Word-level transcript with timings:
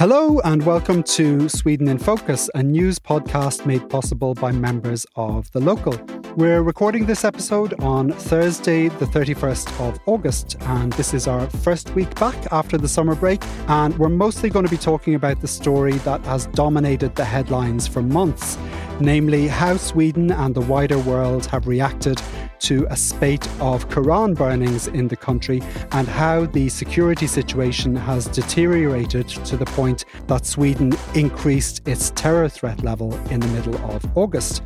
Hello, 0.00 0.40
and 0.44 0.64
welcome 0.64 1.02
to 1.02 1.46
Sweden 1.50 1.86
in 1.86 1.98
Focus, 1.98 2.48
a 2.54 2.62
news 2.62 2.98
podcast 2.98 3.66
made 3.66 3.86
possible 3.90 4.32
by 4.32 4.50
members 4.50 5.04
of 5.14 5.52
The 5.52 5.60
Local. 5.60 5.94
We're 6.36 6.62
recording 6.62 7.04
this 7.04 7.22
episode 7.22 7.74
on 7.82 8.10
Thursday, 8.12 8.88
the 8.88 9.04
31st 9.04 9.78
of 9.78 10.00
August, 10.06 10.56
and 10.62 10.90
this 10.94 11.12
is 11.12 11.28
our 11.28 11.46
first 11.50 11.94
week 11.94 12.18
back 12.18 12.50
after 12.50 12.78
the 12.78 12.88
summer 12.88 13.14
break. 13.14 13.42
And 13.68 13.94
we're 13.98 14.08
mostly 14.08 14.48
going 14.48 14.64
to 14.64 14.70
be 14.70 14.78
talking 14.78 15.16
about 15.16 15.42
the 15.42 15.48
story 15.48 15.92
that 15.98 16.24
has 16.24 16.46
dominated 16.46 17.14
the 17.14 17.26
headlines 17.26 17.86
for 17.86 18.00
months 18.00 18.56
namely 19.00 19.48
how 19.48 19.76
Sweden 19.76 20.30
and 20.30 20.54
the 20.54 20.60
wider 20.60 20.98
world 20.98 21.46
have 21.46 21.66
reacted 21.66 22.20
to 22.60 22.86
a 22.90 22.96
spate 22.96 23.46
of 23.60 23.88
Quran 23.88 24.34
burnings 24.34 24.88
in 24.88 25.08
the 25.08 25.16
country 25.16 25.62
and 25.92 26.06
how 26.06 26.46
the 26.46 26.68
security 26.68 27.26
situation 27.26 27.96
has 27.96 28.26
deteriorated 28.26 29.28
to 29.28 29.56
the 29.56 29.66
point 29.66 30.04
that 30.26 30.46
Sweden 30.46 30.92
increased 31.14 31.86
its 31.88 32.10
terror 32.10 32.48
threat 32.48 32.82
level 32.82 33.14
in 33.28 33.40
the 33.40 33.48
middle 33.48 33.76
of 33.90 34.04
August. 34.16 34.62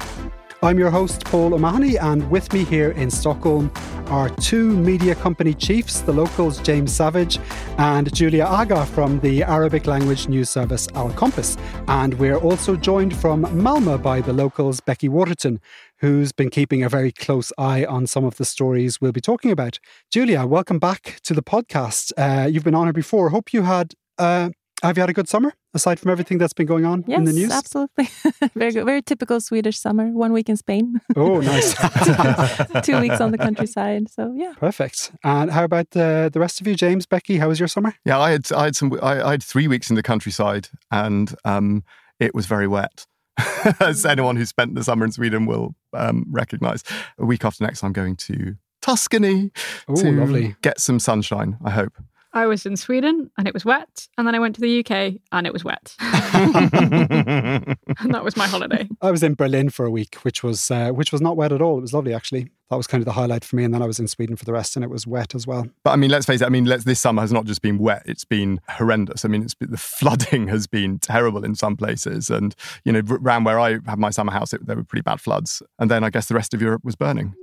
I'm 0.62 0.78
your 0.78 0.90
host, 0.90 1.26
Paul 1.26 1.52
O'Mahony, 1.52 1.98
and 1.98 2.30
with 2.30 2.50
me 2.54 2.64
here 2.64 2.92
in 2.92 3.10
Stockholm 3.10 3.70
are 4.06 4.30
two 4.36 4.74
media 4.74 5.14
company 5.14 5.52
chiefs, 5.52 6.00
the 6.00 6.12
locals 6.12 6.58
James 6.62 6.90
Savage 6.90 7.38
and 7.76 8.10
Julia 8.14 8.44
Agha 8.44 8.86
from 8.86 9.20
the 9.20 9.42
Arabic 9.42 9.86
language 9.86 10.26
news 10.26 10.48
service 10.48 10.88
Al 10.94 11.10
Kompis. 11.10 11.58
And 11.86 12.14
we're 12.14 12.38
also 12.38 12.76
joined 12.76 13.14
from 13.14 13.44
Malmö 13.44 14.02
by 14.02 14.22
the 14.22 14.32
locals 14.32 14.80
Becky 14.80 15.10
Waterton, 15.10 15.60
who's 16.04 16.32
been 16.32 16.50
keeping 16.50 16.82
a 16.82 16.88
very 16.90 17.10
close 17.10 17.50
eye 17.56 17.82
on 17.82 18.06
some 18.06 18.26
of 18.26 18.36
the 18.36 18.44
stories 18.44 19.00
we'll 19.00 19.10
be 19.10 19.22
talking 19.22 19.50
about. 19.50 19.78
Julia, 20.10 20.44
welcome 20.44 20.78
back 20.78 21.18
to 21.22 21.32
the 21.32 21.42
podcast. 21.42 22.12
Uh, 22.18 22.46
you've 22.46 22.62
been 22.62 22.74
on 22.74 22.84
here 22.84 22.92
before. 22.92 23.30
Hope 23.30 23.54
you 23.54 23.62
had 23.62 23.94
uh, 24.18 24.50
have 24.82 24.98
you 24.98 25.00
had 25.00 25.08
a 25.08 25.14
good 25.14 25.30
summer 25.30 25.54
aside 25.72 25.98
from 25.98 26.10
everything 26.10 26.36
that's 26.36 26.52
been 26.52 26.66
going 26.66 26.84
on 26.84 27.04
yes, 27.06 27.16
in 27.16 27.24
the 27.24 27.32
news? 27.32 27.50
absolutely. 27.50 28.10
very 28.54 28.72
good. 28.72 28.84
Very 28.84 29.00
typical 29.00 29.40
Swedish 29.40 29.78
summer. 29.78 30.08
One 30.10 30.34
week 30.34 30.50
in 30.50 30.58
Spain. 30.58 31.00
Oh, 31.16 31.40
nice. 31.40 31.72
Two 32.82 33.00
weeks 33.00 33.22
on 33.22 33.30
the 33.30 33.38
countryside. 33.38 34.10
So 34.10 34.34
yeah. 34.36 34.52
Perfect. 34.58 35.10
And 35.24 35.50
how 35.50 35.64
about 35.64 35.92
the 35.92 36.28
the 36.30 36.38
rest 36.38 36.60
of 36.60 36.66
you, 36.66 36.74
James, 36.74 37.06
Becky? 37.06 37.38
How 37.38 37.48
was 37.48 37.58
your 37.58 37.68
summer? 37.68 37.94
Yeah, 38.04 38.18
I 38.18 38.32
had 38.32 38.52
I 38.52 38.64
had 38.64 38.76
some 38.76 38.92
I, 39.02 39.22
I 39.22 39.30
had 39.30 39.42
three 39.42 39.68
weeks 39.68 39.88
in 39.88 39.96
the 39.96 40.02
countryside, 40.02 40.68
and 40.90 41.34
um, 41.46 41.82
it 42.20 42.34
was 42.34 42.44
very 42.44 42.68
wet. 42.68 43.06
As 43.80 44.04
anyone 44.06 44.36
who 44.36 44.44
spent 44.44 44.74
the 44.74 44.84
summer 44.84 45.04
in 45.04 45.12
Sweden 45.12 45.46
will 45.46 45.74
um, 45.92 46.24
recognise. 46.30 46.82
A 47.18 47.24
week 47.24 47.44
after 47.44 47.64
next, 47.64 47.82
I'm 47.82 47.92
going 47.92 48.16
to 48.16 48.56
Tuscany 48.82 49.50
Oh, 49.88 49.94
to 49.96 50.12
lovely. 50.12 50.56
get 50.62 50.78
some 50.80 50.98
sunshine. 50.98 51.56
I 51.64 51.70
hope. 51.70 51.94
I 52.34 52.46
was 52.46 52.66
in 52.66 52.76
Sweden 52.76 53.30
and 53.38 53.46
it 53.46 53.54
was 53.54 53.64
wet, 53.64 54.08
and 54.18 54.26
then 54.26 54.34
I 54.34 54.40
went 54.40 54.56
to 54.56 54.60
the 54.60 54.80
UK 54.80 55.14
and 55.30 55.46
it 55.46 55.52
was 55.52 55.64
wet, 55.64 55.94
and 56.00 56.12
that 58.10 58.24
was 58.24 58.36
my 58.36 58.48
holiday. 58.48 58.88
I 59.00 59.12
was 59.12 59.22
in 59.22 59.34
Berlin 59.34 59.70
for 59.70 59.86
a 59.86 59.90
week, 59.90 60.16
which 60.16 60.42
was 60.42 60.68
uh, 60.70 60.90
which 60.90 61.12
was 61.12 61.20
not 61.20 61.36
wet 61.36 61.52
at 61.52 61.62
all. 61.62 61.78
It 61.78 61.82
was 61.82 61.94
lovely, 61.94 62.12
actually. 62.12 62.50
That 62.70 62.76
was 62.76 62.88
kind 62.88 63.00
of 63.00 63.04
the 63.04 63.12
highlight 63.12 63.44
for 63.44 63.54
me. 63.54 63.62
And 63.62 63.72
then 63.72 63.82
I 63.82 63.86
was 63.86 64.00
in 64.00 64.08
Sweden 64.08 64.34
for 64.34 64.44
the 64.44 64.52
rest, 64.52 64.74
and 64.74 64.84
it 64.84 64.90
was 64.90 65.06
wet 65.06 65.34
as 65.34 65.46
well. 65.46 65.68
But 65.84 65.92
I 65.92 65.96
mean, 65.96 66.10
let's 66.10 66.26
face 66.26 66.40
it. 66.40 66.46
I 66.46 66.48
mean, 66.48 66.64
let's, 66.64 66.82
this 66.82 67.00
summer 67.00 67.22
has 67.22 67.32
not 67.32 67.44
just 67.44 67.62
been 67.62 67.78
wet; 67.78 68.02
it's 68.04 68.24
been 68.24 68.60
horrendous. 68.68 69.24
I 69.24 69.28
mean, 69.28 69.42
it's 69.42 69.54
been, 69.54 69.70
the 69.70 69.76
flooding 69.76 70.48
has 70.48 70.66
been 70.66 70.98
terrible 70.98 71.44
in 71.44 71.54
some 71.54 71.76
places, 71.76 72.30
and 72.30 72.54
you 72.84 72.92
know, 72.92 73.02
around 73.08 73.44
where 73.44 73.60
I 73.60 73.78
had 73.86 73.98
my 73.98 74.10
summer 74.10 74.32
house, 74.32 74.52
it, 74.52 74.66
there 74.66 74.76
were 74.76 74.84
pretty 74.84 75.02
bad 75.02 75.20
floods. 75.20 75.62
And 75.78 75.88
then 75.88 76.02
I 76.02 76.10
guess 76.10 76.26
the 76.26 76.34
rest 76.34 76.52
of 76.52 76.60
Europe 76.60 76.84
was 76.84 76.96
burning. 76.96 77.34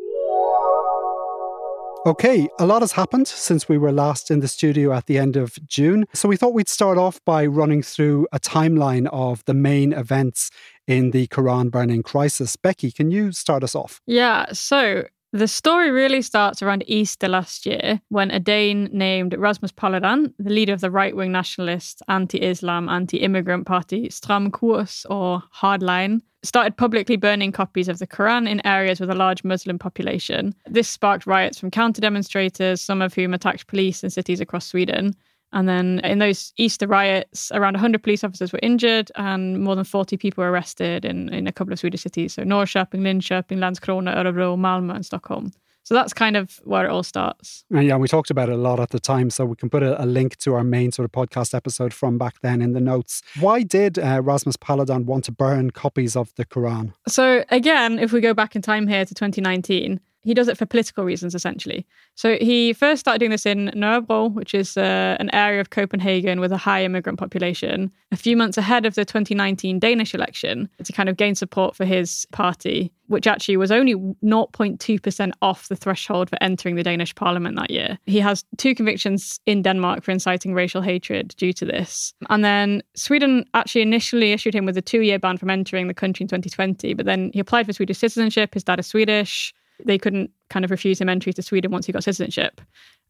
Okay, 2.04 2.48
a 2.58 2.66
lot 2.66 2.82
has 2.82 2.94
happened 2.94 3.28
since 3.28 3.70
we 3.70 3.78
were 3.78 3.92
last 3.92 4.32
in 4.32 4.40
the 4.40 4.48
studio 4.48 4.92
at 4.92 5.06
the 5.06 5.20
end 5.20 5.36
of 5.36 5.56
June. 5.68 6.06
So 6.16 6.28
we 6.28 6.36
thought 6.36 6.56
we'd 6.56 6.68
start 6.68 6.98
off 6.98 7.24
by 7.26 7.46
running 7.46 7.84
through 7.84 8.28
a 8.32 8.40
timeline 8.40 9.08
of 9.12 9.46
the 9.46 9.54
main 9.54 9.94
events 9.94 10.50
in 10.88 11.12
the 11.12 11.28
Quran 11.28 11.70
burning 11.70 12.02
crisis. 12.02 12.56
Becky, 12.56 12.92
can 12.92 13.12
you 13.12 13.32
start 13.32 13.64
us 13.64 13.76
off? 13.76 14.02
Yeah, 14.08 14.52
so 14.52 15.04
the 15.34 15.48
story 15.48 15.92
really 15.92 16.22
starts 16.22 16.62
around 16.62 16.84
Easter 16.88 17.28
last 17.28 17.66
year 17.66 18.02
when 18.10 18.32
a 18.32 18.40
Dane 18.40 18.90
named 18.92 19.34
Rasmus 19.38 19.72
Paludan, 19.72 20.34
the 20.38 20.50
leader 20.50 20.74
of 20.74 20.82
the 20.82 20.92
right 20.92 21.16
wing 21.16 21.32
nationalist, 21.32 22.02
anti 22.08 22.42
Islam, 22.42 22.90
anti 22.90 23.18
immigrant 23.18 23.66
party 23.66 24.10
Stram 24.10 24.52
Kurs 24.52 25.06
or 25.10 25.42
Hardline, 25.56 26.22
started 26.44 26.76
publicly 26.76 27.16
burning 27.16 27.52
copies 27.52 27.88
of 27.88 28.00
the 28.00 28.08
Quran 28.08 28.50
in 28.50 28.66
areas 28.66 29.00
with 29.00 29.10
a 29.10 29.16
large 29.16 29.44
Muslim 29.44 29.80
population. 29.80 30.54
This 30.66 30.90
sparked 30.90 31.26
riots 31.26 31.60
from 31.60 31.72
counter 31.72 32.02
demonstrators, 32.02 32.82
some 32.82 33.02
of 33.02 33.14
whom 33.14 33.34
attacked 33.34 33.68
police 33.68 34.04
in 34.04 34.10
cities 34.10 34.42
across 34.42 34.66
Sweden. 34.66 35.16
And 35.54 35.68
then 35.68 36.00
in 36.04 36.20
those 36.20 36.54
Easter 36.58 36.88
riots, 36.88 37.52
around 37.54 37.74
100 37.74 38.04
police 38.04 38.24
officers 38.24 38.54
were 38.54 38.60
injured 38.62 39.12
and 39.16 39.62
more 39.62 39.76
than 39.76 39.84
40 39.84 40.18
people 40.18 40.44
were 40.44 40.52
arrested 40.52 41.06
in, 41.06 41.30
in 41.30 41.48
a 41.48 41.52
couple 41.52 41.74
of 41.74 41.80
Swedish 41.80 42.02
cities. 42.02 42.34
So 42.34 42.44
Norrköping, 42.44 43.02
Linköping, 43.02 43.58
Landskrona, 43.58 44.16
Örebro, 44.16 44.58
Malmö, 44.58 44.96
and 44.96 45.06
Stockholm. 45.06 45.52
So 45.84 45.96
that's 45.96 46.14
kind 46.14 46.38
of 46.38 46.60
where 46.64 46.86
it 46.86 46.90
all 46.90 47.04
starts. 47.04 47.66
And 47.72 47.86
yeah, 47.86 47.98
we 47.98 48.08
talked 48.08 48.30
about 48.30 48.50
it 48.50 48.54
a 48.54 48.58
lot 48.58 48.80
at 48.80 48.92
the 48.92 49.00
time, 49.00 49.30
so 49.30 49.46
we 49.46 49.56
can 49.56 49.70
put 49.70 49.82
a, 49.82 50.02
a 50.02 50.06
link 50.06 50.38
to 50.38 50.54
our 50.54 50.64
main 50.64 50.92
sort 50.92 51.06
of 51.06 51.12
podcast 51.12 51.56
episode 51.56 51.94
from 51.94 52.18
back 52.18 52.40
then 52.42 52.62
in 52.62 52.74
the 52.74 52.80
notes. 52.80 53.24
Why 53.40 53.64
did 53.64 53.98
uh, 53.98 54.22
Rasmus 54.24 54.58
Paludan 54.58 55.06
want 55.06 55.26
to 55.26 55.32
burn 55.32 55.72
copies 55.72 56.16
of 56.16 56.34
the 56.36 56.46
Quran? 56.46 56.94
So 57.08 57.44
again, 57.50 57.98
if 57.98 58.12
we 58.12 58.22
go 58.22 58.34
back 58.34 58.56
in 58.56 58.62
time 58.62 58.88
here 58.88 59.06
to 59.06 59.14
2019, 59.14 60.00
he 60.24 60.34
does 60.34 60.48
it 60.48 60.58
for 60.58 60.66
political 60.66 61.04
reasons, 61.04 61.34
essentially. 61.34 61.86
So 62.16 62.38
he 62.40 62.74
first 62.74 63.00
started 63.00 63.20
doing 63.20 63.32
this 63.32 63.46
in 63.46 63.72
Nørrebro, 63.76 64.34
which 64.34 64.54
is 64.54 64.78
uh, 64.78 65.18
an 65.20 65.34
area 65.34 65.60
of 65.60 65.72
Copenhagen 65.72 66.40
with 66.40 66.52
a 66.52 66.58
high 66.58 66.84
immigrant 66.84 67.18
population, 67.18 67.92
a 68.12 68.16
few 68.16 68.38
months 68.38 68.58
ahead 68.58 68.86
of 68.86 68.96
the 68.96 69.06
2019 69.06 69.80
Danish 69.80 70.14
election 70.14 70.70
to 70.84 70.94
kind 70.94 71.10
of 71.10 71.18
gain 71.18 71.34
support 71.34 71.76
for 71.76 71.86
his 71.86 72.28
party, 72.32 72.92
which 73.08 73.26
actually 73.26 73.58
was 73.58 73.72
only 73.72 73.96
0.2% 73.96 75.32
off 75.42 75.68
the 75.70 75.76
threshold 75.76 76.30
for 76.30 76.38
entering 76.42 76.76
the 76.76 76.84
Danish 76.84 77.16
parliament 77.16 77.56
that 77.58 77.72
year. 77.72 77.98
He 78.06 78.20
has 78.20 78.46
two 78.58 78.76
convictions 78.76 79.40
in 79.48 79.64
Denmark 79.64 80.04
for 80.04 80.12
inciting 80.12 80.54
racial 80.54 80.82
hatred 80.82 81.34
due 81.38 81.54
to 81.54 81.66
this. 81.66 82.14
And 82.30 82.46
then 82.46 82.84
Sweden 82.96 83.46
actually 83.56 83.82
initially 83.82 84.34
issued 84.34 84.54
him 84.54 84.66
with 84.66 84.78
a 84.78 84.82
two 84.82 85.02
year 85.02 85.18
ban 85.18 85.38
from 85.38 85.50
entering 85.50 85.88
the 85.88 85.94
country 85.96 86.24
in 86.24 86.28
2020, 86.28 86.94
but 86.94 87.08
then 87.08 87.32
he 87.34 87.40
applied 87.40 87.66
for 87.66 87.74
Swedish 87.74 87.98
citizenship. 87.98 88.54
His 88.54 88.64
dad 88.64 88.80
is 88.80 88.88
Swedish 88.88 89.54
they 89.86 89.98
couldn't 89.98 90.32
kind 90.50 90.66
of 90.66 90.72
refuse 90.72 91.00
him 91.00 91.10
entry 91.10 91.34
to 91.34 91.42
Sweden 91.42 91.72
once 91.72 91.86
he 91.86 91.92
got 91.92 92.04
citizenship. 92.04 92.62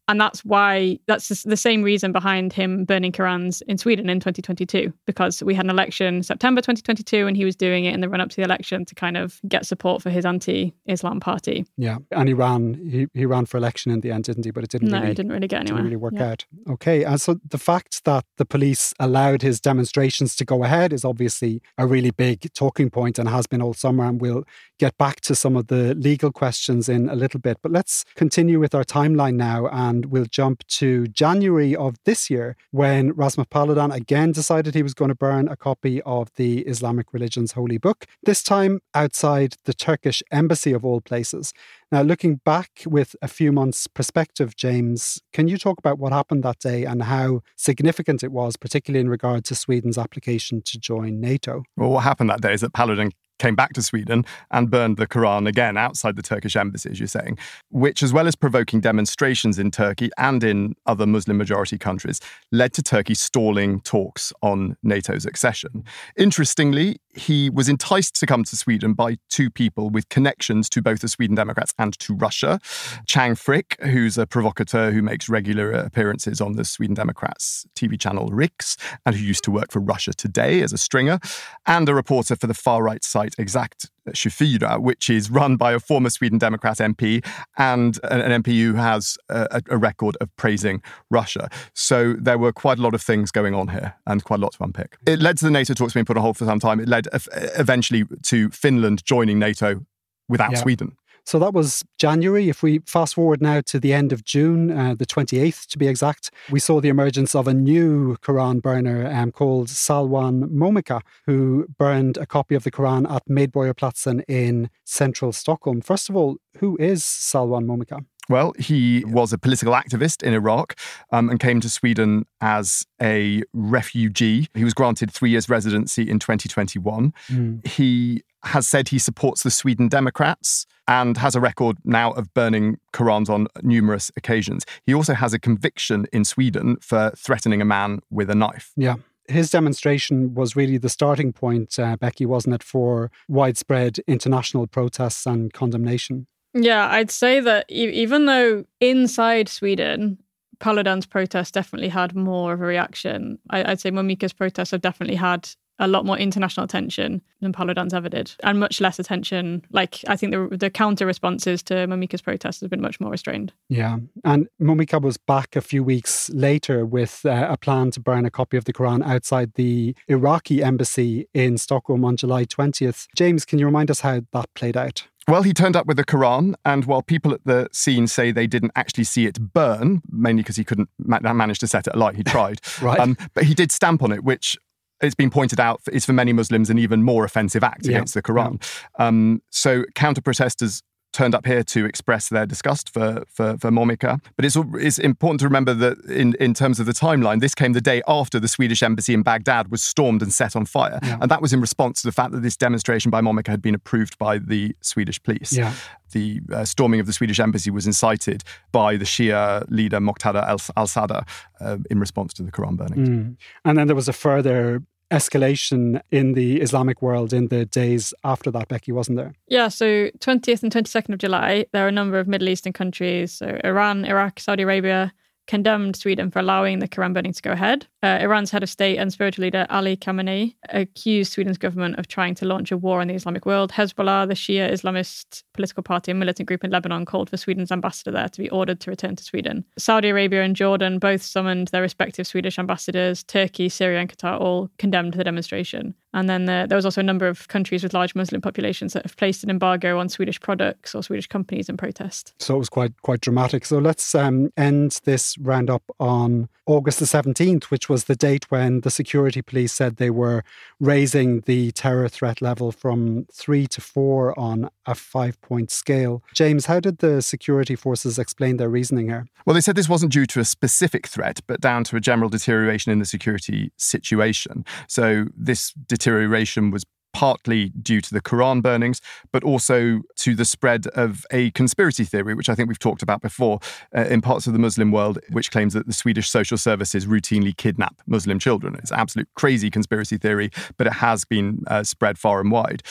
And 0.08 0.20
that's 0.20 0.44
why, 0.44 0.98
that's 1.06 1.28
the 1.44 1.56
same 1.56 1.82
reason 1.82 2.12
behind 2.12 2.52
him 2.52 2.84
burning 2.84 3.12
Korans 3.12 3.62
in 3.68 3.78
Sweden 3.78 4.08
in 4.08 4.20
2022, 4.20 4.92
because 5.06 5.42
we 5.42 5.54
had 5.54 5.64
an 5.64 5.70
election 5.70 6.22
September 6.22 6.60
2022 6.60 7.26
and 7.26 7.36
he 7.36 7.44
was 7.44 7.54
doing 7.54 7.84
it 7.84 7.94
in 7.94 8.00
the 8.00 8.08
run 8.08 8.20
up 8.20 8.28
to 8.30 8.36
the 8.36 8.42
election 8.42 8.84
to 8.84 8.94
kind 8.94 9.16
of 9.16 9.40
get 9.48 9.64
support 9.64 10.02
for 10.02 10.10
his 10.10 10.26
anti 10.26 10.74
Islam 10.86 11.20
party. 11.20 11.64
Yeah. 11.76 11.98
And 12.10 12.28
he 12.28 12.34
ran, 12.34 12.74
he, 12.88 13.06
he 13.14 13.26
ran 13.26 13.46
for 13.46 13.56
election 13.56 13.92
in 13.92 14.00
the 14.00 14.10
end, 14.10 14.24
didn't 14.24 14.44
he? 14.44 14.50
But 14.50 14.64
it 14.64 14.70
didn't 14.70 14.88
no, 14.88 14.98
really, 14.98 15.12
it 15.12 15.14
didn't 15.14 15.32
really 15.32 15.48
get 15.48 15.60
anywhere. 15.60 15.78
Didn't 15.78 15.84
really 15.84 15.96
work 15.96 16.14
yeah. 16.14 16.30
out. 16.30 16.44
Okay. 16.68 17.04
And 17.04 17.20
so 17.20 17.36
the 17.48 17.58
fact 17.58 18.04
that 18.04 18.24
the 18.38 18.44
police 18.44 18.92
allowed 18.98 19.42
his 19.42 19.60
demonstrations 19.60 20.34
to 20.36 20.44
go 20.44 20.64
ahead 20.64 20.92
is 20.92 21.04
obviously 21.04 21.62
a 21.78 21.86
really 21.86 22.10
big 22.10 22.52
talking 22.54 22.90
point 22.90 23.18
and 23.18 23.28
has 23.28 23.46
been 23.46 23.62
all 23.62 23.74
summer. 23.74 24.04
And 24.04 24.20
we'll 24.20 24.44
get 24.78 24.98
back 24.98 25.20
to 25.22 25.34
some 25.34 25.56
of 25.56 25.68
the 25.68 25.94
legal 25.94 26.32
questions 26.32 26.88
in 26.88 27.08
a 27.08 27.14
little 27.14 27.40
bit. 27.40 27.58
But 27.62 27.72
let's 27.72 28.04
continue 28.16 28.58
with 28.58 28.74
our 28.74 28.84
timeline 28.84 29.36
now 29.36 29.68
and 29.68 30.01
We'll 30.06 30.26
jump 30.26 30.66
to 30.68 31.06
January 31.08 31.74
of 31.76 31.96
this 32.04 32.30
year 32.30 32.56
when 32.70 33.12
Rasmus 33.12 33.46
Paludan 33.50 33.94
again 33.94 34.32
decided 34.32 34.74
he 34.74 34.82
was 34.82 34.94
going 34.94 35.10
to 35.10 35.14
burn 35.14 35.48
a 35.48 35.56
copy 35.56 36.02
of 36.02 36.30
the 36.36 36.60
Islamic 36.60 37.12
religion's 37.12 37.52
holy 37.52 37.78
book, 37.78 38.06
this 38.22 38.42
time 38.42 38.80
outside 38.94 39.56
the 39.64 39.74
Turkish 39.74 40.22
embassy 40.30 40.72
of 40.72 40.84
all 40.84 41.00
places. 41.00 41.52
Now, 41.90 42.00
looking 42.02 42.36
back 42.36 42.82
with 42.86 43.14
a 43.20 43.28
few 43.28 43.52
months' 43.52 43.86
perspective, 43.86 44.56
James, 44.56 45.20
can 45.32 45.46
you 45.46 45.58
talk 45.58 45.78
about 45.78 45.98
what 45.98 46.12
happened 46.12 46.42
that 46.42 46.58
day 46.58 46.84
and 46.84 47.02
how 47.02 47.42
significant 47.56 48.22
it 48.22 48.32
was, 48.32 48.56
particularly 48.56 49.00
in 49.00 49.10
regard 49.10 49.44
to 49.44 49.54
Sweden's 49.54 49.98
application 49.98 50.62
to 50.62 50.78
join 50.78 51.20
NATO? 51.20 51.64
Well, 51.76 51.90
what 51.90 52.04
happened 52.04 52.30
that 52.30 52.40
day 52.40 52.54
is 52.54 52.62
that 52.62 52.72
Paludan 52.72 53.12
came 53.42 53.56
back 53.56 53.72
to 53.72 53.82
Sweden 53.82 54.24
and 54.52 54.70
burned 54.70 54.96
the 54.98 55.06
Quran 55.06 55.48
again 55.48 55.76
outside 55.76 56.14
the 56.14 56.22
Turkish 56.22 56.54
embassy, 56.54 56.90
as 56.90 57.00
you're 57.00 57.08
saying, 57.08 57.36
which, 57.70 58.00
as 58.00 58.12
well 58.12 58.28
as 58.28 58.36
provoking 58.36 58.80
demonstrations 58.80 59.58
in 59.58 59.72
Turkey 59.72 60.10
and 60.16 60.44
in 60.44 60.76
other 60.86 61.06
Muslim 61.06 61.38
majority 61.38 61.76
countries, 61.76 62.20
led 62.52 62.72
to 62.74 62.82
Turkey 62.82 63.14
stalling 63.14 63.80
talks 63.80 64.32
on 64.42 64.76
NATO's 64.84 65.26
accession. 65.26 65.84
Interestingly, 66.16 66.98
he 67.14 67.50
was 67.50 67.68
enticed 67.68 68.18
to 68.20 68.26
come 68.26 68.44
to 68.44 68.56
Sweden 68.56 68.94
by 68.94 69.16
two 69.28 69.50
people 69.50 69.90
with 69.90 70.08
connections 70.08 70.68
to 70.70 70.82
both 70.82 71.00
the 71.00 71.08
Sweden 71.08 71.34
Democrats 71.36 71.74
and 71.78 71.98
to 71.98 72.14
Russia. 72.14 72.58
Chang 73.06 73.34
Frick, 73.34 73.76
who's 73.82 74.16
a 74.16 74.26
provocateur 74.26 74.90
who 74.90 75.02
makes 75.02 75.28
regular 75.28 75.70
appearances 75.72 76.40
on 76.40 76.52
the 76.52 76.64
Sweden 76.64 76.94
Democrats 76.94 77.66
TV 77.74 78.00
channel 78.00 78.28
Riks 78.28 78.76
and 79.04 79.14
who 79.14 79.22
used 79.22 79.44
to 79.44 79.50
work 79.50 79.70
for 79.70 79.80
Russia 79.80 80.12
Today 80.12 80.62
as 80.62 80.72
a 80.72 80.78
stringer, 80.78 81.18
and 81.66 81.88
a 81.88 81.94
reporter 81.94 82.36
for 82.36 82.46
the 82.46 82.54
far 82.54 82.82
right 82.82 83.04
site 83.04 83.34
Exakt 83.38 83.90
24, 84.04 84.68
uh, 84.68 84.78
which 84.78 85.08
is 85.08 85.30
run 85.30 85.56
by 85.56 85.72
a 85.72 85.80
former 85.80 86.10
Sweden 86.10 86.38
Democrat 86.38 86.78
MP 86.78 87.24
and 87.56 87.98
an 88.04 88.42
MP 88.42 88.62
who 88.62 88.74
has 88.74 89.16
a, 89.28 89.62
a, 89.70 89.76
record 89.76 90.16
of 90.20 90.34
praising 90.36 90.82
Russia. 91.10 91.48
So 91.74 92.14
there 92.14 92.38
were 92.38 92.52
quite 92.52 92.78
a 92.78 92.82
lot 92.82 92.94
of 92.94 93.02
things 93.02 93.30
going 93.30 93.54
on 93.54 93.68
here 93.68 93.94
and 94.06 94.22
quite 94.24 94.40
a 94.40 94.42
lot 94.42 94.52
to 94.54 94.64
unpick. 94.64 94.96
It 95.06 95.20
led 95.20 95.38
to 95.38 95.44
the 95.44 95.50
NATO 95.50 95.74
talks 95.74 95.92
being 95.92 96.06
put 96.06 96.16
on 96.16 96.22
hold 96.22 96.36
for 96.36 96.44
some 96.44 96.60
time. 96.60 96.80
It 96.80 96.88
led 96.88 97.08
uh, 97.12 97.18
eventually 97.56 98.04
to 98.24 98.50
Finland 98.50 99.04
joining 99.04 99.38
NATO 99.38 99.84
without 100.28 100.52
yeah. 100.52 100.58
Sweden. 100.58 100.96
So 101.24 101.38
that 101.38 101.54
was 101.54 101.84
January. 101.98 102.48
If 102.48 102.62
we 102.62 102.80
fast 102.86 103.14
forward 103.14 103.40
now 103.40 103.60
to 103.62 103.78
the 103.78 103.92
end 103.92 104.12
of 104.12 104.24
June, 104.24 104.70
uh, 104.70 104.94
the 104.94 105.06
28th 105.06 105.66
to 105.68 105.78
be 105.78 105.86
exact, 105.86 106.30
we 106.50 106.60
saw 106.60 106.80
the 106.80 106.88
emergence 106.88 107.34
of 107.34 107.46
a 107.46 107.54
new 107.54 108.16
Quran 108.18 108.60
burner 108.60 109.06
um, 109.06 109.32
called 109.32 109.68
Salwan 109.68 110.50
Momika, 110.50 111.00
who 111.26 111.66
burned 111.78 112.16
a 112.16 112.26
copy 112.26 112.54
of 112.54 112.64
the 112.64 112.70
Quran 112.70 113.10
at 113.10 113.26
Medborgarplatsen 113.26 114.22
in 114.28 114.68
central 114.84 115.32
Stockholm. 115.32 115.80
First 115.80 116.10
of 116.10 116.16
all, 116.16 116.36
who 116.58 116.76
is 116.78 117.02
Salwan 117.02 117.64
Momika? 117.66 118.04
Well, 118.28 118.52
he 118.58 119.04
was 119.06 119.32
a 119.32 119.38
political 119.38 119.72
activist 119.72 120.22
in 120.22 120.32
Iraq 120.32 120.78
um, 121.10 121.28
and 121.28 121.40
came 121.40 121.60
to 121.60 121.68
Sweden 121.68 122.24
as 122.40 122.86
a 123.00 123.42
refugee. 123.52 124.48
He 124.54 124.64
was 124.64 124.74
granted 124.74 125.10
three 125.10 125.30
years 125.30 125.48
residency 125.48 126.08
in 126.08 126.18
2021. 126.18 127.12
Mm. 127.28 127.66
He 127.66 128.22
has 128.44 128.68
said 128.68 128.88
he 128.88 128.98
supports 128.98 129.42
the 129.42 129.50
Sweden 129.50 129.88
Democrats 129.88 130.66
and 130.88 131.16
has 131.16 131.34
a 131.34 131.40
record 131.40 131.78
now 131.84 132.10
of 132.12 132.32
burning 132.34 132.78
Qurans 132.92 133.28
on 133.28 133.46
numerous 133.62 134.10
occasions. 134.16 134.64
He 134.84 134.94
also 134.94 135.14
has 135.14 135.32
a 135.32 135.38
conviction 135.38 136.06
in 136.12 136.24
Sweden 136.24 136.76
for 136.80 137.12
threatening 137.16 137.60
a 137.60 137.64
man 137.64 138.00
with 138.10 138.30
a 138.30 138.34
knife. 138.34 138.72
Yeah 138.76 138.96
his 139.28 139.50
demonstration 139.50 140.34
was 140.34 140.56
really 140.56 140.78
the 140.78 140.88
starting 140.88 141.32
point, 141.32 141.78
uh, 141.78 141.96
Becky, 141.96 142.26
wasn't 142.26 142.56
it, 142.56 142.62
for 142.62 143.10
widespread 143.28 143.98
international 144.06 144.66
protests 144.66 145.26
and 145.26 145.52
condemnation? 145.52 146.26
Yeah, 146.54 146.88
I'd 146.90 147.10
say 147.10 147.40
that 147.40 147.66
e- 147.70 147.88
even 148.02 148.26
though 148.26 148.64
inside 148.80 149.48
Sweden, 149.48 150.18
Paludan's 150.60 151.06
protest 151.06 151.54
definitely 151.54 151.88
had 151.88 152.14
more 152.14 152.52
of 152.52 152.60
a 152.60 152.64
reaction, 152.66 153.38
I- 153.50 153.62
would 153.70 153.80
say 153.80 153.90
Momika's 153.90 154.32
protests 154.32 154.70
have 154.72 154.82
definitely 154.82 155.16
had 155.16 155.48
a 155.82 155.88
lot 155.88 156.06
more 156.06 156.16
international 156.16 156.64
attention 156.64 157.20
than 157.40 157.52
Paludan's 157.52 157.92
ever 157.92 158.08
did, 158.08 158.32
and 158.44 158.60
much 158.60 158.80
less 158.80 158.98
attention. 159.00 159.64
Like 159.70 159.98
I 160.06 160.16
think 160.16 160.32
the 160.32 160.56
the 160.56 160.70
counter 160.70 161.04
responses 161.04 161.62
to 161.64 161.74
Momika's 161.86 162.22
protests 162.22 162.60
has 162.60 162.70
been 162.70 162.80
much 162.80 163.00
more 163.00 163.10
restrained. 163.10 163.52
Yeah, 163.68 163.98
and 164.24 164.48
Momika 164.60 165.02
was 165.02 165.16
back 165.18 165.56
a 165.56 165.60
few 165.60 165.82
weeks 165.82 166.30
later 166.30 166.86
with 166.86 167.26
uh, 167.26 167.48
a 167.50 167.56
plan 167.56 167.90
to 167.90 168.00
burn 168.00 168.24
a 168.24 168.30
copy 168.30 168.56
of 168.56 168.64
the 168.64 168.72
Quran 168.72 169.04
outside 169.04 169.54
the 169.54 169.94
Iraqi 170.06 170.62
embassy 170.62 171.28
in 171.34 171.58
Stockholm 171.58 172.04
on 172.04 172.16
July 172.16 172.44
twentieth. 172.44 173.08
James, 173.16 173.44
can 173.44 173.58
you 173.58 173.66
remind 173.66 173.90
us 173.90 174.00
how 174.00 174.22
that 174.32 174.54
played 174.54 174.76
out? 174.76 175.08
Well, 175.28 175.42
he 175.42 175.52
turned 175.52 175.76
up 175.76 175.86
with 175.86 175.96
the 175.96 176.04
Quran, 176.04 176.54
and 176.64 176.84
while 176.84 177.02
people 177.02 177.32
at 177.32 177.44
the 177.44 177.68
scene 177.72 178.06
say 178.08 178.32
they 178.32 178.48
didn't 178.48 178.72
actually 178.74 179.04
see 179.04 179.26
it 179.26 179.52
burn, 179.52 180.02
mainly 180.10 180.42
because 180.42 180.56
he 180.56 180.64
couldn't 180.64 180.88
ma- 180.98 181.20
manage 181.20 181.60
to 181.60 181.68
set 181.68 181.86
it 181.86 181.94
alight, 181.94 182.16
he 182.16 182.24
tried. 182.24 182.60
right. 182.82 182.98
Um, 182.98 183.16
but 183.32 183.44
he 183.44 183.54
did 183.54 183.70
stamp 183.70 184.02
on 184.02 184.10
it, 184.10 184.24
which 184.24 184.56
it's 185.02 185.14
been 185.14 185.30
pointed 185.30 185.60
out 185.60 185.80
is 185.92 186.04
for 186.04 186.12
many 186.12 186.32
Muslims 186.32 186.70
an 186.70 186.78
even 186.78 187.02
more 187.02 187.24
offensive 187.24 187.64
act 187.64 187.84
yeah. 187.84 187.96
against 187.96 188.14
the 188.14 188.22
Quran. 188.22 188.62
Yeah. 188.98 189.06
Um, 189.06 189.42
so 189.50 189.84
counter 189.94 190.20
protesters 190.20 190.82
turned 191.12 191.34
up 191.34 191.46
here 191.46 191.62
to 191.62 191.84
express 191.84 192.28
their 192.28 192.46
disgust 192.46 192.90
for 192.90 193.24
for, 193.28 193.56
for 193.58 193.70
Momika. 193.70 194.20
But 194.36 194.44
it's 194.44 194.56
it's 194.74 194.98
important 194.98 195.40
to 195.40 195.46
remember 195.46 195.74
that 195.74 195.98
in, 196.06 196.34
in 196.40 196.54
terms 196.54 196.80
of 196.80 196.86
the 196.86 196.92
timeline, 196.92 197.40
this 197.40 197.54
came 197.54 197.72
the 197.72 197.80
day 197.80 198.02
after 198.08 198.40
the 198.40 198.48
Swedish 198.48 198.82
embassy 198.82 199.14
in 199.14 199.22
Baghdad 199.22 199.70
was 199.70 199.82
stormed 199.82 200.22
and 200.22 200.32
set 200.32 200.56
on 200.56 200.64
fire, 200.64 200.98
yeah. 201.02 201.18
and 201.20 201.30
that 201.30 201.42
was 201.42 201.52
in 201.52 201.60
response 201.60 202.02
to 202.02 202.08
the 202.08 202.12
fact 202.12 202.32
that 202.32 202.42
this 202.42 202.56
demonstration 202.56 203.10
by 203.10 203.20
Momika 203.20 203.48
had 203.48 203.62
been 203.62 203.74
approved 203.74 204.18
by 204.18 204.38
the 204.38 204.74
Swedish 204.80 205.22
police. 205.22 205.52
Yeah. 205.52 205.74
The 206.12 206.40
uh, 206.52 206.64
storming 206.64 207.00
of 207.00 207.06
the 207.06 207.12
Swedish 207.12 207.40
embassy 207.40 207.70
was 207.70 207.86
incited 207.86 208.44
by 208.70 208.96
the 208.96 209.04
Shia 209.04 209.64
leader 209.70 209.98
Muqtada 209.98 210.46
al 210.76 210.86
Sadr 210.86 211.20
uh, 211.60 211.78
in 211.90 211.98
response 211.98 212.34
to 212.34 212.42
the 212.42 212.52
Quran 212.52 212.76
burning. 212.76 213.06
Mm. 213.06 213.36
And 213.64 213.78
then 213.78 213.86
there 213.86 213.96
was 213.96 214.08
a 214.08 214.12
further 214.12 214.82
escalation 215.12 216.00
in 216.10 216.32
the 216.32 216.60
Islamic 216.60 217.02
world 217.02 217.32
in 217.32 217.48
the 217.48 217.66
days 217.66 218.14
after 218.24 218.50
that, 218.50 218.68
Becky, 218.68 218.92
wasn't 218.92 219.18
there? 219.18 219.34
Yeah, 219.46 219.68
so 219.68 220.08
20th 220.18 220.62
and 220.62 220.72
22nd 220.72 221.10
of 221.10 221.18
July, 221.18 221.66
there 221.72 221.84
are 221.84 221.88
a 221.88 221.92
number 221.92 222.18
of 222.18 222.26
Middle 222.26 222.48
Eastern 222.48 222.72
countries, 222.72 223.32
so 223.32 223.60
Iran, 223.62 224.04
Iraq, 224.06 224.40
Saudi 224.40 224.62
Arabia, 224.62 225.12
condemned 225.46 225.96
Sweden 225.96 226.30
for 226.30 226.38
allowing 226.38 226.78
the 226.78 226.88
Quran 226.88 227.14
burning 227.14 227.32
to 227.32 227.42
go 227.42 227.52
ahead. 227.52 227.86
Uh, 228.02 228.18
Iran's 228.20 228.50
head 228.50 228.62
of 228.62 228.70
state 228.70 228.98
and 228.98 229.12
spiritual 229.12 229.44
leader 229.44 229.66
Ali 229.70 229.96
Khamenei 229.96 230.54
accused 230.70 231.32
Sweden's 231.32 231.58
government 231.58 231.98
of 231.98 232.08
trying 232.08 232.34
to 232.36 232.46
launch 232.46 232.72
a 232.72 232.76
war 232.76 233.00
on 233.00 233.08
the 233.08 233.14
Islamic 233.14 233.46
world. 233.46 233.72
Hezbollah, 233.72 234.28
the 234.28 234.34
Shia 234.34 234.70
Islamist 234.70 235.42
political 235.52 235.82
party 235.82 236.10
and 236.10 236.18
militant 236.18 236.46
group 236.46 236.64
in 236.64 236.70
Lebanon, 236.70 237.04
called 237.04 237.30
for 237.30 237.36
Sweden's 237.36 237.72
ambassador 237.72 238.10
there 238.10 238.28
to 238.28 238.40
be 238.40 238.50
ordered 238.50 238.80
to 238.80 238.90
return 238.90 239.16
to 239.16 239.24
Sweden. 239.24 239.64
Saudi 239.78 240.08
Arabia 240.08 240.42
and 240.42 240.56
Jordan 240.56 240.98
both 240.98 241.22
summoned 241.22 241.68
their 241.68 241.82
respective 241.82 242.26
Swedish 242.26 242.58
ambassadors. 242.58 243.22
Turkey, 243.24 243.68
Syria, 243.68 244.00
and 244.00 244.08
Qatar 244.08 244.40
all 244.40 244.70
condemned 244.78 245.14
the 245.14 245.24
demonstration. 245.24 245.94
And 246.14 246.28
then 246.28 246.44
there, 246.44 246.66
there 246.66 246.76
was 246.76 246.84
also 246.84 247.00
a 247.00 247.04
number 247.04 247.26
of 247.26 247.48
countries 247.48 247.82
with 247.82 247.94
large 247.94 248.14
Muslim 248.14 248.40
populations 248.40 248.92
that 248.92 249.04
have 249.04 249.16
placed 249.16 249.42
an 249.42 249.50
embargo 249.50 249.98
on 249.98 250.08
Swedish 250.08 250.40
products 250.40 250.94
or 250.94 251.02
Swedish 251.02 251.26
companies 251.26 251.68
in 251.68 251.76
protest. 251.76 252.34
So 252.38 252.54
it 252.56 252.58
was 252.58 252.68
quite 252.68 252.92
quite 253.02 253.20
dramatic. 253.20 253.64
So 253.64 253.78
let's 253.78 254.14
um, 254.14 254.50
end 254.56 255.00
this 255.04 255.38
roundup 255.38 255.82
on 255.98 256.48
August 256.66 257.00
the 257.00 257.06
17th, 257.06 257.64
which 257.64 257.88
was 257.88 258.04
the 258.04 258.14
date 258.14 258.50
when 258.50 258.82
the 258.82 258.90
security 258.90 259.42
police 259.42 259.72
said 259.72 259.96
they 259.96 260.10
were 260.10 260.44
raising 260.78 261.40
the 261.40 261.72
terror 261.72 262.08
threat 262.08 262.40
level 262.40 262.70
from 262.70 263.26
three 263.32 263.66
to 263.66 263.80
four 263.80 264.38
on 264.38 264.70
a 264.86 264.94
five 264.94 265.40
point 265.40 265.70
scale. 265.70 266.22
James, 266.34 266.66
how 266.66 266.78
did 266.78 266.98
the 266.98 267.20
security 267.20 267.74
forces 267.74 268.18
explain 268.18 268.58
their 268.58 268.68
reasoning 268.68 269.08
here? 269.08 269.26
Well, 269.44 269.54
they 269.54 269.60
said 269.60 269.74
this 269.74 269.88
wasn't 269.88 270.12
due 270.12 270.26
to 270.26 270.40
a 270.40 270.44
specific 270.44 271.08
threat, 271.08 271.40
but 271.48 271.60
down 271.60 271.82
to 271.84 271.96
a 271.96 272.00
general 272.00 272.28
deterioration 272.28 272.92
in 272.92 273.00
the 273.00 273.04
security 273.06 273.72
situation. 273.76 274.64
So 274.86 275.26
this 275.36 275.72
deterioration 276.02 276.72
was 276.72 276.84
partly 277.12 277.68
due 277.80 278.00
to 278.00 278.14
the 278.14 278.22
Quran 278.22 278.62
burnings, 278.62 279.00
but 279.32 279.44
also 279.44 280.00
to 280.16 280.34
the 280.34 280.46
spread 280.46 280.86
of 280.88 281.26
a 281.30 281.50
conspiracy 281.50 282.04
theory, 282.04 282.34
which 282.34 282.48
I 282.48 282.54
think 282.54 282.68
we've 282.68 282.78
talked 282.78 283.02
about 283.02 283.20
before 283.20 283.60
uh, 283.94 284.06
in 284.06 284.22
parts 284.22 284.46
of 284.46 284.54
the 284.54 284.58
Muslim 284.58 284.90
world, 284.90 285.18
which 285.30 285.50
claims 285.50 285.74
that 285.74 285.86
the 285.86 285.92
Swedish 285.92 286.30
social 286.30 286.56
services 286.56 287.06
routinely 287.06 287.54
kidnap 287.54 288.00
Muslim 288.06 288.38
children. 288.38 288.74
It's 288.76 288.90
absolute 288.90 289.28
crazy 289.36 289.70
conspiracy 289.70 290.16
theory, 290.16 290.50
but 290.78 290.86
it 290.86 290.94
has 290.94 291.26
been 291.26 291.62
uh, 291.66 291.84
spread 291.84 292.18
far 292.18 292.40
and 292.40 292.50
wide. 292.50 292.82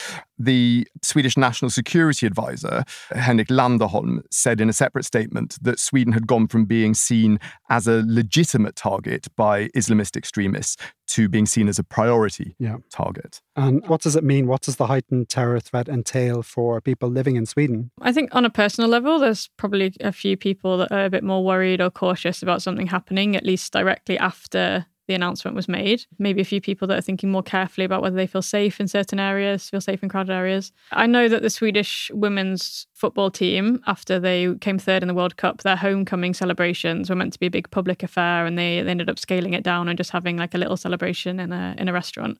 The 0.43 0.87
Swedish 1.03 1.37
National 1.37 1.69
Security 1.69 2.25
Advisor, 2.25 2.83
Henrik 3.11 3.49
Landerholm, 3.49 4.21
said 4.31 4.59
in 4.59 4.69
a 4.69 4.73
separate 4.73 5.05
statement 5.05 5.57
that 5.61 5.79
Sweden 5.79 6.13
had 6.13 6.25
gone 6.25 6.47
from 6.47 6.65
being 6.65 6.93
seen 6.95 7.39
as 7.69 7.87
a 7.87 8.03
legitimate 8.07 8.75
target 8.75 9.27
by 9.35 9.67
Islamist 9.69 10.17
extremists 10.17 10.77
to 11.11 11.27
being 11.27 11.45
seen 11.45 11.67
as 11.67 11.77
a 11.77 11.83
priority 11.83 12.55
yeah. 12.57 12.77
target. 12.89 13.41
And 13.55 13.85
what 13.87 14.01
does 14.01 14.15
it 14.15 14.23
mean? 14.23 14.47
What 14.47 14.61
does 14.61 14.77
the 14.77 14.87
heightened 14.87 15.29
terror 15.29 15.59
threat 15.59 15.89
entail 15.89 16.41
for 16.41 16.79
people 16.79 17.09
living 17.09 17.35
in 17.35 17.45
Sweden? 17.45 17.91
I 18.01 18.13
think 18.13 18.33
on 18.33 18.45
a 18.45 18.49
personal 18.49 18.89
level, 18.89 19.19
there's 19.19 19.49
probably 19.57 19.93
a 19.99 20.13
few 20.13 20.37
people 20.37 20.77
that 20.77 20.91
are 20.91 21.05
a 21.05 21.09
bit 21.09 21.23
more 21.23 21.43
worried 21.43 21.81
or 21.81 21.91
cautious 21.91 22.41
about 22.41 22.61
something 22.61 22.87
happening, 22.87 23.35
at 23.35 23.45
least 23.45 23.73
directly 23.73 24.17
after 24.17 24.85
the 25.11 25.15
announcement 25.15 25.55
was 25.55 25.67
made. 25.67 26.05
Maybe 26.17 26.39
a 26.39 26.45
few 26.45 26.61
people 26.61 26.87
that 26.87 26.97
are 26.97 27.01
thinking 27.01 27.29
more 27.29 27.43
carefully 27.43 27.83
about 27.83 28.01
whether 28.01 28.15
they 28.15 28.27
feel 28.27 28.41
safe 28.41 28.79
in 28.79 28.87
certain 28.87 29.19
areas, 29.19 29.69
feel 29.69 29.81
safe 29.81 30.01
in 30.01 30.07
crowded 30.07 30.31
areas. 30.31 30.71
I 30.93 31.05
know 31.05 31.27
that 31.27 31.41
the 31.41 31.49
Swedish 31.49 32.09
women's 32.13 32.87
football 32.93 33.29
team, 33.29 33.83
after 33.87 34.19
they 34.19 34.55
came 34.61 34.79
third 34.79 35.03
in 35.03 35.09
the 35.09 35.13
World 35.13 35.35
Cup, 35.35 35.63
their 35.63 35.75
homecoming 35.75 36.33
celebrations 36.33 37.09
were 37.09 37.15
meant 37.17 37.33
to 37.33 37.39
be 37.39 37.47
a 37.47 37.51
big 37.51 37.69
public 37.71 38.03
affair, 38.03 38.45
and 38.45 38.57
they, 38.57 38.81
they 38.81 38.91
ended 38.91 39.09
up 39.09 39.19
scaling 39.19 39.53
it 39.53 39.63
down 39.63 39.89
and 39.89 39.97
just 39.97 40.11
having 40.11 40.37
like 40.37 40.53
a 40.55 40.57
little 40.57 40.77
celebration 40.77 41.39
in 41.39 41.51
a 41.51 41.75
in 41.77 41.89
a 41.89 41.93
restaurant. 41.93 42.37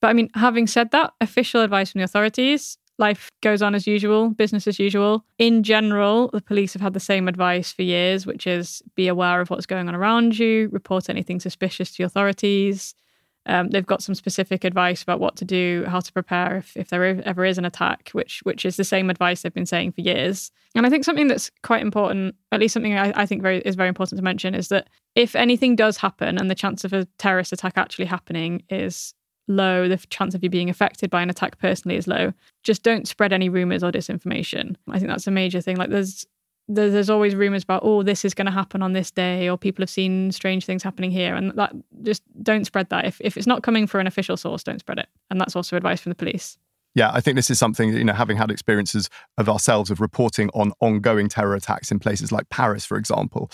But 0.00 0.08
I 0.08 0.12
mean, 0.12 0.30
having 0.34 0.68
said 0.68 0.92
that, 0.92 1.12
official 1.20 1.62
advice 1.62 1.90
from 1.90 1.98
the 1.98 2.04
authorities 2.04 2.78
life 2.98 3.30
goes 3.42 3.62
on 3.62 3.74
as 3.74 3.86
usual, 3.86 4.30
business 4.30 4.66
as 4.66 4.78
usual. 4.78 5.24
In 5.38 5.62
general, 5.62 6.28
the 6.32 6.40
police 6.40 6.72
have 6.72 6.82
had 6.82 6.94
the 6.94 7.00
same 7.00 7.28
advice 7.28 7.72
for 7.72 7.82
years, 7.82 8.26
which 8.26 8.46
is 8.46 8.82
be 8.94 9.08
aware 9.08 9.40
of 9.40 9.50
what's 9.50 9.66
going 9.66 9.88
on 9.88 9.94
around 9.94 10.38
you, 10.38 10.68
report 10.72 11.08
anything 11.08 11.40
suspicious 11.40 11.92
to 11.92 12.02
authorities. 12.02 12.94
Um, 13.46 13.68
they've 13.68 13.86
got 13.86 14.02
some 14.02 14.14
specific 14.14 14.62
advice 14.62 15.02
about 15.02 15.20
what 15.20 15.36
to 15.36 15.44
do, 15.44 15.84
how 15.88 16.00
to 16.00 16.12
prepare 16.12 16.58
if, 16.58 16.76
if 16.76 16.88
there 16.88 17.04
ever 17.04 17.46
is 17.46 17.56
an 17.56 17.64
attack, 17.64 18.10
which 18.12 18.40
which 18.42 18.66
is 18.66 18.76
the 18.76 18.84
same 18.84 19.08
advice 19.08 19.40
they've 19.40 19.54
been 19.54 19.64
saying 19.64 19.92
for 19.92 20.02
years. 20.02 20.50
And 20.74 20.84
I 20.84 20.90
think 20.90 21.04
something 21.04 21.28
that's 21.28 21.50
quite 21.62 21.80
important, 21.80 22.34
at 22.52 22.60
least 22.60 22.74
something 22.74 22.98
I, 22.98 23.12
I 23.16 23.24
think 23.24 23.40
very 23.40 23.60
is 23.60 23.74
very 23.74 23.88
important 23.88 24.18
to 24.18 24.24
mention, 24.24 24.54
is 24.54 24.68
that 24.68 24.88
if 25.14 25.34
anything 25.34 25.76
does 25.76 25.96
happen 25.96 26.36
and 26.36 26.50
the 26.50 26.54
chance 26.54 26.84
of 26.84 26.92
a 26.92 27.06
terrorist 27.16 27.52
attack 27.52 27.74
actually 27.76 28.04
happening 28.04 28.64
is 28.68 29.14
low, 29.48 29.88
the 29.88 29.96
chance 30.10 30.34
of 30.34 30.42
you 30.42 30.50
being 30.50 30.70
affected 30.70 31.10
by 31.10 31.22
an 31.22 31.30
attack 31.30 31.58
personally 31.58 31.96
is 31.96 32.06
low. 32.06 32.32
Just 32.62 32.82
don't 32.82 33.08
spread 33.08 33.32
any 33.32 33.48
rumors 33.48 33.82
or 33.82 33.90
disinformation. 33.90 34.76
I 34.88 34.98
think 34.98 35.10
that's 35.10 35.26
a 35.26 35.32
major 35.32 35.60
thing. 35.60 35.76
Like 35.76 35.90
there's 35.90 36.26
there's 36.68 37.08
always 37.08 37.34
rumors 37.34 37.62
about 37.62 37.80
oh 37.82 38.02
this 38.02 38.26
is 38.26 38.34
going 38.34 38.44
to 38.44 38.52
happen 38.52 38.82
on 38.82 38.92
this 38.92 39.10
day 39.10 39.48
or 39.48 39.56
people 39.56 39.82
have 39.82 39.88
seen 39.88 40.30
strange 40.30 40.66
things 40.66 40.82
happening 40.82 41.10
here 41.10 41.34
and 41.34 41.50
that 41.52 41.74
just 42.02 42.22
don't 42.42 42.66
spread 42.66 42.90
that 42.90 43.06
if, 43.06 43.18
if 43.22 43.38
it's 43.38 43.46
not 43.46 43.62
coming 43.62 43.86
from 43.86 44.02
an 44.02 44.06
official 44.06 44.36
source 44.36 44.62
don't 44.62 44.80
spread 44.80 44.98
it 44.98 45.08
and 45.30 45.40
that's 45.40 45.56
also 45.56 45.76
advice 45.76 46.00
from 46.00 46.10
the 46.10 46.16
police 46.16 46.58
yeah, 46.98 47.12
I 47.12 47.20
think 47.20 47.36
this 47.36 47.48
is 47.48 47.60
something, 47.60 47.96
you 47.96 48.02
know, 48.02 48.12
having 48.12 48.36
had 48.36 48.50
experiences 48.50 49.08
of 49.36 49.48
ourselves 49.48 49.88
of 49.88 50.00
reporting 50.00 50.50
on 50.52 50.72
ongoing 50.80 51.28
terror 51.28 51.54
attacks 51.54 51.92
in 51.92 52.00
places 52.00 52.32
like 52.32 52.48
Paris, 52.48 52.84
for 52.84 52.96
example. 52.96 53.52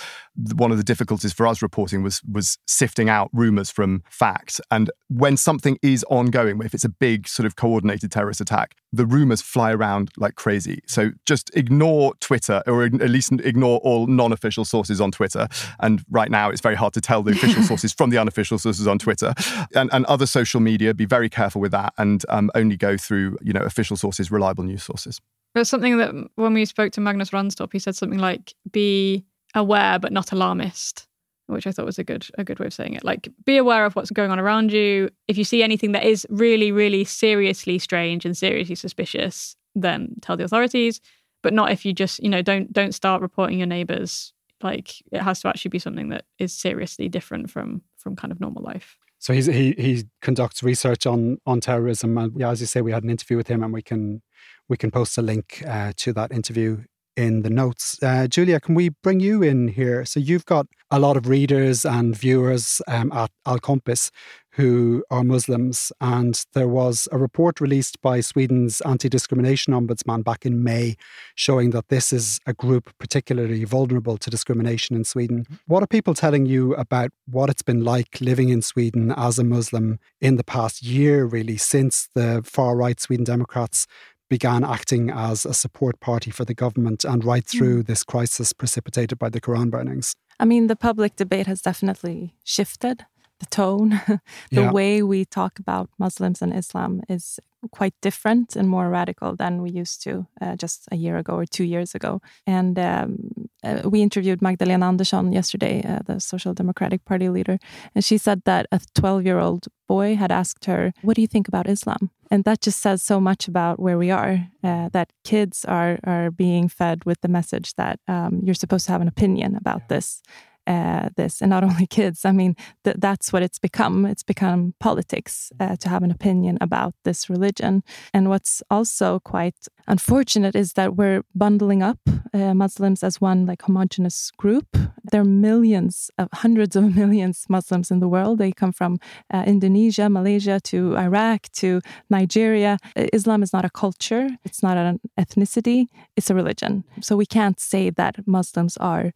One 0.54 0.72
of 0.72 0.78
the 0.78 0.82
difficulties 0.82 1.34
for 1.34 1.46
us 1.46 1.60
reporting 1.60 2.02
was 2.02 2.22
was 2.24 2.56
sifting 2.66 3.10
out 3.10 3.28
rumors 3.34 3.70
from 3.70 4.02
facts. 4.08 4.62
And 4.70 4.90
when 5.08 5.36
something 5.36 5.78
is 5.82 6.06
ongoing, 6.08 6.58
if 6.64 6.72
it's 6.72 6.86
a 6.86 6.88
big 6.88 7.28
sort 7.28 7.44
of 7.44 7.54
coordinated 7.54 8.10
terrorist 8.10 8.40
attack, 8.40 8.76
the 8.94 9.06
rumors 9.06 9.42
fly 9.42 9.72
around 9.72 10.10
like 10.16 10.36
crazy. 10.36 10.82
So 10.86 11.10
just 11.26 11.50
ignore 11.54 12.14
Twitter 12.20 12.62
or 12.66 12.84
at 12.84 12.92
least 12.92 13.32
ignore 13.32 13.78
all 13.78 14.06
non-official 14.06 14.64
sources 14.64 15.00
on 15.00 15.10
Twitter. 15.10 15.48
And 15.80 16.04
right 16.10 16.30
now 16.30 16.50
it's 16.50 16.60
very 16.60 16.76
hard 16.76 16.92
to 16.94 17.00
tell 17.00 17.22
the 17.22 17.32
official 17.32 17.62
sources 17.70 17.92
from 17.92 18.10
the 18.10 18.18
unofficial 18.18 18.58
sources 18.58 18.86
on 18.86 18.98
Twitter. 18.98 19.34
And, 19.74 19.90
and 19.92 20.04
other 20.06 20.26
social 20.26 20.60
media, 20.60 20.94
be 20.94 21.06
very 21.06 21.28
careful 21.28 21.60
with 21.60 21.72
that 21.72 21.92
and 21.98 22.24
um, 22.28 22.50
only 22.54 22.76
go 22.76 22.96
through 22.96 23.36
you 23.42 23.52
know 23.52 23.62
official 23.62 23.96
sources, 23.96 24.30
reliable 24.30 24.64
news 24.64 24.82
sources. 24.82 25.20
There's 25.54 25.68
something 25.68 25.98
that 25.98 26.12
when 26.36 26.54
we 26.54 26.64
spoke 26.64 26.92
to 26.92 27.00
Magnus 27.00 27.30
Ranstorp, 27.30 27.72
he 27.72 27.78
said 27.78 27.96
something 27.96 28.18
like, 28.18 28.54
"Be 28.70 29.24
aware 29.54 29.98
but 29.98 30.12
not 30.12 30.32
alarmist." 30.32 31.06
Which 31.46 31.66
I 31.66 31.72
thought 31.72 31.86
was 31.86 31.98
a 31.98 32.04
good 32.04 32.26
a 32.38 32.44
good 32.44 32.58
way 32.58 32.66
of 32.66 32.74
saying 32.74 32.94
it. 32.94 33.04
Like 33.04 33.28
be 33.44 33.56
aware 33.56 33.84
of 33.84 33.94
what's 33.96 34.10
going 34.10 34.30
on 34.30 34.38
around 34.38 34.72
you. 34.72 35.10
If 35.28 35.36
you 35.36 35.44
see 35.44 35.62
anything 35.62 35.92
that 35.92 36.04
is 36.04 36.26
really 36.30 36.72
really 36.72 37.04
seriously 37.04 37.78
strange 37.78 38.24
and 38.24 38.36
seriously 38.36 38.74
suspicious, 38.74 39.56
then 39.74 40.14
tell 40.22 40.36
the 40.36 40.44
authorities, 40.44 41.00
but 41.42 41.52
not 41.52 41.70
if 41.70 41.84
you 41.84 41.92
just, 41.92 42.22
you 42.22 42.28
know, 42.28 42.42
don't 42.42 42.72
don't 42.72 42.94
start 42.94 43.22
reporting 43.22 43.58
your 43.58 43.66
neighbors. 43.66 44.32
Like 44.62 45.02
it 45.12 45.20
has 45.20 45.40
to 45.40 45.48
actually 45.48 45.70
be 45.70 45.78
something 45.78 46.08
that 46.08 46.24
is 46.38 46.52
seriously 46.52 47.08
different 47.08 47.50
from 47.50 47.82
from 47.98 48.16
kind 48.16 48.32
of 48.32 48.40
normal 48.40 48.62
life. 48.62 48.96
So 49.18 49.32
he's, 49.32 49.46
he 49.46 49.72
he 49.78 50.04
conducts 50.20 50.62
research 50.62 51.06
on 51.06 51.38
on 51.46 51.60
terrorism, 51.60 52.18
and 52.18 52.42
as 52.42 52.60
you 52.60 52.66
say, 52.66 52.80
we 52.80 52.92
had 52.92 53.04
an 53.04 53.10
interview 53.10 53.36
with 53.36 53.48
him, 53.48 53.62
and 53.62 53.72
we 53.72 53.82
can 53.82 54.22
we 54.68 54.76
can 54.76 54.90
post 54.90 55.16
a 55.18 55.22
link 55.22 55.62
uh, 55.66 55.92
to 55.96 56.12
that 56.14 56.32
interview 56.32 56.84
in 57.16 57.42
the 57.42 57.50
notes. 57.50 57.96
Uh, 58.02 58.26
Julia, 58.26 58.60
can 58.60 58.74
we 58.74 58.88
bring 58.88 59.20
you 59.20 59.42
in 59.42 59.68
here? 59.68 60.04
So 60.04 60.20
you've 60.20 60.46
got 60.46 60.66
a 60.90 60.98
lot 60.98 61.16
of 61.16 61.28
readers 61.28 61.84
and 61.84 62.16
viewers 62.16 62.80
um, 62.88 63.12
at 63.12 63.30
Al 63.46 63.58
Kompis 63.58 64.10
who 64.54 65.04
are 65.10 65.24
Muslims, 65.24 65.90
and 66.00 66.44
there 66.52 66.68
was 66.68 67.08
a 67.10 67.18
report 67.18 67.60
released 67.60 68.00
by 68.00 68.20
Sweden's 68.20 68.80
anti-discrimination 68.82 69.74
ombudsman 69.74 70.22
back 70.22 70.46
in 70.46 70.62
May, 70.62 70.94
showing 71.34 71.70
that 71.70 71.88
this 71.88 72.12
is 72.12 72.38
a 72.46 72.54
group 72.54 72.92
particularly 72.98 73.64
vulnerable 73.64 74.16
to 74.16 74.30
discrimination 74.30 74.94
in 74.94 75.02
Sweden. 75.02 75.40
Mm-hmm. 75.40 75.54
What 75.66 75.82
are 75.82 75.88
people 75.88 76.14
telling 76.14 76.46
you 76.46 76.72
about 76.74 77.10
what 77.26 77.50
it's 77.50 77.62
been 77.62 77.82
like 77.82 78.20
living 78.20 78.48
in 78.48 78.62
Sweden 78.62 79.12
as 79.16 79.40
a 79.40 79.44
Muslim 79.44 79.98
in 80.20 80.36
the 80.36 80.44
past 80.44 80.84
year, 80.84 81.24
really, 81.24 81.56
since 81.56 82.08
the 82.14 82.40
far 82.44 82.76
right 82.76 83.00
Sweden 83.00 83.24
Democrats 83.24 83.88
began 84.28 84.64
acting 84.64 85.10
as 85.10 85.44
a 85.44 85.54
support 85.54 86.00
party 86.00 86.30
for 86.30 86.44
the 86.44 86.54
government 86.54 87.04
and 87.04 87.24
right 87.24 87.46
through 87.46 87.82
mm. 87.82 87.86
this 87.86 88.02
crisis 88.02 88.52
precipitated 88.52 89.18
by 89.18 89.28
the 89.28 89.40
Quran 89.40 89.70
burnings? 89.70 90.14
I 90.40 90.44
mean, 90.44 90.66
the 90.66 90.76
public 90.76 91.16
debate 91.16 91.46
has 91.46 91.60
definitely 91.60 92.34
shifted. 92.44 93.06
The 93.44 93.50
tone, 93.50 93.90
the 94.50 94.62
yeah. 94.62 94.72
way 94.72 95.02
we 95.02 95.24
talk 95.24 95.58
about 95.58 95.90
Muslims 95.98 96.42
and 96.42 96.56
Islam 96.56 97.02
is 97.08 97.40
quite 97.70 97.94
different 98.00 98.56
and 98.56 98.68
more 98.68 98.88
radical 98.88 99.36
than 99.36 99.62
we 99.62 99.70
used 99.70 100.02
to 100.02 100.26
uh, 100.40 100.56
just 100.56 100.88
a 100.92 100.96
year 100.96 101.16
ago 101.16 101.34
or 101.34 101.46
two 101.46 101.64
years 101.64 101.94
ago. 101.94 102.20
And 102.46 102.78
um, 102.78 103.48
uh, 103.62 103.82
we 103.84 104.02
interviewed 104.02 104.42
Magdalena 104.42 104.86
Andersson 104.86 105.32
yesterday, 105.32 105.82
uh, 105.86 106.00
the 106.06 106.20
Social 106.20 106.54
Democratic 106.54 107.04
Party 107.04 107.28
leader, 107.28 107.58
and 107.94 108.04
she 108.04 108.18
said 108.18 108.42
that 108.44 108.66
a 108.72 108.80
12 108.94 109.24
year 109.26 109.38
old 109.38 109.66
boy 109.88 110.16
had 110.16 110.32
asked 110.32 110.64
her, 110.64 110.92
What 111.02 111.16
do 111.16 111.22
you 111.22 111.28
think 111.28 111.48
about 111.48 111.68
Islam? 111.68 112.10
And 112.30 112.44
that 112.44 112.60
just 112.62 112.80
says 112.80 113.02
so 113.02 113.20
much 113.20 113.48
about 113.48 113.78
where 113.78 113.98
we 113.98 114.10
are 114.10 114.48
uh, 114.62 114.88
that 114.92 115.12
kids 115.24 115.64
are, 115.66 115.98
are 116.04 116.30
being 116.30 116.68
fed 116.68 117.04
with 117.04 117.20
the 117.20 117.28
message 117.28 117.74
that 117.74 118.00
um, 118.08 118.40
you're 118.42 118.54
supposed 118.54 118.86
to 118.86 118.92
have 118.92 119.02
an 119.02 119.08
opinion 119.08 119.56
about 119.56 119.82
yeah. 119.82 119.96
this 119.96 120.22
uh, 120.66 121.10
this, 121.16 121.40
and 121.40 121.50
not 121.50 121.64
only 121.70 121.86
kids. 121.86 122.24
I 122.24 122.32
mean, 122.32 122.56
th- 122.84 122.96
that's 122.98 123.32
what 123.32 123.42
it's 123.42 123.58
become. 123.58 124.06
It's 124.06 124.22
become 124.22 124.74
politics 124.80 125.52
uh, 125.60 125.76
to 125.76 125.88
have 125.88 126.02
an 126.02 126.10
opinion 126.10 126.58
about 126.60 126.94
this 127.04 127.28
religion. 127.28 127.82
And 128.12 128.28
what's 128.28 128.62
also 128.70 129.20
quite 129.20 129.68
unfortunate 129.86 130.56
is 130.56 130.72
that 130.74 130.96
we're 130.96 131.22
bundling 131.34 131.82
up 131.82 131.98
uh, 132.32 132.54
Muslims 132.54 133.02
as 133.02 133.20
one 133.20 133.46
like 133.46 133.62
homogenous 133.62 134.30
group. 134.32 134.66
There 135.12 135.20
are 135.20 135.24
millions, 135.24 136.10
of, 136.18 136.28
hundreds 136.32 136.76
of 136.76 136.94
millions 136.96 137.44
Muslims 137.48 137.90
in 137.90 138.00
the 138.00 138.08
world. 138.08 138.38
They 138.38 138.52
come 138.52 138.72
from 138.72 138.98
uh, 139.32 139.44
Indonesia, 139.46 140.08
Malaysia, 140.08 140.60
to 140.64 140.96
Iraq, 140.96 141.48
to 141.54 141.80
Nigeria. 142.10 142.78
Islam 142.96 143.42
is 143.42 143.52
not 143.52 143.64
a 143.64 143.70
culture. 143.70 144.28
It's 144.44 144.62
not 144.62 144.76
an 144.76 145.00
ethnicity. 145.18 145.86
It's 146.16 146.30
a 146.30 146.34
religion. 146.34 146.84
So 147.00 147.16
we 147.16 147.26
can't 147.26 147.60
say 147.60 147.90
that 147.90 148.26
Muslims 148.26 148.76
are 148.78 149.12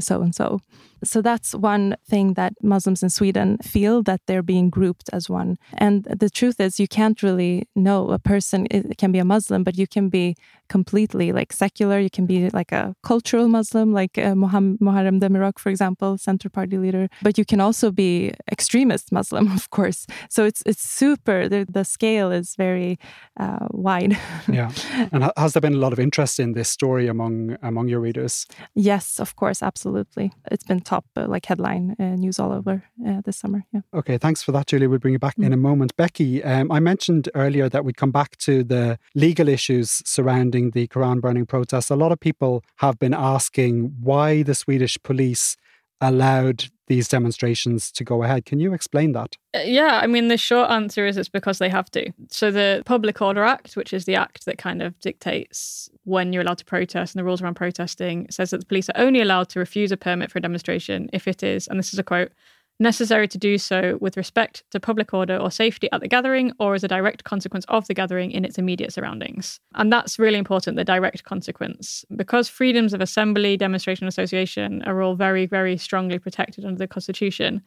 so 0.00 0.22
and 0.22 0.34
so. 0.34 0.60
So 1.04 1.20
that's 1.20 1.54
one 1.54 1.96
thing 2.08 2.34
that 2.34 2.52
Muslims 2.62 3.02
in 3.02 3.10
Sweden 3.10 3.58
feel 3.58 4.02
that 4.04 4.20
they're 4.26 4.42
being 4.42 4.70
grouped 4.70 5.10
as 5.12 5.28
one. 5.28 5.58
And 5.74 6.04
the 6.04 6.30
truth 6.30 6.60
is, 6.60 6.78
you 6.78 6.86
can't 6.86 7.22
really 7.22 7.68
know 7.74 8.10
a 8.10 8.18
person 8.18 8.66
it 8.70 8.98
can 8.98 9.10
be 9.10 9.18
a 9.18 9.24
Muslim, 9.24 9.64
but 9.64 9.76
you 9.76 9.86
can 9.86 10.08
be 10.08 10.36
completely 10.72 11.32
like 11.32 11.52
secular. 11.52 11.98
You 12.00 12.08
can 12.08 12.26
be 12.26 12.48
like 12.50 12.72
a 12.72 12.94
cultural 13.02 13.46
Muslim, 13.48 13.92
like 13.92 14.16
uh, 14.16 14.34
Muharrem 14.34 15.20
Demirok, 15.20 15.58
for 15.58 15.68
example, 15.68 16.16
Center 16.16 16.48
Party 16.48 16.78
leader. 16.78 17.08
But 17.20 17.36
you 17.36 17.44
can 17.44 17.60
also 17.60 17.90
be 17.90 18.32
extremist 18.50 19.12
Muslim, 19.12 19.52
of 19.58 19.68
course. 19.68 20.06
So 20.30 20.44
it's 20.46 20.62
it's 20.64 20.84
super. 21.00 21.48
The, 21.52 21.66
the 21.78 21.84
scale 21.84 22.32
is 22.40 22.56
very 22.56 22.98
uh, 23.38 23.66
wide. 23.70 24.16
yeah. 24.48 24.70
And 25.12 25.30
has 25.36 25.52
there 25.52 25.60
been 25.60 25.74
a 25.74 25.84
lot 25.86 25.92
of 25.92 26.00
interest 26.00 26.40
in 26.40 26.54
this 26.54 26.70
story 26.70 27.06
among 27.08 27.58
among 27.62 27.88
your 27.88 28.00
readers? 28.00 28.46
Yes, 28.74 29.20
of 29.20 29.36
course, 29.36 29.62
absolutely. 29.62 30.32
It's 30.50 30.64
been 30.64 30.80
top 30.80 31.04
uh, 31.16 31.26
like 31.34 31.44
headline 31.50 31.96
uh, 31.98 32.16
news 32.24 32.38
all 32.38 32.52
over 32.52 32.74
uh, 33.06 33.20
this 33.24 33.36
summer. 33.36 33.60
Yeah. 33.74 33.82
Okay, 33.92 34.18
thanks 34.18 34.42
for 34.42 34.52
that, 34.52 34.66
Julie. 34.68 34.86
We'll 34.86 35.04
bring 35.04 35.14
you 35.14 35.24
back 35.28 35.36
mm. 35.36 35.46
in 35.46 35.52
a 35.52 35.62
moment. 35.68 35.96
Becky, 35.96 36.42
um, 36.42 36.72
I 36.72 36.80
mentioned 36.80 37.28
earlier 37.34 37.68
that 37.68 37.84
we'd 37.84 38.00
come 38.02 38.12
back 38.12 38.30
to 38.38 38.64
the 38.64 38.98
legal 39.14 39.48
issues 39.48 40.02
surrounding 40.06 40.61
the 40.70 40.86
Quran 40.88 41.20
burning 41.20 41.46
protests. 41.46 41.90
A 41.90 41.96
lot 41.96 42.12
of 42.12 42.20
people 42.20 42.64
have 42.76 42.98
been 42.98 43.14
asking 43.14 43.94
why 44.00 44.42
the 44.42 44.54
Swedish 44.54 44.96
police 45.02 45.56
allowed 46.00 46.64
these 46.88 47.08
demonstrations 47.08 47.90
to 47.92 48.04
go 48.04 48.22
ahead. 48.22 48.44
Can 48.44 48.58
you 48.58 48.74
explain 48.74 49.12
that? 49.12 49.36
Uh, 49.54 49.60
yeah, 49.60 50.00
I 50.02 50.06
mean, 50.06 50.28
the 50.28 50.36
short 50.36 50.70
answer 50.70 51.06
is 51.06 51.16
it's 51.16 51.28
because 51.28 51.58
they 51.58 51.68
have 51.68 51.90
to. 51.92 52.12
So, 52.28 52.50
the 52.50 52.82
Public 52.84 53.22
Order 53.22 53.44
Act, 53.44 53.76
which 53.76 53.94
is 53.94 54.04
the 54.04 54.16
act 54.16 54.44
that 54.44 54.58
kind 54.58 54.82
of 54.82 54.98
dictates 54.98 55.88
when 56.04 56.32
you're 56.32 56.42
allowed 56.42 56.58
to 56.58 56.64
protest 56.64 57.14
and 57.14 57.20
the 57.20 57.24
rules 57.24 57.40
around 57.40 57.54
protesting, 57.54 58.26
says 58.30 58.50
that 58.50 58.58
the 58.58 58.66
police 58.66 58.90
are 58.90 59.00
only 59.00 59.20
allowed 59.20 59.48
to 59.50 59.60
refuse 59.60 59.92
a 59.92 59.96
permit 59.96 60.30
for 60.30 60.38
a 60.38 60.42
demonstration 60.42 61.08
if 61.12 61.28
it 61.28 61.42
is, 61.42 61.68
and 61.68 61.78
this 61.78 61.92
is 61.92 61.98
a 61.98 62.04
quote, 62.04 62.32
necessary 62.80 63.28
to 63.28 63.38
do 63.38 63.58
so 63.58 63.98
with 64.00 64.16
respect 64.16 64.64
to 64.70 64.80
public 64.80 65.14
order 65.14 65.36
or 65.36 65.50
safety 65.50 65.88
at 65.92 66.00
the 66.00 66.08
gathering 66.08 66.52
or 66.58 66.74
as 66.74 66.82
a 66.84 66.88
direct 66.88 67.24
consequence 67.24 67.64
of 67.68 67.86
the 67.86 67.94
gathering 67.94 68.30
in 68.30 68.44
its 68.44 68.58
immediate 68.58 68.92
surroundings. 68.92 69.60
And 69.74 69.92
that's 69.92 70.18
really 70.18 70.38
important, 70.38 70.76
the 70.76 70.84
direct 70.84 71.24
consequence. 71.24 72.04
Because 72.16 72.48
freedoms 72.48 72.92
of 72.92 73.00
assembly, 73.00 73.56
demonstration, 73.56 74.06
association 74.06 74.82
are 74.82 75.02
all 75.02 75.14
very, 75.14 75.46
very 75.46 75.76
strongly 75.76 76.18
protected 76.18 76.64
under 76.64 76.78
the 76.78 76.88
Constitution, 76.88 77.62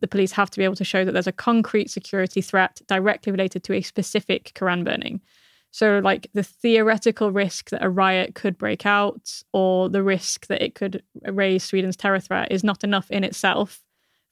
the 0.00 0.08
police 0.08 0.32
have 0.32 0.50
to 0.50 0.58
be 0.58 0.64
able 0.64 0.76
to 0.76 0.84
show 0.84 1.04
that 1.04 1.12
there's 1.12 1.26
a 1.26 1.32
concrete 1.32 1.90
security 1.90 2.40
threat 2.40 2.80
directly 2.86 3.32
related 3.32 3.64
to 3.64 3.72
a 3.72 3.82
specific 3.82 4.52
Quran 4.54 4.84
burning. 4.84 5.20
So, 5.70 5.98
like 6.04 6.28
the 6.34 6.44
theoretical 6.44 7.32
risk 7.32 7.70
that 7.70 7.82
a 7.82 7.90
riot 7.90 8.36
could 8.36 8.56
break 8.56 8.86
out 8.86 9.42
or 9.52 9.88
the 9.88 10.04
risk 10.04 10.46
that 10.46 10.62
it 10.62 10.76
could 10.76 11.02
raise 11.24 11.64
Sweden's 11.64 11.96
terror 11.96 12.20
threat 12.20 12.52
is 12.52 12.62
not 12.62 12.84
enough 12.84 13.10
in 13.10 13.24
itself 13.24 13.83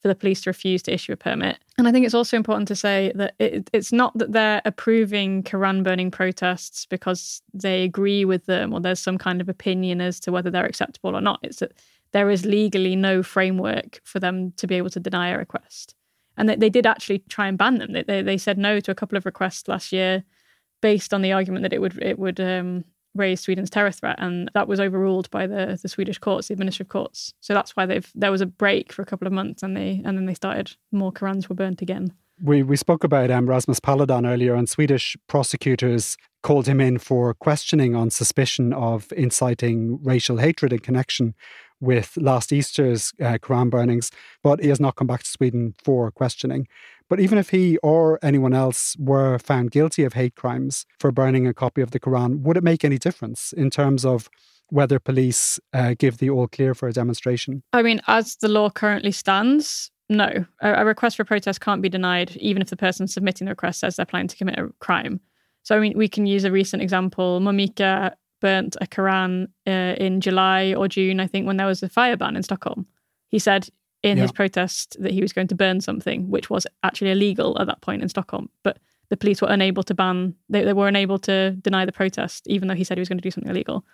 for 0.03 0.09
the 0.09 0.15
police 0.17 0.43
to 0.43 0.51
refuse 0.51 0.83
to 0.83 0.93
issue 0.93 1.13
a 1.13 1.17
permit. 1.17 1.59
And 1.79 1.87
I 1.87 1.93
think 1.93 2.05
it's 2.05 2.15
also 2.15 2.37
important 2.37 2.67
to 2.69 2.77
say 2.77 3.13
that 3.15 3.35
it, 3.39 3.71
it's 3.73 3.93
not 3.93 4.17
that 4.19 4.33
they're 4.33 4.61
approving 4.65 5.45
Quran 5.45 5.85
burning 5.85 6.11
protests 6.11 6.87
because 6.87 7.41
they 7.55 7.85
agree 7.85 8.25
with 8.25 8.47
them 8.47 8.75
or 8.75 8.81
there's 8.81 8.99
some 8.99 9.17
kind 9.17 9.41
of 9.41 9.49
opinion 9.49 10.01
as 10.01 10.19
to 10.21 10.33
whether 10.33 10.51
they're 10.51 10.67
acceptable 10.67 11.17
or 11.17 11.21
not. 11.21 11.39
It's 11.43 11.61
that 11.61 11.73
there 12.11 12.31
is 12.31 12.45
legally 12.45 12.97
no 12.97 13.23
framework 13.23 14.01
for 14.03 14.19
them 14.19 14.53
to 14.57 14.67
be 14.67 14.75
able 14.75 14.91
to 14.91 15.01
deny 15.01 15.29
a 15.29 15.39
request. 15.39 15.95
And 16.37 16.49
they, 16.49 16.57
they 16.57 16.71
did 16.71 16.87
actually 16.87 17.21
try 17.29 17.47
and 17.47 17.57
ban 17.57 17.79
them. 17.79 17.93
They, 17.93 18.03
they, 18.03 18.23
they 18.23 18.39
said 18.39 18.59
no 18.59 18.81
to 18.81 18.91
a 18.91 18.97
couple 18.97 19.17
of 19.17 19.25
requests 19.25 19.69
last 19.69 19.93
year 19.93 20.25
based 20.81 21.15
on 21.15 21.23
the 21.23 21.33
argument 21.33 21.63
that 21.63 21.73
it 21.73 21.81
would 21.81 22.03
it 22.03 22.19
would 22.19 22.41
um, 22.41 22.85
raise 23.15 23.41
Sweden's 23.41 23.71
terror 23.71 23.91
threat, 23.91 24.17
and 24.19 24.51
that 24.55 24.69
was 24.69 24.81
overruled 24.81 25.31
by 25.31 25.47
the 25.47 25.79
the 25.81 25.89
Swedish 25.89 26.19
courts, 26.19 26.49
the 26.49 26.55
administrative 26.55 26.89
courts. 26.89 27.35
So 27.41 27.55
that's 27.55 27.77
why 27.77 27.87
they've 27.87 28.11
there 28.15 28.33
was 28.33 28.41
a 28.41 28.47
break 28.47 28.93
for 28.93 29.03
a 29.03 29.07
couple 29.07 29.27
of 29.27 29.33
months, 29.33 29.63
and 29.63 29.77
they 29.77 30.03
and 30.05 30.17
then 30.17 30.27
they 30.27 30.35
started 30.35 30.77
more 30.91 31.13
Korans 31.13 31.49
were 31.49 31.55
burnt 31.55 31.83
again. 31.83 32.13
We 32.43 32.63
we 32.63 32.77
spoke 32.77 33.05
about 33.05 33.31
um, 33.31 33.49
Rasmus 33.49 33.81
Paludan 33.81 34.27
earlier, 34.27 34.55
and 34.55 34.69
Swedish 34.69 35.17
prosecutors 35.29 36.17
called 36.43 36.67
him 36.67 36.81
in 36.81 36.99
for 36.99 37.35
questioning 37.35 37.95
on 37.95 38.11
suspicion 38.11 38.73
of 38.73 39.13
inciting 39.17 40.03
racial 40.03 40.39
hatred 40.39 40.73
in 40.73 40.81
connection 40.81 41.35
with 41.81 42.17
last 42.17 42.53
Easter's 42.53 43.13
uh, 43.21 43.39
Quran 43.39 43.69
burnings, 43.69 44.11
but 44.43 44.61
he 44.61 44.69
has 44.69 44.81
not 44.81 44.95
come 44.97 45.07
back 45.07 45.25
to 45.25 45.29
Sweden 45.29 45.75
for 45.83 46.11
questioning. 46.13 46.69
But 47.13 47.21
even 47.21 47.37
if 47.37 47.51
he 47.51 47.77
or 47.83 48.19
anyone 48.23 48.55
else 48.55 48.97
were 48.99 49.39
found 49.39 49.71
guilty 49.71 50.03
of 50.05 50.15
hate 50.15 50.35
crimes 50.35 50.87
for 50.99 51.13
burning 51.13 51.47
a 51.47 51.53
copy 51.53 51.83
of 51.83 51.91
the 51.91 52.01
Quran, 52.01 52.41
would 52.41 52.57
it 52.57 52.65
make 52.65 52.87
any 52.87 52.97
difference 52.97 53.53
in 53.53 53.69
terms 53.69 54.07
of 54.07 54.31
whether 54.69 54.99
police 54.99 55.61
uh, 55.75 55.93
give 55.99 56.17
the 56.17 56.31
all 56.31 56.49
clear 56.49 56.75
for 56.75 56.89
a 56.89 56.93
demonstration? 56.95 57.63
I 57.75 57.83
mean, 57.83 58.01
as 58.07 58.37
the 58.37 58.49
law 58.49 58.71
currently 58.71 59.13
stands, 59.13 59.91
no. 60.09 60.47
A, 60.63 60.73
a 60.73 60.85
request 60.87 61.19
for 61.19 61.25
protest 61.27 61.61
can't 61.61 61.83
be 61.83 61.91
denied, 61.91 62.35
even 62.37 62.63
if 62.63 62.71
the 62.71 62.79
person 62.79 63.07
submitting 63.07 63.45
the 63.45 63.53
request 63.53 63.81
says 63.81 63.97
they're 63.97 64.07
planning 64.07 64.29
to 64.29 64.37
commit 64.39 64.59
a 64.59 64.73
crime. 64.79 65.21
So, 65.65 65.77
I 65.77 65.81
mean, 65.81 65.93
we 65.95 66.09
can 66.09 66.25
use 66.25 66.45
a 66.45 66.51
recent 66.51 66.83
example. 66.83 67.41
Momika 67.41 68.15
burnt 68.41 68.75
a 68.81 68.87
Quran 68.87 69.49
uh, 69.67 69.97
in 70.03 70.23
July 70.23 70.73
or 70.73 70.89
June, 70.89 71.21
I 71.21 71.27
think, 71.27 71.47
when 71.47 71.59
there 71.59 71.67
was 71.67 71.83
a 71.83 71.91
fire 71.91 72.17
ban 72.17 72.37
in 72.37 72.43
Stockholm. 72.43 72.87
He 73.29 73.39
said 73.39 73.69
in 74.03 74.17
yeah. 74.17 74.23
his 74.23 74.33
protest 74.33 74.97
that 75.01 75.13
he 75.13 75.21
was 75.21 75.33
going 75.33 75.49
to 75.49 75.55
burn 75.55 75.81
something, 75.81 76.29
which 76.31 76.51
was 76.51 76.67
actually 76.83 77.11
illegal 77.11 77.59
at 77.61 77.67
that 77.67 77.81
point 77.81 78.03
in 78.03 78.09
Stockholm. 78.09 78.49
But 78.63 78.79
the 79.09 79.17
police 79.17 79.41
were 79.41 79.49
unable 79.49 79.83
to 79.85 79.95
ban, 79.95 80.35
they, 80.49 80.65
they 80.65 80.73
were 80.73 80.89
unable 80.89 81.19
to 81.21 81.53
deny 81.53 81.85
the 81.85 81.93
protest, 81.93 82.47
even 82.49 82.69
though 82.69 82.75
he 82.75 82.85
said 82.85 82.97
he 82.97 83.01
was 83.01 83.09
going 83.09 83.19
to 83.19 83.23
do 83.23 83.31
something 83.31 83.51
illegal. 83.51 83.85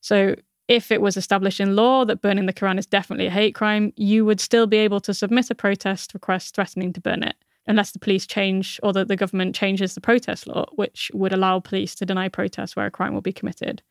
So 0.00 0.34
if 0.68 0.90
it 0.90 1.00
was 1.00 1.16
established 1.16 1.60
in 1.60 1.76
law 1.76 2.04
that 2.06 2.22
burning 2.22 2.46
the 2.46 2.52
Quran 2.52 2.78
is 2.78 2.86
definitely 2.86 3.26
a 3.26 3.30
hate 3.30 3.54
crime, 3.54 3.92
you 3.96 4.24
would 4.24 4.40
still 4.40 4.66
be 4.66 4.78
able 4.78 5.00
to 5.00 5.14
submit 5.14 5.50
a 5.50 5.54
protest 5.54 6.14
request 6.14 6.54
threatening 6.54 6.92
to 6.94 7.00
burn 7.00 7.22
it, 7.22 7.36
unless 7.66 7.92
the 7.92 7.98
police 7.98 8.26
change 8.26 8.80
or 8.82 8.92
that 8.94 9.08
the 9.08 9.16
government 9.16 9.54
changes 9.54 9.94
the 9.94 10.00
protest 10.00 10.46
law, 10.46 10.64
which 10.74 11.10
would 11.14 11.32
allow 11.32 11.60
police 11.60 11.94
to 11.96 12.06
deny 12.06 12.28
protests 12.28 12.74
where 12.74 12.86
a 12.86 12.90
crime 12.90 13.14
will 13.14 13.20
be 13.20 13.32
committed. 13.32 13.82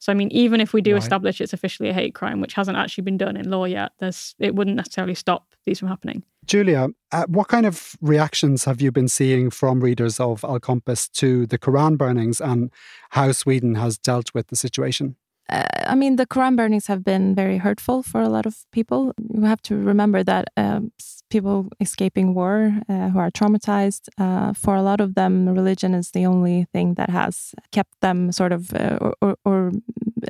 So 0.00 0.10
I 0.10 0.14
mean, 0.14 0.30
even 0.32 0.60
if 0.60 0.72
we 0.72 0.80
do 0.80 0.94
right. 0.94 1.02
establish 1.02 1.40
it's 1.40 1.52
officially 1.52 1.90
a 1.90 1.92
hate 1.92 2.14
crime, 2.14 2.40
which 2.40 2.54
hasn't 2.54 2.76
actually 2.76 3.04
been 3.04 3.18
done 3.18 3.36
in 3.36 3.50
law 3.50 3.66
yet, 3.66 3.92
there's 3.98 4.34
it 4.38 4.54
wouldn't 4.54 4.76
necessarily 4.76 5.14
stop 5.14 5.46
these 5.66 5.78
from 5.78 5.88
happening. 5.88 6.24
Julia, 6.46 6.88
uh, 7.12 7.26
what 7.28 7.48
kind 7.48 7.66
of 7.66 7.96
reactions 8.00 8.64
have 8.64 8.80
you 8.80 8.90
been 8.90 9.08
seeing 9.08 9.50
from 9.50 9.80
readers 9.80 10.18
of 10.18 10.42
Al 10.42 10.58
Kompis 10.58 11.10
to 11.12 11.46
the 11.46 11.58
Quran 11.58 11.96
burnings 11.96 12.40
and 12.40 12.70
how 13.10 13.30
Sweden 13.30 13.74
has 13.76 13.98
dealt 13.98 14.34
with 14.34 14.48
the 14.48 14.56
situation? 14.56 15.16
Uh, 15.50 15.64
I 15.86 15.94
mean, 15.94 16.16
the 16.16 16.26
Quran 16.26 16.56
burnings 16.56 16.86
have 16.86 17.02
been 17.04 17.34
very 17.34 17.58
hurtful 17.58 18.02
for 18.02 18.20
a 18.20 18.28
lot 18.28 18.46
of 18.46 18.64
people. 18.70 19.12
You 19.34 19.42
have 19.42 19.62
to 19.62 19.76
remember 19.76 20.22
that 20.22 20.48
um, 20.56 20.92
people 21.30 21.68
escaping 21.80 22.34
war 22.34 22.72
uh, 22.88 23.08
who 23.08 23.18
are 23.18 23.30
traumatized, 23.30 24.08
uh, 24.18 24.52
for 24.52 24.76
a 24.76 24.82
lot 24.82 25.00
of 25.00 25.14
them, 25.14 25.48
religion 25.48 25.94
is 25.94 26.10
the 26.10 26.26
only 26.26 26.66
thing 26.72 26.94
that 26.94 27.10
has 27.10 27.54
kept 27.72 28.00
them 28.00 28.30
sort 28.32 28.52
of, 28.52 28.72
uh, 28.74 28.98
or, 29.00 29.14
or, 29.20 29.36
or, 29.44 29.72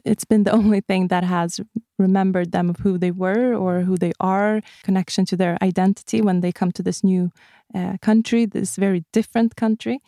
it's 0.05 0.25
been 0.25 0.45
the 0.45 0.53
only 0.61 0.81
thing 0.81 1.09
that 1.09 1.25
has 1.25 1.61
remembered 1.99 2.53
them 2.53 2.71
of 2.71 2.79
who 2.79 2.97
they 2.97 3.11
were 3.11 3.55
or 3.55 3.81
who 3.81 3.97
they 3.97 4.13
are, 4.21 4.63
connection 4.83 5.27
to 5.27 5.37
their 5.37 5.59
identity 5.61 6.23
when 6.23 6.41
they 6.41 6.53
come 6.53 6.73
to 6.73 6.83
this 6.83 7.05
new 7.05 7.31
uh, 7.75 7.97
country, 8.01 8.47
this 8.47 8.77
very 8.77 9.05
different 9.13 9.57
country. 9.57 10.01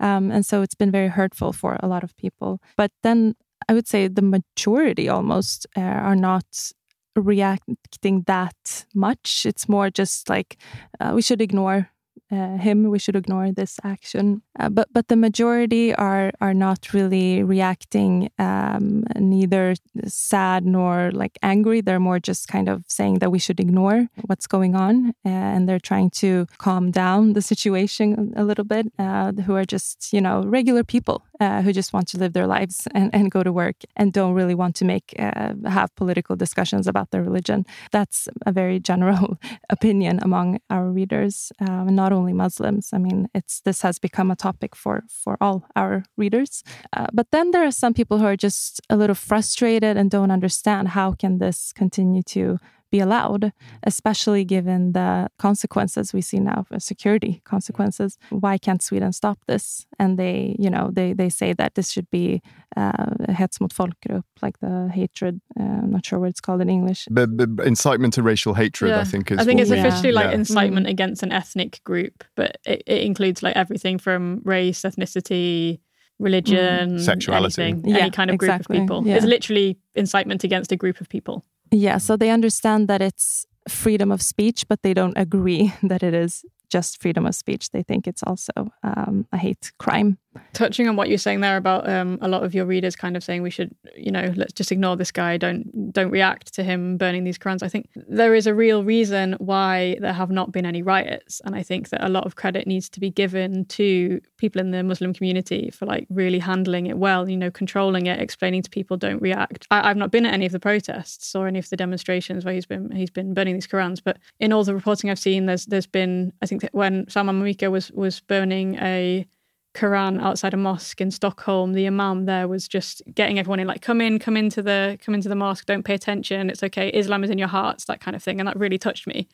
Um, 0.00 0.30
and 0.30 0.46
so 0.46 0.62
it's 0.62 0.74
been 0.74 0.90
very 0.90 1.08
hurtful 1.08 1.52
for 1.52 1.78
a 1.80 1.86
lot 1.86 2.02
of 2.02 2.16
people. 2.16 2.60
But 2.76 2.92
then 3.02 3.34
I 3.68 3.74
would 3.74 3.88
say 3.88 4.08
the 4.08 4.22
majority 4.22 5.08
almost 5.08 5.66
uh, 5.76 5.80
are 5.80 6.16
not 6.16 6.72
reacting 7.16 8.22
that 8.26 8.86
much. 8.94 9.46
It's 9.46 9.68
more 9.68 9.90
just 9.90 10.28
like 10.28 10.56
uh, 11.00 11.12
we 11.14 11.22
should 11.22 11.40
ignore 11.40 11.90
uh, 12.34 12.56
him. 12.58 12.90
We 12.90 12.98
should 12.98 13.16
ignore 13.16 13.52
this 13.52 13.78
action. 13.84 14.42
Uh, 14.58 14.68
but 14.68 14.88
but 14.92 15.08
the 15.08 15.16
majority 15.16 15.94
are 15.94 16.32
are 16.40 16.54
not 16.54 16.92
really 16.92 17.42
reacting 17.42 18.30
um, 18.38 19.04
neither 19.16 19.74
sad 20.06 20.64
nor 20.64 21.10
like 21.12 21.38
angry. 21.42 21.80
They're 21.80 22.00
more 22.00 22.20
just 22.20 22.48
kind 22.48 22.68
of 22.68 22.84
saying 22.88 23.18
that 23.20 23.30
we 23.30 23.38
should 23.38 23.60
ignore 23.60 24.08
what's 24.26 24.46
going 24.46 24.74
on, 24.74 25.14
uh, 25.24 25.28
and 25.54 25.68
they're 25.68 25.86
trying 25.92 26.10
to 26.22 26.46
calm 26.58 26.90
down 26.90 27.32
the 27.32 27.42
situation 27.42 28.32
a 28.36 28.44
little 28.44 28.64
bit. 28.64 28.86
Uh, 28.98 29.32
who 29.46 29.54
are 29.54 29.64
just 29.64 30.12
you 30.12 30.20
know 30.20 30.42
regular 30.44 30.84
people 30.84 31.22
uh, 31.40 31.62
who 31.62 31.72
just 31.72 31.92
want 31.92 32.08
to 32.08 32.18
live 32.18 32.32
their 32.32 32.46
lives 32.46 32.86
and, 32.94 33.14
and 33.14 33.30
go 33.30 33.42
to 33.42 33.52
work 33.52 33.76
and 33.96 34.12
don't 34.12 34.34
really 34.34 34.54
want 34.54 34.76
to 34.76 34.84
make 34.84 35.14
have 35.18 35.94
political 35.96 36.36
discussions 36.36 36.86
about 36.86 37.10
their 37.10 37.22
religion. 37.22 37.64
That's 37.92 38.28
a 38.46 38.52
very 38.52 38.80
general 38.80 39.38
opinion 39.70 40.20
among 40.22 40.58
our 40.70 40.90
readers, 40.90 41.52
um, 41.60 41.94
not 41.94 42.12
only 42.24 42.32
Muslims. 42.32 42.90
I 42.92 42.98
mean, 42.98 43.28
it's 43.34 43.60
this 43.60 43.82
has 43.82 43.98
become 43.98 44.32
a 44.32 44.36
topic 44.36 44.74
for 44.76 45.02
for 45.08 45.36
all 45.40 45.66
our 45.76 46.04
readers. 46.16 46.62
Uh, 46.96 47.06
but 47.12 47.26
then 47.30 47.50
there 47.50 47.66
are 47.66 47.72
some 47.72 47.94
people 47.94 48.18
who 48.18 48.24
are 48.24 48.36
just 48.36 48.80
a 48.88 48.96
little 48.96 49.14
frustrated 49.14 49.96
and 49.96 50.10
don't 50.10 50.30
understand 50.30 50.88
how 50.88 51.12
can 51.12 51.38
this 51.38 51.72
continue 51.72 52.22
to 52.22 52.58
be 52.94 53.00
allowed, 53.00 53.52
especially 53.82 54.44
given 54.44 54.92
the 54.92 55.28
consequences 55.46 56.12
we 56.12 56.22
see 56.30 56.40
now 56.52 56.64
for 56.68 56.78
security 56.78 57.32
consequences. 57.44 58.18
Why 58.30 58.54
can't 58.58 58.82
Sweden 58.82 59.12
stop 59.12 59.38
this? 59.46 59.86
And 59.98 60.18
they, 60.18 60.54
you 60.64 60.70
know, 60.74 60.90
they 60.92 61.08
they 61.12 61.30
say 61.40 61.54
that 61.54 61.74
this 61.74 61.88
should 61.92 62.08
be 62.10 62.40
uh, 62.76 63.32
hets 63.40 63.60
mot 63.60 63.72
folkgrupp, 63.78 64.24
like 64.44 64.56
the 64.60 64.74
hatred. 65.00 65.40
Uh, 65.58 65.78
I'm 65.82 65.90
not 65.90 66.06
sure 66.06 66.18
what 66.20 66.30
it's 66.30 66.40
called 66.40 66.60
in 66.60 66.68
English. 66.68 67.08
But, 67.10 67.28
but 67.36 67.66
incitement 67.66 68.14
to 68.14 68.22
racial 68.22 68.54
hatred, 68.54 68.90
yeah. 68.90 69.00
I 69.00 69.04
think 69.12 69.30
is. 69.30 69.38
I 69.38 69.44
think 69.44 69.60
it's 69.60 69.70
we, 69.70 69.78
officially 69.80 70.12
yeah. 70.12 70.20
like 70.20 70.30
yeah. 70.30 70.40
incitement 70.40 70.86
mm. 70.86 70.94
against 70.94 71.22
an 71.22 71.32
ethnic 71.32 71.80
group, 71.90 72.24
but 72.36 72.50
it, 72.64 72.82
it 72.86 73.02
includes 73.02 73.42
like 73.42 73.56
everything 73.56 73.98
from 73.98 74.40
race, 74.44 74.82
ethnicity, 74.82 75.80
religion, 76.18 76.96
mm. 76.96 77.00
sexuality, 77.00 77.62
anything, 77.62 77.88
yeah, 77.88 78.02
any 78.02 78.10
kind 78.10 78.30
of 78.30 78.34
exactly. 78.34 78.76
group 78.76 78.82
of 78.82 78.84
people. 78.84 79.00
Yeah. 79.06 79.16
It's 79.16 79.26
literally 79.26 79.78
incitement 79.94 80.44
against 80.44 80.70
a 80.72 80.76
group 80.76 81.00
of 81.00 81.08
people. 81.08 81.44
Yeah, 81.74 81.98
so 81.98 82.16
they 82.16 82.30
understand 82.30 82.86
that 82.88 83.02
it's 83.02 83.46
freedom 83.68 84.12
of 84.12 84.22
speech, 84.22 84.68
but 84.68 84.82
they 84.82 84.94
don't 84.94 85.16
agree 85.16 85.72
that 85.82 86.02
it 86.02 86.14
is 86.14 86.44
just 86.70 87.02
freedom 87.02 87.26
of 87.26 87.34
speech. 87.34 87.70
They 87.70 87.82
think 87.82 88.06
it's 88.06 88.22
also 88.22 88.52
um, 88.82 89.26
a 89.32 89.36
hate 89.36 89.72
crime. 89.78 90.18
Touching 90.52 90.88
on 90.88 90.96
what 90.96 91.08
you're 91.08 91.18
saying 91.18 91.40
there 91.40 91.56
about 91.56 91.88
um, 91.88 92.18
a 92.20 92.28
lot 92.28 92.44
of 92.44 92.54
your 92.54 92.64
readers 92.64 92.96
kind 92.96 93.16
of 93.16 93.24
saying 93.24 93.42
we 93.42 93.50
should, 93.50 93.74
you 93.96 94.10
know, 94.10 94.32
let's 94.36 94.52
just 94.52 94.72
ignore 94.72 94.96
this 94.96 95.10
guy, 95.10 95.36
don't 95.36 95.92
don't 95.92 96.10
react 96.10 96.54
to 96.54 96.62
him 96.62 96.96
burning 96.96 97.24
these 97.24 97.38
Qurans. 97.38 97.62
I 97.62 97.68
think 97.68 97.88
there 97.94 98.34
is 98.34 98.46
a 98.46 98.54
real 98.54 98.84
reason 98.84 99.34
why 99.38 99.96
there 100.00 100.12
have 100.12 100.30
not 100.30 100.52
been 100.52 100.66
any 100.66 100.82
riots, 100.82 101.40
and 101.44 101.54
I 101.54 101.62
think 101.62 101.90
that 101.90 102.04
a 102.04 102.08
lot 102.08 102.26
of 102.26 102.36
credit 102.36 102.66
needs 102.66 102.88
to 102.90 103.00
be 103.00 103.10
given 103.10 103.64
to 103.66 104.20
people 104.36 104.60
in 104.60 104.70
the 104.70 104.82
Muslim 104.82 105.12
community 105.12 105.70
for 105.70 105.86
like 105.86 106.06
really 106.10 106.38
handling 106.38 106.86
it 106.86 106.98
well, 106.98 107.28
you 107.28 107.36
know, 107.36 107.50
controlling 107.50 108.06
it, 108.06 108.20
explaining 108.20 108.62
to 108.62 108.70
people 108.70 108.96
don't 108.96 109.22
react. 109.22 109.66
I, 109.70 109.88
have 109.88 109.96
not 109.96 110.10
been 110.10 110.26
at 110.26 110.34
any 110.34 110.46
of 110.46 110.52
the 110.52 110.60
protests 110.60 111.34
or 111.34 111.46
any 111.46 111.58
of 111.58 111.68
the 111.70 111.76
demonstrations 111.76 112.44
where 112.44 112.54
he's 112.54 112.66
been 112.66 112.90
he's 112.90 113.10
been 113.10 113.34
burning 113.34 113.54
these 113.54 113.66
Qurans, 113.66 114.00
but 114.02 114.18
in 114.40 114.52
all 114.52 114.64
the 114.64 114.74
reporting 114.74 115.10
I've 115.10 115.18
seen, 115.18 115.46
there's 115.46 115.66
there's 115.66 115.86
been 115.86 116.32
I 116.42 116.46
think 116.46 116.62
that 116.62 116.74
when 116.74 117.08
Salman 117.08 117.40
Momika 117.40 117.70
was 117.70 117.90
was 117.92 118.20
burning 118.20 118.76
a 118.76 119.26
Quran 119.74 120.22
outside 120.22 120.54
a 120.54 120.56
mosque 120.56 121.00
in 121.00 121.10
Stockholm, 121.10 121.72
the 121.72 121.86
imam 121.86 122.26
there 122.26 122.46
was 122.46 122.68
just 122.68 123.02
getting 123.14 123.38
everyone 123.38 123.58
in, 123.58 123.66
like, 123.66 123.82
come 123.82 124.00
in, 124.00 124.18
come 124.18 124.36
into 124.36 124.62
the 124.62 124.98
come 125.04 125.14
into 125.14 125.28
the 125.28 125.34
mosque, 125.34 125.66
don't 125.66 125.82
pay 125.84 125.94
attention, 125.94 126.48
it's 126.48 126.62
okay, 126.62 126.90
Islam 126.90 127.24
is 127.24 127.30
in 127.30 127.38
your 127.38 127.48
hearts, 127.48 127.84
that 127.86 128.00
kind 128.00 128.14
of 128.14 128.22
thing. 128.22 128.40
And 128.40 128.46
that 128.48 128.58
really 128.58 128.78
touched 128.78 129.06
me. 129.06 129.28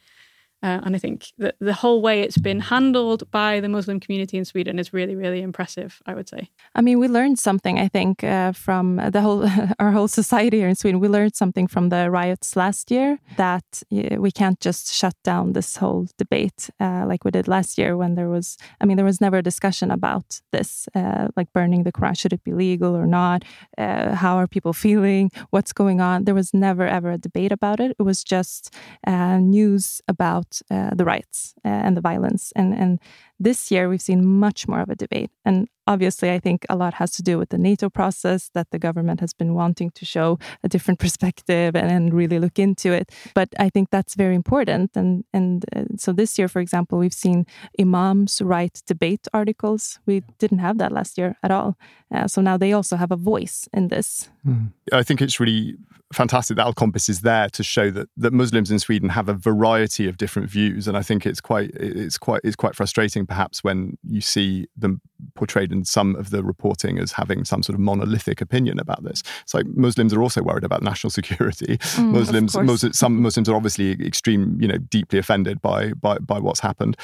Uh, 0.62 0.80
and 0.84 0.94
I 0.96 0.98
think 0.98 1.28
that 1.38 1.54
the 1.60 1.74
whole 1.74 2.02
way 2.02 2.20
it's 2.20 2.38
been 2.38 2.60
handled 2.60 3.30
by 3.30 3.60
the 3.60 3.68
Muslim 3.68 4.00
community 4.00 4.36
in 4.36 4.44
Sweden 4.44 4.78
is 4.78 4.92
really, 4.92 5.16
really 5.16 5.42
impressive, 5.42 6.02
I 6.06 6.14
would 6.14 6.28
say. 6.28 6.50
I 6.74 6.80
mean, 6.80 6.98
we 6.98 7.08
learned 7.08 7.38
something, 7.38 7.78
I 7.78 7.88
think, 7.88 8.24
uh, 8.24 8.52
from 8.52 8.96
the 8.96 9.20
whole, 9.20 9.48
our 9.78 9.92
whole 9.92 10.08
society 10.08 10.58
here 10.58 10.68
in 10.68 10.74
Sweden. 10.74 11.00
We 11.00 11.08
learned 11.08 11.34
something 11.34 11.66
from 11.66 11.88
the 11.88 12.10
riots 12.10 12.56
last 12.56 12.90
year 12.90 13.18
that 13.36 13.82
we 13.90 14.30
can't 14.30 14.60
just 14.60 14.92
shut 14.92 15.14
down 15.24 15.52
this 15.52 15.76
whole 15.76 16.08
debate 16.18 16.70
uh, 16.80 17.04
like 17.06 17.24
we 17.24 17.30
did 17.30 17.48
last 17.48 17.78
year 17.78 17.96
when 17.96 18.14
there 18.14 18.28
was, 18.28 18.56
I 18.80 18.84
mean, 18.86 18.96
there 18.96 19.06
was 19.06 19.20
never 19.20 19.38
a 19.38 19.42
discussion 19.42 19.90
about 19.90 20.40
this, 20.52 20.88
uh, 20.94 21.28
like 21.36 21.52
burning 21.52 21.84
the 21.84 21.92
Quran. 21.92 22.18
Should 22.18 22.32
it 22.32 22.44
be 22.44 22.52
legal 22.52 22.96
or 22.96 23.06
not? 23.06 23.44
Uh, 23.78 24.14
how 24.14 24.36
are 24.36 24.46
people 24.46 24.72
feeling? 24.72 25.30
What's 25.50 25.72
going 25.72 26.00
on? 26.00 26.24
There 26.24 26.34
was 26.34 26.52
never, 26.52 26.86
ever 26.86 27.10
a 27.12 27.18
debate 27.18 27.52
about 27.52 27.80
it. 27.80 27.96
It 27.98 28.02
was 28.02 28.24
just 28.24 28.74
uh, 29.06 29.38
news 29.38 30.00
about 30.08 30.49
uh, 30.70 30.90
the 30.94 31.04
riots 31.04 31.54
uh, 31.64 31.68
and 31.68 31.96
the 31.96 32.00
violence. 32.00 32.52
And, 32.56 32.74
and 32.74 32.98
this 33.40 33.70
year, 33.70 33.88
we've 33.88 34.02
seen 34.02 34.26
much 34.26 34.68
more 34.68 34.80
of 34.80 34.90
a 34.90 34.94
debate. 34.94 35.30
And 35.46 35.66
obviously, 35.86 36.30
I 36.30 36.38
think 36.38 36.66
a 36.68 36.76
lot 36.76 36.94
has 36.94 37.10
to 37.12 37.22
do 37.22 37.38
with 37.38 37.48
the 37.48 37.58
NATO 37.58 37.88
process 37.88 38.50
that 38.52 38.70
the 38.70 38.78
government 38.78 39.20
has 39.20 39.32
been 39.32 39.54
wanting 39.54 39.90
to 39.92 40.04
show 40.04 40.38
a 40.62 40.68
different 40.68 41.00
perspective 41.04 41.74
and, 41.74 41.90
and 41.90 42.12
really 42.12 42.38
look 42.38 42.58
into 42.58 42.92
it. 42.92 43.10
But 43.34 43.48
I 43.58 43.70
think 43.70 43.88
that's 43.90 44.14
very 44.14 44.34
important. 44.34 44.90
And, 44.94 45.24
and 45.32 45.64
uh, 45.74 45.84
so 45.96 46.12
this 46.12 46.38
year, 46.38 46.48
for 46.48 46.60
example, 46.60 46.98
we've 46.98 47.14
seen 47.14 47.46
imams 47.80 48.42
write 48.42 48.82
debate 48.86 49.26
articles. 49.32 49.98
We 50.04 50.22
didn't 50.38 50.58
have 50.58 50.76
that 50.78 50.92
last 50.92 51.16
year 51.16 51.36
at 51.42 51.50
all. 51.50 51.76
Uh, 52.14 52.28
so 52.28 52.42
now 52.42 52.58
they 52.58 52.72
also 52.72 52.96
have 52.96 53.10
a 53.10 53.16
voice 53.16 53.68
in 53.72 53.88
this. 53.88 54.28
Mm. 54.46 54.72
I 54.92 55.02
think 55.02 55.22
it's 55.22 55.40
really 55.40 55.76
fantastic 56.12 56.56
that 56.56 56.66
Al 56.66 56.74
Kompis 56.74 57.08
is 57.08 57.20
there 57.20 57.48
to 57.50 57.62
show 57.62 57.90
that 57.90 58.08
that 58.16 58.32
Muslims 58.32 58.70
in 58.70 58.78
Sweden 58.78 59.10
have 59.10 59.28
a 59.28 59.34
variety 59.34 60.08
of 60.08 60.16
different 60.16 60.50
views, 60.50 60.88
and 60.88 60.96
I 60.96 61.02
think 61.02 61.24
it's 61.24 61.40
quite 61.40 61.70
it's 61.74 62.18
quite 62.18 62.40
it's 62.44 62.56
quite 62.56 62.74
frustrating 62.74 63.26
perhaps 63.30 63.62
when 63.62 63.96
you 64.02 64.20
see 64.20 64.66
them 64.76 65.00
portrayed 65.36 65.70
in 65.70 65.84
some 65.84 66.16
of 66.16 66.30
the 66.30 66.42
reporting 66.42 66.98
as 66.98 67.12
having 67.12 67.44
some 67.44 67.62
sort 67.62 67.74
of 67.74 67.80
monolithic 67.80 68.40
opinion 68.40 68.80
about 68.80 69.04
this. 69.04 69.22
It's 69.42 69.54
like 69.54 69.66
Muslims 69.68 70.12
are 70.12 70.20
also 70.20 70.42
worried 70.42 70.64
about 70.64 70.82
national 70.82 71.10
security. 71.20 71.78
Mm, 71.78 72.10
Muslims, 72.10 72.56
Muslims, 72.58 72.98
some 72.98 73.22
Muslims 73.22 73.48
are 73.48 73.54
obviously 73.54 73.92
extreme, 74.04 74.58
you 74.60 74.66
know, 74.66 74.78
deeply 74.78 75.20
offended 75.20 75.62
by 75.62 75.92
by 75.92 76.18
by 76.18 76.40
what's 76.40 76.58
happened. 76.58 76.96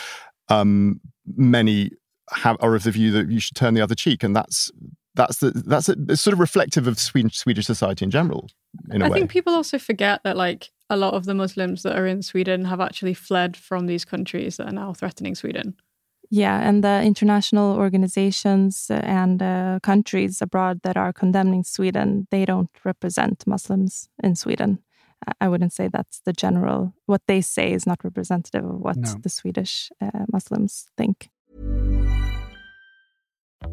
Um, 0.48 1.00
many 1.36 1.92
have, 2.32 2.56
are 2.58 2.74
of 2.74 2.82
the 2.82 2.90
view 2.90 3.12
that 3.12 3.30
you 3.30 3.38
should 3.38 3.54
turn 3.54 3.74
the 3.74 3.80
other 3.80 3.94
cheek, 3.94 4.24
and 4.24 4.34
that's 4.34 4.72
that's 5.14 5.38
the, 5.38 5.50
that's 5.50 5.88
a, 5.88 5.94
it's 6.08 6.22
sort 6.22 6.34
of 6.34 6.40
reflective 6.40 6.88
of 6.88 6.98
Swedish, 6.98 7.36
Swedish 7.36 7.66
society 7.66 8.04
in 8.04 8.10
general. 8.10 8.50
In 8.90 9.00
a 9.00 9.04
I 9.04 9.08
way. 9.08 9.16
I 9.16 9.18
think 9.20 9.30
people 9.30 9.54
also 9.54 9.78
forget 9.78 10.24
that 10.24 10.36
like 10.36 10.72
a 10.90 10.96
lot 10.96 11.14
of 11.14 11.24
the 11.24 11.34
Muslims 11.34 11.84
that 11.84 11.96
are 11.96 12.06
in 12.06 12.22
Sweden 12.22 12.64
have 12.64 12.80
actually 12.80 13.14
fled 13.14 13.56
from 13.56 13.86
these 13.86 14.04
countries 14.04 14.56
that 14.56 14.68
are 14.68 14.72
now 14.72 14.92
threatening 14.92 15.36
Sweden. 15.36 15.76
Yeah, 16.30 16.58
and 16.60 16.82
the 16.82 17.02
international 17.02 17.76
organizations 17.76 18.90
and 18.90 19.42
uh, 19.42 19.78
countries 19.82 20.42
abroad 20.42 20.80
that 20.82 20.96
are 20.96 21.12
condemning 21.12 21.64
Sweden, 21.64 22.26
they 22.30 22.44
don't 22.44 22.70
represent 22.84 23.46
Muslims 23.46 24.08
in 24.22 24.34
Sweden. 24.34 24.80
I 25.40 25.48
wouldn't 25.48 25.72
say 25.72 25.88
that's 25.88 26.20
the 26.20 26.32
general. 26.32 26.92
What 27.06 27.22
they 27.26 27.40
say 27.40 27.72
is 27.72 27.86
not 27.86 28.04
representative 28.04 28.64
of 28.64 28.80
what 28.80 28.96
no. 28.96 29.14
the 29.22 29.28
Swedish 29.28 29.90
uh, 30.00 30.26
Muslims 30.32 30.88
think. 30.96 31.30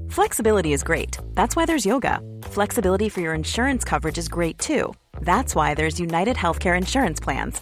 Flexibility 0.09 0.73
is 0.73 0.83
great. 0.83 1.17
That's 1.33 1.55
why 1.55 1.65
there's 1.65 1.85
yoga. 1.85 2.19
Flexibility 2.43 3.09
for 3.09 3.21
your 3.21 3.33
insurance 3.33 3.83
coverage 3.83 4.17
is 4.17 4.27
great 4.27 4.57
too. 4.57 4.93
That's 5.21 5.55
why 5.55 5.73
there's 5.73 5.99
United 5.99 6.37
Healthcare 6.37 6.77
Insurance 6.77 7.19
Plans. 7.19 7.61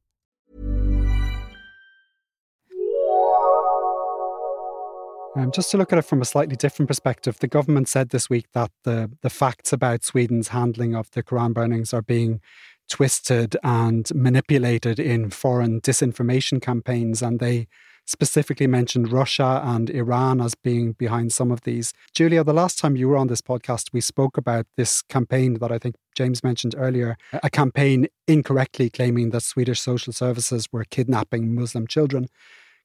Um, 5.35 5.51
just 5.51 5.71
to 5.71 5.77
look 5.77 5.93
at 5.93 5.99
it 5.99 6.03
from 6.03 6.21
a 6.21 6.25
slightly 6.25 6.57
different 6.57 6.87
perspective, 6.87 7.39
the 7.39 7.47
government 7.47 7.87
said 7.87 8.09
this 8.09 8.29
week 8.29 8.47
that 8.53 8.71
the, 8.83 9.09
the 9.21 9.29
facts 9.29 9.71
about 9.71 10.03
Sweden's 10.03 10.49
handling 10.49 10.93
of 10.93 11.09
the 11.11 11.23
Quran 11.23 11.53
burnings 11.53 11.93
are 11.93 12.01
being 12.01 12.41
twisted 12.89 13.55
and 13.63 14.13
manipulated 14.13 14.99
in 14.99 15.29
foreign 15.29 15.79
disinformation 15.79 16.61
campaigns. 16.61 17.21
And 17.21 17.39
they 17.39 17.67
specifically 18.05 18.67
mentioned 18.67 19.11
Russia 19.11 19.61
and 19.63 19.89
Iran 19.89 20.41
as 20.41 20.53
being 20.53 20.93
behind 20.93 21.31
some 21.31 21.49
of 21.49 21.61
these. 21.61 21.93
Julia, 22.13 22.43
the 22.43 22.53
last 22.53 22.77
time 22.77 22.97
you 22.97 23.07
were 23.07 23.15
on 23.15 23.27
this 23.27 23.41
podcast, 23.41 23.93
we 23.93 24.01
spoke 24.01 24.37
about 24.37 24.65
this 24.75 25.01
campaign 25.03 25.53
that 25.59 25.71
I 25.71 25.77
think 25.77 25.95
James 26.13 26.43
mentioned 26.43 26.75
earlier 26.77 27.15
a 27.31 27.49
campaign 27.49 28.07
incorrectly 28.27 28.89
claiming 28.89 29.29
that 29.29 29.43
Swedish 29.43 29.79
social 29.79 30.11
services 30.11 30.67
were 30.73 30.83
kidnapping 30.83 31.55
Muslim 31.55 31.87
children. 31.87 32.27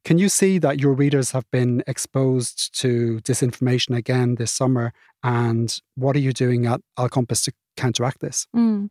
Can 0.06 0.18
you 0.18 0.28
see 0.28 0.58
that 0.58 0.78
your 0.78 0.92
readers 0.92 1.32
have 1.32 1.50
been 1.50 1.82
exposed 1.88 2.78
to 2.78 3.18
disinformation 3.24 3.96
again 3.96 4.36
this 4.36 4.52
summer? 4.52 4.92
And 5.24 5.76
what 5.96 6.14
are 6.14 6.20
you 6.20 6.32
doing 6.32 6.64
at 6.64 6.80
Al 6.96 7.08
Kompis 7.08 7.42
to 7.46 7.52
counteract 7.76 8.20
this? 8.20 8.46
Mm. 8.54 8.90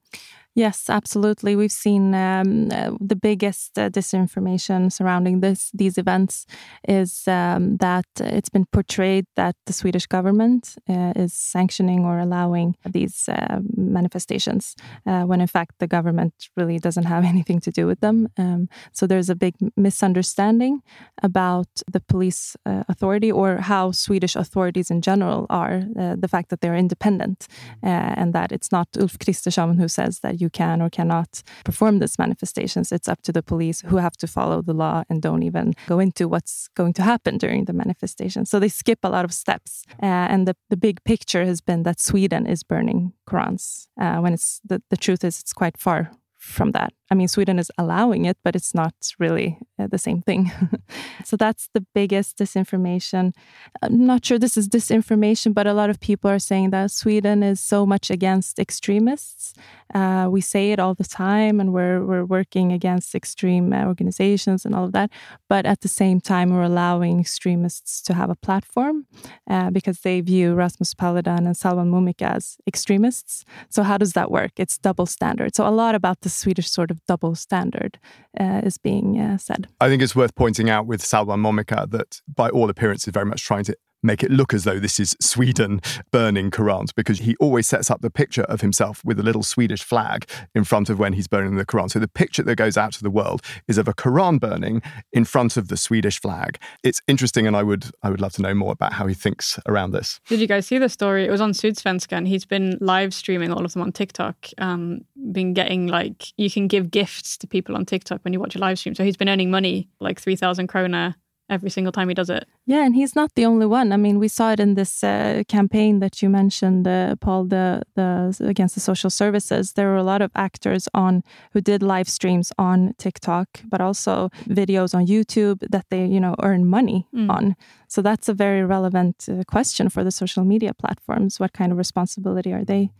Yes, 0.57 0.89
absolutely. 0.89 1.57
We've 1.57 1.69
seen 1.69 2.15
um, 2.15 2.69
uh, 2.71 2.91
the 3.01 3.17
biggest 3.17 3.77
uh, 3.77 3.89
disinformation 3.89 4.89
surrounding 4.89 5.41
this 5.41 5.69
these 5.73 5.97
events 5.97 6.45
is 6.87 7.27
um, 7.27 7.75
that 7.77 8.05
it's 8.21 8.47
been 8.47 8.65
portrayed 8.65 9.25
that 9.35 9.57
the 9.65 9.73
Swedish 9.73 10.05
government 10.07 10.75
uh, 10.89 11.11
is 11.13 11.33
sanctioning 11.33 12.05
or 12.05 12.19
allowing 12.19 12.77
these 12.89 13.27
uh, 13.27 13.59
manifestations, 13.75 14.77
uh, 15.05 15.23
when 15.23 15.41
in 15.41 15.47
fact 15.47 15.71
the 15.79 15.87
government 15.87 16.33
really 16.55 16.79
doesn't 16.79 17.03
have 17.03 17.25
anything 17.33 17.59
to 17.59 17.71
do 17.71 17.85
with 17.85 17.99
them. 17.99 18.29
Um, 18.37 18.69
so 18.93 19.05
there's 19.05 19.29
a 19.29 19.35
big 19.35 19.55
misunderstanding 19.75 20.81
about 21.21 21.67
the 21.91 21.99
police 21.99 22.55
uh, 22.65 22.85
authority 22.87 23.29
or 23.29 23.57
how 23.57 23.91
Swedish 23.91 24.37
authorities 24.37 24.89
in 24.89 25.01
general 25.01 25.47
are. 25.49 25.83
the 25.95 26.29
fact 26.29 26.49
that 26.49 26.61
they're 26.61 26.79
independent 26.79 27.47
and 27.81 28.33
that 28.33 28.51
it's 28.51 28.71
not 28.71 28.87
Ulf 28.97 29.17
Kristersson 29.19 29.77
who 29.77 29.87
says 29.87 30.19
that 30.19 30.39
you 30.41 30.44
can 30.49 30.81
or 30.81 30.89
cannot 30.89 31.41
perform 31.63 31.99
these 31.99 32.17
manifestations. 32.19 32.91
It's 32.91 33.07
up 33.07 33.21
to 33.23 33.31
the 33.31 33.43
police 33.43 33.81
who 33.81 33.97
have 33.97 34.17
to 34.17 34.27
follow 34.27 34.61
the 34.61 34.73
law 34.73 35.03
and 35.09 35.21
don't 35.21 35.43
even 35.43 35.73
go 35.87 35.99
into 35.99 36.27
what's 36.27 36.69
going 36.75 36.93
to 36.93 37.03
happen 37.03 37.37
during 37.37 37.65
the 37.65 37.73
manifestation. 37.73 38.45
So 38.45 38.59
they 38.59 38.69
skip 38.69 38.99
a 39.03 39.09
lot 39.09 39.25
of 39.25 39.33
steps. 39.33 39.83
Uh, 40.01 40.05
and 40.05 40.47
the, 40.47 40.55
the 40.69 40.77
big 40.77 41.03
picture 41.03 41.45
has 41.45 41.61
been 41.61 41.83
that 41.83 41.99
Sweden 41.99 42.45
is 42.47 42.63
burning 42.63 43.13
Qurans 43.27 43.87
uh, 43.99 44.17
when 44.17 44.33
it's 44.33 44.61
the, 44.65 44.81
the 44.89 44.97
truth 44.97 45.23
is 45.23 45.39
it's 45.39 45.53
quite 45.53 45.77
far 45.77 46.11
from 46.45 46.71
that. 46.71 46.93
I 47.11 47.15
mean, 47.15 47.27
Sweden 47.27 47.59
is 47.59 47.71
allowing 47.77 48.25
it, 48.25 48.37
but 48.43 48.55
it's 48.55 48.73
not 48.73 48.93
really 49.19 49.59
uh, 49.77 49.87
the 49.87 49.97
same 49.97 50.21
thing. 50.21 50.51
so 51.23 51.35
that's 51.37 51.69
the 51.73 51.85
biggest 51.93 52.37
disinformation. 52.37 53.33
I'm 53.81 54.05
not 54.05 54.25
sure 54.25 54.39
this 54.39 54.57
is 54.57 54.67
disinformation, 54.67 55.53
but 55.53 55.67
a 55.67 55.73
lot 55.73 55.89
of 55.89 55.99
people 55.99 56.31
are 56.31 56.39
saying 56.39 56.71
that 56.71 56.91
Sweden 56.91 57.43
is 57.43 57.59
so 57.59 57.85
much 57.85 58.09
against 58.09 58.57
extremists. 58.57 59.53
Uh, 59.93 60.27
we 60.31 60.41
say 60.41 60.71
it 60.71 60.79
all 60.79 60.95
the 60.95 61.03
time, 61.03 61.59
and 61.59 61.73
we're 61.73 62.03
we're 62.03 62.25
working 62.25 62.71
against 62.71 63.13
extreme 63.13 63.71
uh, 63.71 63.85
organizations 63.85 64.65
and 64.65 64.73
all 64.73 64.85
of 64.85 64.91
that. 64.93 65.11
But 65.47 65.65
at 65.65 65.81
the 65.81 65.87
same 65.87 66.19
time, 66.19 66.49
we're 66.51 66.63
allowing 66.63 67.19
extremists 67.19 68.01
to 68.03 68.13
have 68.13 68.31
a 68.31 68.35
platform 68.35 69.05
uh, 69.49 69.69
because 69.69 69.99
they 69.99 70.21
view 70.21 70.55
Rasmus 70.55 70.95
Paludan 70.95 71.45
and 71.45 71.55
Salman 71.55 71.91
Momika 71.91 72.35
as 72.35 72.57
extremists. 72.65 73.45
So 73.69 73.83
how 73.83 73.97
does 73.97 74.13
that 74.13 74.31
work? 74.31 74.53
It's 74.57 74.77
double 74.79 75.05
standard. 75.05 75.55
So 75.55 75.67
a 75.67 75.69
lot 75.69 75.93
about 75.93 76.21
the 76.21 76.29
Swedish 76.35 76.69
sort 76.69 76.91
of 76.91 77.03
double 77.05 77.35
standard 77.35 77.99
uh, 78.39 78.61
is 78.63 78.77
being 78.77 79.19
uh, 79.19 79.37
said. 79.37 79.67
I 79.79 79.89
think 79.89 80.01
it's 80.01 80.15
worth 80.15 80.35
pointing 80.35 80.69
out 80.69 80.85
with 80.85 81.01
Salwan 81.01 81.39
Momika 81.39 81.89
that, 81.91 82.21
by 82.33 82.49
all 82.49 82.69
appearances, 82.69 83.11
very 83.13 83.25
much 83.25 83.43
trying 83.43 83.63
to 83.65 83.75
make 84.03 84.23
it 84.23 84.31
look 84.31 84.53
as 84.53 84.63
though 84.63 84.79
this 84.79 84.99
is 84.99 85.15
Sweden 85.19 85.81
burning 86.11 86.51
Qurans 86.51 86.93
because 86.95 87.19
he 87.19 87.35
always 87.39 87.67
sets 87.67 87.89
up 87.89 88.01
the 88.01 88.09
picture 88.09 88.43
of 88.43 88.61
himself 88.61 89.03
with 89.03 89.19
a 89.19 89.23
little 89.23 89.43
Swedish 89.43 89.83
flag 89.83 90.29
in 90.53 90.63
front 90.63 90.89
of 90.89 90.99
when 90.99 91.13
he's 91.13 91.27
burning 91.27 91.55
the 91.55 91.65
Quran. 91.65 91.89
So 91.89 91.99
the 91.99 92.07
picture 92.07 92.43
that 92.43 92.55
goes 92.55 92.77
out 92.77 92.93
to 92.93 93.03
the 93.03 93.09
world 93.09 93.41
is 93.67 93.77
of 93.77 93.87
a 93.87 93.93
Quran 93.93 94.39
burning 94.39 94.81
in 95.11 95.25
front 95.25 95.57
of 95.57 95.67
the 95.67 95.77
Swedish 95.77 96.19
flag. 96.21 96.59
It's 96.83 97.01
interesting 97.07 97.47
and 97.47 97.55
I 97.55 97.63
would 97.63 97.85
I 98.03 98.09
would 98.09 98.21
love 98.21 98.33
to 98.33 98.41
know 98.41 98.53
more 98.53 98.71
about 98.71 98.93
how 98.93 99.07
he 99.07 99.13
thinks 99.13 99.59
around 99.67 99.91
this. 99.91 100.19
Did 100.27 100.39
you 100.39 100.47
guys 100.47 100.67
see 100.67 100.77
the 100.77 100.89
story? 100.89 101.25
It 101.25 101.31
was 101.31 101.41
on 101.41 101.51
Sydsvenska 101.51 102.13
and 102.13 102.27
he's 102.27 102.45
been 102.45 102.77
live 102.81 103.13
streaming 103.13 103.51
all 103.51 103.65
of 103.65 103.73
them 103.73 103.81
on 103.81 103.91
TikTok. 103.91 104.49
Um, 104.57 105.01
been 105.31 105.53
getting 105.53 105.87
like 105.87 106.27
you 106.37 106.49
can 106.51 106.67
give 106.67 106.91
gifts 106.91 107.37
to 107.37 107.47
people 107.47 107.75
on 107.75 107.85
TikTok 107.85 108.21
when 108.23 108.33
you 108.33 108.39
watch 108.39 108.55
a 108.55 108.59
live 108.59 108.77
stream. 108.79 108.95
So 108.95 109.03
he's 109.03 109.17
been 109.17 109.29
earning 109.29 109.51
money 109.51 109.89
like 109.99 110.19
3000 110.19 110.67
krona 110.67 111.15
every 111.49 111.69
single 111.69 111.91
time 111.91 112.09
he 112.09 112.15
does 112.15 112.29
it. 112.29 112.47
Yeah, 112.65 112.85
and 112.85 112.95
he's 112.95 113.15
not 113.15 113.35
the 113.35 113.45
only 113.45 113.65
one. 113.65 113.91
I 113.91 113.97
mean, 113.97 114.19
we 114.19 114.27
saw 114.27 114.51
it 114.51 114.59
in 114.59 114.73
this 114.75 115.03
uh, 115.03 115.43
campaign 115.47 115.99
that 115.99 116.21
you 116.21 116.29
mentioned, 116.29 116.87
uh, 116.87 117.15
Paul, 117.17 117.45
the 117.45 117.81
the 117.95 118.35
against 118.39 118.75
the 118.75 118.81
social 118.81 119.09
services. 119.09 119.73
There 119.73 119.87
were 119.87 119.97
a 119.97 120.03
lot 120.03 120.21
of 120.21 120.31
actors 120.35 120.87
on 120.93 121.23
who 121.53 121.61
did 121.61 121.83
live 121.83 122.09
streams 122.09 122.51
on 122.57 122.93
TikTok, 122.97 123.47
but 123.65 123.81
also 123.81 124.29
videos 124.47 124.93
on 124.95 125.05
YouTube 125.07 125.59
that 125.69 125.85
they, 125.89 126.05
you 126.05 126.19
know, 126.19 126.35
earn 126.43 126.65
money 126.65 127.07
mm. 127.13 127.29
on. 127.29 127.55
So 127.87 128.01
that's 128.01 128.27
a 128.29 128.33
very 128.33 128.63
relevant 128.63 129.27
uh, 129.29 129.43
question 129.47 129.89
for 129.89 130.03
the 130.03 130.11
social 130.11 130.43
media 130.43 130.73
platforms. 130.73 131.39
What 131.39 131.53
kind 131.53 131.71
of 131.71 131.77
responsibility 131.77 132.51
are 132.53 132.65
they 132.65 132.91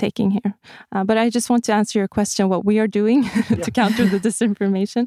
taking 0.00 0.30
here. 0.30 0.54
Uh, 0.94 1.04
but 1.04 1.16
I 1.18 1.30
just 1.30 1.50
want 1.50 1.62
to 1.64 1.72
answer 1.72 1.98
your 1.98 2.08
question 2.08 2.48
what 2.48 2.64
we 2.64 2.78
are 2.78 2.88
doing 2.88 3.20
to 3.64 3.70
counter 3.70 4.06
the 4.06 4.18
disinformation. 4.28 5.04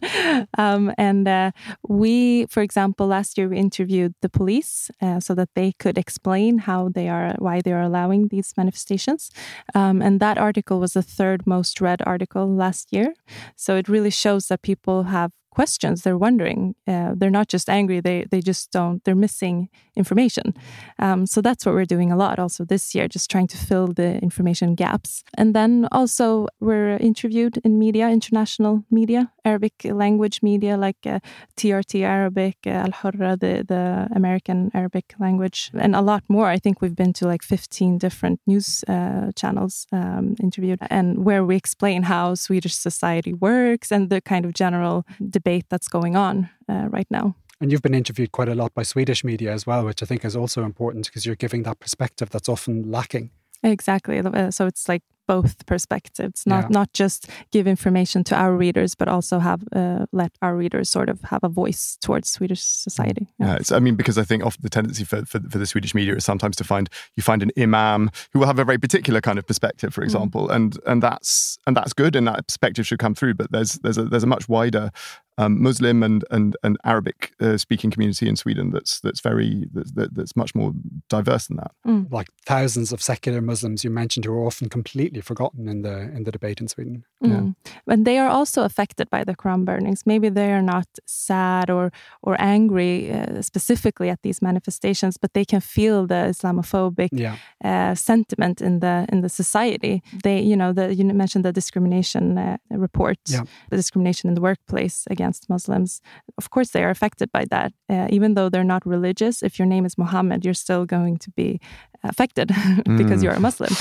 Um, 0.58 0.94
and 0.98 1.28
uh, 1.28 1.52
we, 1.88 2.46
for 2.46 2.62
example, 2.62 3.08
last 3.08 3.38
year 3.38 3.50
we 3.50 3.58
interviewed 3.58 4.14
the 4.22 4.30
police 4.30 4.92
uh, 5.02 5.20
so 5.20 5.34
that 5.34 5.50
they 5.56 5.74
could 5.84 5.98
explain 5.98 6.60
how 6.70 6.90
they 6.90 7.10
are, 7.10 7.36
why 7.40 7.62
they 7.62 7.74
are 7.74 7.82
allowing 7.82 8.28
these 8.28 8.54
manifestations. 8.56 9.32
Um, 9.74 10.02
and 10.02 10.20
that 10.20 10.38
article 10.38 10.80
was 10.80 10.94
the 10.94 11.02
third 11.18 11.48
most 11.48 11.82
read 11.82 12.02
article 12.06 12.46
last 12.48 12.94
year. 12.94 13.14
So 13.56 13.76
it 13.76 13.90
really 13.90 14.12
shows 14.12 14.48
that 14.48 14.62
people 14.62 15.04
have 15.04 15.32
questions 15.54 16.02
they're 16.02 16.18
wondering 16.18 16.76
uh, 16.88 17.12
they're 17.16 17.38
not 17.40 17.48
just 17.48 17.70
angry 17.70 18.00
they 18.02 18.26
they 18.32 18.42
just 18.42 18.72
don't 18.72 19.04
they're 19.04 19.16
missing 19.16 19.70
information. 19.96 20.54
Um, 21.00 21.26
so 21.26 21.42
that's 21.42 21.66
what 21.66 21.76
we're 21.76 21.86
doing 21.86 22.12
a 22.12 22.18
lot 22.18 22.40
also 22.40 22.66
this 22.66 22.96
year 22.96 23.08
just 23.08 23.30
trying 23.30 23.48
to 23.48 23.58
fill 23.58 23.88
the 23.88 24.18
information 24.20 24.76
gaps. 24.76 25.24
And 25.38 25.54
then 25.54 25.88
also 25.92 26.48
we're 26.60 26.98
interviewed 26.98 27.58
in 27.64 27.78
media 27.78 28.10
international 28.10 28.84
media 28.90 29.32
arabic 29.46 29.74
language 29.86 30.42
media 30.42 30.78
like 30.78 30.98
uh, 31.06 31.20
trt 31.58 32.02
arabic 32.02 32.58
uh, 32.66 32.70
al 32.70 32.92
hurra 32.92 33.38
the, 33.38 33.64
the 33.68 34.08
american 34.16 34.72
arabic 34.74 35.14
language 35.20 35.72
and 35.74 35.96
a 35.96 36.02
lot 36.02 36.24
more 36.28 36.48
i 36.48 36.58
think 36.58 36.82
we've 36.82 36.96
been 36.96 37.14
to 37.14 37.28
like 37.28 37.44
15 37.44 37.98
different 37.98 38.40
news 38.48 38.84
uh, 38.88 39.32
channels 39.36 39.88
um, 39.92 40.36
interviewed 40.42 40.80
and 40.90 41.26
where 41.26 41.44
we 41.44 41.56
explain 41.56 42.04
how 42.04 42.36
swedish 42.36 42.76
society 42.76 43.34
works 43.34 43.92
and 43.92 44.10
the 44.10 44.22
kind 44.22 44.46
of 44.46 44.54
general 44.54 45.06
debate 45.30 45.66
that's 45.70 45.88
going 45.88 46.16
on 46.16 46.50
uh, 46.70 46.88
right 46.90 47.08
now. 47.10 47.36
And 47.62 47.72
you've 47.72 47.82
been 47.82 47.94
interviewed 47.94 48.32
quite 48.32 48.50
a 48.50 48.56
lot 48.56 48.74
by 48.74 48.84
Swedish 48.84 49.24
media 49.24 49.52
as 49.54 49.66
well, 49.66 49.86
which 49.86 50.04
I 50.04 50.06
think 50.06 50.26
is 50.26 50.36
also 50.36 50.64
important 50.64 51.06
because 51.06 51.26
you're 51.26 51.36
giving 51.36 51.64
that 51.64 51.80
perspective 51.80 52.30
that's 52.30 52.50
often 52.50 52.92
lacking. 52.92 53.32
Exactly. 53.64 54.20
Uh, 54.20 54.52
so 54.52 54.66
it's 54.66 54.90
like 54.90 55.04
both 55.28 55.66
perspectives, 55.66 56.46
not 56.46 56.64
yeah. 56.64 56.68
not 56.70 56.94
just 56.94 57.30
give 57.52 57.68
information 57.68 58.24
to 58.26 58.36
our 58.36 58.56
readers, 58.56 58.96
but 58.96 59.08
also 59.08 59.40
have 59.40 59.64
uh, 59.76 60.06
let 60.12 60.32
our 60.42 60.56
readers 60.56 60.90
sort 60.90 61.10
of 61.10 61.22
have 61.22 61.44
a 61.44 61.50
voice 61.50 61.98
towards 62.02 62.30
Swedish 62.30 62.62
society. 62.62 63.28
Yeah, 63.40 63.58
yeah 63.60 63.76
I 63.76 63.80
mean, 63.80 63.96
because 63.96 64.18
I 64.18 64.24
think 64.24 64.46
often 64.46 64.62
the 64.64 64.70
tendency 64.70 65.04
for, 65.04 65.26
for, 65.26 65.40
for 65.40 65.58
the 65.58 65.66
Swedish 65.66 65.96
media 65.96 66.16
is 66.16 66.26
sometimes 66.26 66.56
to 66.58 66.64
find 66.64 66.90
you 67.16 67.24
find 67.24 67.44
an 67.44 67.52
imam 67.58 68.10
who 68.32 68.40
will 68.40 68.48
have 68.48 68.60
a 68.60 68.66
very 68.66 68.78
particular 68.78 69.22
kind 69.22 69.40
of 69.40 69.48
perspective, 69.48 69.94
for 69.94 70.02
mm. 70.02 70.06
example, 70.06 70.48
mm. 70.48 70.56
and 70.56 70.80
and 70.86 71.02
that's 71.02 71.58
and 71.68 71.76
that's 71.76 71.94
good, 71.94 72.16
and 72.16 72.28
that 72.28 72.48
perspective 72.48 72.86
should 72.86 73.00
come 73.00 73.16
through. 73.16 73.36
But 73.36 73.52
there's 73.52 73.74
there's 73.80 73.98
a 73.98 74.04
there's 74.04 74.24
a 74.24 74.28
much 74.28 74.50
wider 74.50 74.92
um, 75.38 75.62
Muslim 75.62 76.04
and 76.04 76.24
and, 76.32 76.56
and 76.64 76.78
Arabic 76.84 77.34
uh, 77.40 77.58
speaking 77.58 77.92
community 77.92 78.28
in 78.28 78.36
Sweden 78.36 78.72
that's 78.72 79.00
that's 79.00 79.22
very 79.22 79.68
that's, 79.74 79.92
that's 79.96 80.36
much 80.36 80.56
more 80.56 80.74
diverse 81.10 81.48
than 81.48 81.58
that. 81.58 81.72
Mm. 81.88 82.12
Like 82.12 82.28
thousands 82.46 82.92
of 82.92 83.02
secular 83.02 83.42
Muslims 83.42 83.84
you 83.84 83.90
mentioned 83.90 84.26
who 84.26 84.34
are 84.34 84.46
often 84.46 84.70
completely 84.70 85.22
forgotten 85.22 85.68
in 85.68 85.82
the 85.82 86.02
in 86.16 86.24
the 86.24 86.32
debate 86.32 86.62
in 86.62 86.68
Sweden. 86.68 87.06
Mm. 87.24 87.56
Yeah. 87.66 87.94
And 87.94 88.06
they 88.06 88.18
are 88.20 88.30
also 88.30 88.64
affected 88.64 89.10
by 89.10 89.24
the 89.24 89.36
Quran 89.36 89.66
burnings. 89.66 90.06
Maybe 90.06 90.30
they 90.30 90.52
are 90.52 90.62
not 90.62 90.88
sad 91.06 91.70
or 91.70 91.92
or 92.22 92.36
angry 92.40 93.12
uh, 93.12 93.42
specifically 93.42 94.10
at 94.10 94.22
these 94.22 94.42
manifestations, 94.42 95.18
but 95.18 95.34
they 95.34 95.46
can 95.46 95.62
feel 95.62 96.08
the 96.08 96.30
Islamophobic 96.34 97.10
yeah. 97.12 97.36
uh, 97.64 97.96
sentiment 97.96 98.62
in 98.62 98.80
the 98.80 99.06
in 99.12 99.22
the 99.22 99.30
society. 99.30 100.02
They, 100.24 100.40
you 100.42 100.56
know, 100.56 100.74
the 100.74 100.94
you 100.94 101.06
mentioned 101.06 101.46
the 101.46 101.54
discrimination 101.54 102.38
uh, 102.38 102.58
report, 102.70 103.18
yeah. 103.28 103.44
the 103.70 103.78
discrimination 103.78 104.30
in 104.30 104.36
the 104.36 104.42
workplace 104.42 105.08
against 105.10 105.23
against 105.24 105.50
Muslims, 105.50 106.02
of 106.38 106.50
course 106.50 106.72
they 106.72 106.84
are 106.84 106.90
affected 106.90 107.32
by 107.32 107.46
that. 107.50 107.72
Uh, 107.90 108.08
even 108.10 108.34
though 108.34 108.50
they're 108.50 108.72
not 108.76 108.86
religious, 108.86 109.42
if 109.42 109.58
your 109.58 109.66
name 109.66 109.86
is 109.86 109.98
Muhammad, 109.98 110.44
you're 110.44 110.54
still 110.66 110.86
going 110.86 111.18
to 111.18 111.32
be 111.32 111.60
affected 112.04 112.48
because 113.00 113.20
mm. 113.20 113.24
you're 113.24 113.34
a 113.34 113.40
Muslim, 113.40 113.74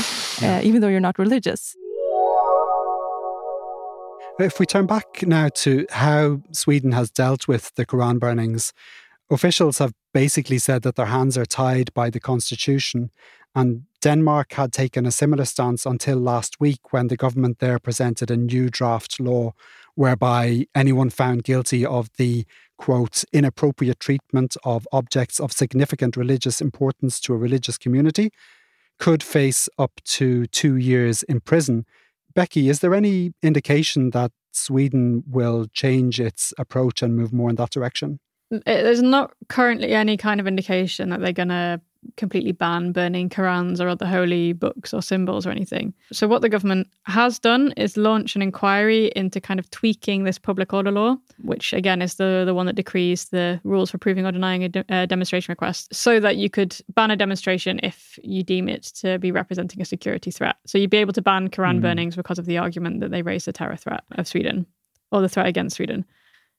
uh, 0.42 0.60
even 0.62 0.80
though 0.80 0.88
you're 0.88 1.08
not 1.10 1.18
religious. 1.18 1.76
If 4.38 4.58
we 4.60 4.66
turn 4.66 4.86
back 4.86 5.26
now 5.26 5.48
to 5.64 5.86
how 5.90 6.40
Sweden 6.52 6.92
has 6.92 7.10
dealt 7.10 7.48
with 7.48 7.74
the 7.74 7.84
Quran 7.84 8.18
burnings, 8.18 8.72
officials 9.30 9.78
have 9.78 9.92
basically 10.14 10.58
said 10.58 10.82
that 10.82 10.96
their 10.96 11.06
hands 11.06 11.36
are 11.36 11.44
tied 11.44 11.92
by 11.92 12.10
the 12.10 12.20
constitution. 12.20 13.10
And 13.54 13.82
Denmark 14.00 14.54
had 14.54 14.72
taken 14.72 15.06
a 15.06 15.10
similar 15.10 15.44
stance 15.44 15.84
until 15.84 16.18
last 16.18 16.60
week 16.60 16.92
when 16.92 17.08
the 17.08 17.16
government 17.16 17.58
there 17.58 17.78
presented 17.78 18.30
a 18.30 18.36
new 18.36 18.70
draft 18.70 19.20
law 19.20 19.52
whereby 19.94 20.66
anyone 20.74 21.10
found 21.10 21.44
guilty 21.44 21.84
of 21.84 22.08
the 22.16 22.44
quote 22.78 23.24
inappropriate 23.32 24.00
treatment 24.00 24.56
of 24.64 24.88
objects 24.92 25.38
of 25.38 25.52
significant 25.52 26.16
religious 26.16 26.60
importance 26.60 27.20
to 27.20 27.34
a 27.34 27.36
religious 27.36 27.78
community 27.78 28.30
could 28.98 29.22
face 29.22 29.68
up 29.78 30.00
to 30.04 30.46
two 30.46 30.76
years 30.76 31.22
in 31.24 31.40
prison. 31.40 31.84
Becky, 32.34 32.68
is 32.68 32.80
there 32.80 32.94
any 32.94 33.32
indication 33.42 34.10
that 34.10 34.32
Sweden 34.52 35.24
will 35.26 35.66
change 35.72 36.20
its 36.20 36.52
approach 36.58 37.02
and 37.02 37.16
move 37.16 37.32
more 37.32 37.50
in 37.50 37.56
that 37.56 37.70
direction? 37.70 38.20
Mm, 38.52 38.62
eh, 38.66 38.82
there's 38.82 39.02
not 39.02 39.32
currently 39.48 39.92
any 39.92 40.16
kind 40.16 40.40
of 40.40 40.46
indication 40.46 41.10
that 41.10 41.20
they're 41.20 41.32
going 41.32 41.48
to 41.48 41.80
completely 42.16 42.52
ban 42.52 42.92
burning 42.92 43.28
Qurans 43.28 43.80
or 43.80 43.88
other 43.88 44.06
holy 44.06 44.52
books 44.52 44.92
or 44.92 45.02
symbols 45.02 45.46
or 45.46 45.50
anything. 45.50 45.94
So, 46.12 46.26
what 46.26 46.42
the 46.42 46.48
government 46.48 46.88
has 47.04 47.38
done 47.38 47.72
is 47.76 47.96
launch 47.96 48.36
an 48.36 48.42
inquiry 48.42 49.12
into 49.16 49.40
kind 49.40 49.60
of 49.60 49.70
tweaking 49.70 50.24
this 50.24 50.38
public 50.38 50.72
order 50.72 50.90
law, 50.90 51.16
which 51.42 51.72
again 51.72 52.02
is 52.02 52.14
the, 52.14 52.42
the 52.44 52.54
one 52.54 52.66
that 52.66 52.76
decrees 52.76 53.26
the 53.26 53.60
rules 53.64 53.90
for 53.90 53.98
proving 53.98 54.26
or 54.26 54.32
denying 54.32 54.64
a, 54.64 54.68
de- 54.68 54.84
a 54.88 55.06
demonstration 55.06 55.52
request, 55.52 55.94
so 55.94 56.20
that 56.20 56.36
you 56.36 56.50
could 56.50 56.76
ban 56.94 57.10
a 57.10 57.16
demonstration 57.16 57.80
if 57.82 58.18
you 58.22 58.42
deem 58.42 58.68
it 58.68 58.82
to 58.82 59.18
be 59.18 59.30
representing 59.30 59.80
a 59.80 59.84
security 59.84 60.30
threat. 60.30 60.56
So, 60.66 60.78
you'd 60.78 60.90
be 60.90 60.98
able 60.98 61.12
to 61.14 61.22
ban 61.22 61.48
Quran 61.48 61.78
mm. 61.78 61.82
burnings 61.82 62.16
because 62.16 62.38
of 62.38 62.46
the 62.46 62.58
argument 62.58 63.00
that 63.00 63.10
they 63.10 63.22
raise 63.22 63.44
the 63.44 63.52
terror 63.52 63.76
threat 63.76 64.04
of 64.12 64.26
Sweden 64.26 64.66
or 65.10 65.20
the 65.20 65.28
threat 65.28 65.46
against 65.46 65.76
Sweden. 65.76 66.04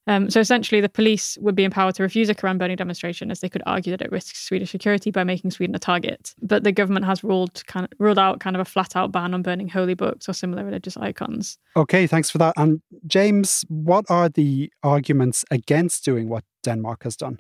Um, 0.08 0.30
so 0.30 0.40
essentially, 0.40 0.82
the 0.82 0.90
police 0.90 1.38
would 1.40 1.56
be 1.56 1.64
empowered 1.64 1.96
to 1.96 2.04
refuse 2.04 2.30
a 2.30 2.36
Quran 2.36 2.58
burning 2.58 2.76
demonstration 2.76 3.32
as 3.32 3.40
they 3.40 3.50
could 3.50 3.64
argue 3.66 3.92
that 3.92 4.02
it 4.02 4.12
risks 4.12 4.46
Swedish 4.46 4.72
security 4.72 5.12
by 5.12 5.24
making 5.24 5.52
Sweden 5.52 5.76
a 5.76 5.80
target. 5.80 6.34
But 6.42 6.64
the 6.64 6.72
government 6.72 7.06
has 7.06 7.24
ruled 7.24 7.66
kind 7.68 7.86
of 7.86 7.92
ruled 8.00 8.20
out 8.20 8.40
kind 8.40 8.56
of 8.56 8.60
a 8.60 8.66
flat 8.66 8.96
out 8.96 9.12
ban 9.12 9.34
on 9.34 9.42
burning 9.42 9.70
holy 9.70 9.94
books 9.94 10.28
or 10.28 10.34
similar 10.34 10.66
religious 10.66 10.98
icons. 10.98 11.58
Okay, 11.78 12.08
thanks 12.08 12.30
for 12.30 12.38
that. 12.40 12.54
And 12.58 12.82
James, 13.08 13.64
what 13.70 14.06
are 14.10 14.30
the 14.30 14.72
arguments 14.84 15.46
against 15.50 16.04
doing 16.04 16.28
what 16.28 16.44
Denmark 16.64 17.04
has 17.04 17.16
done? 17.16 17.40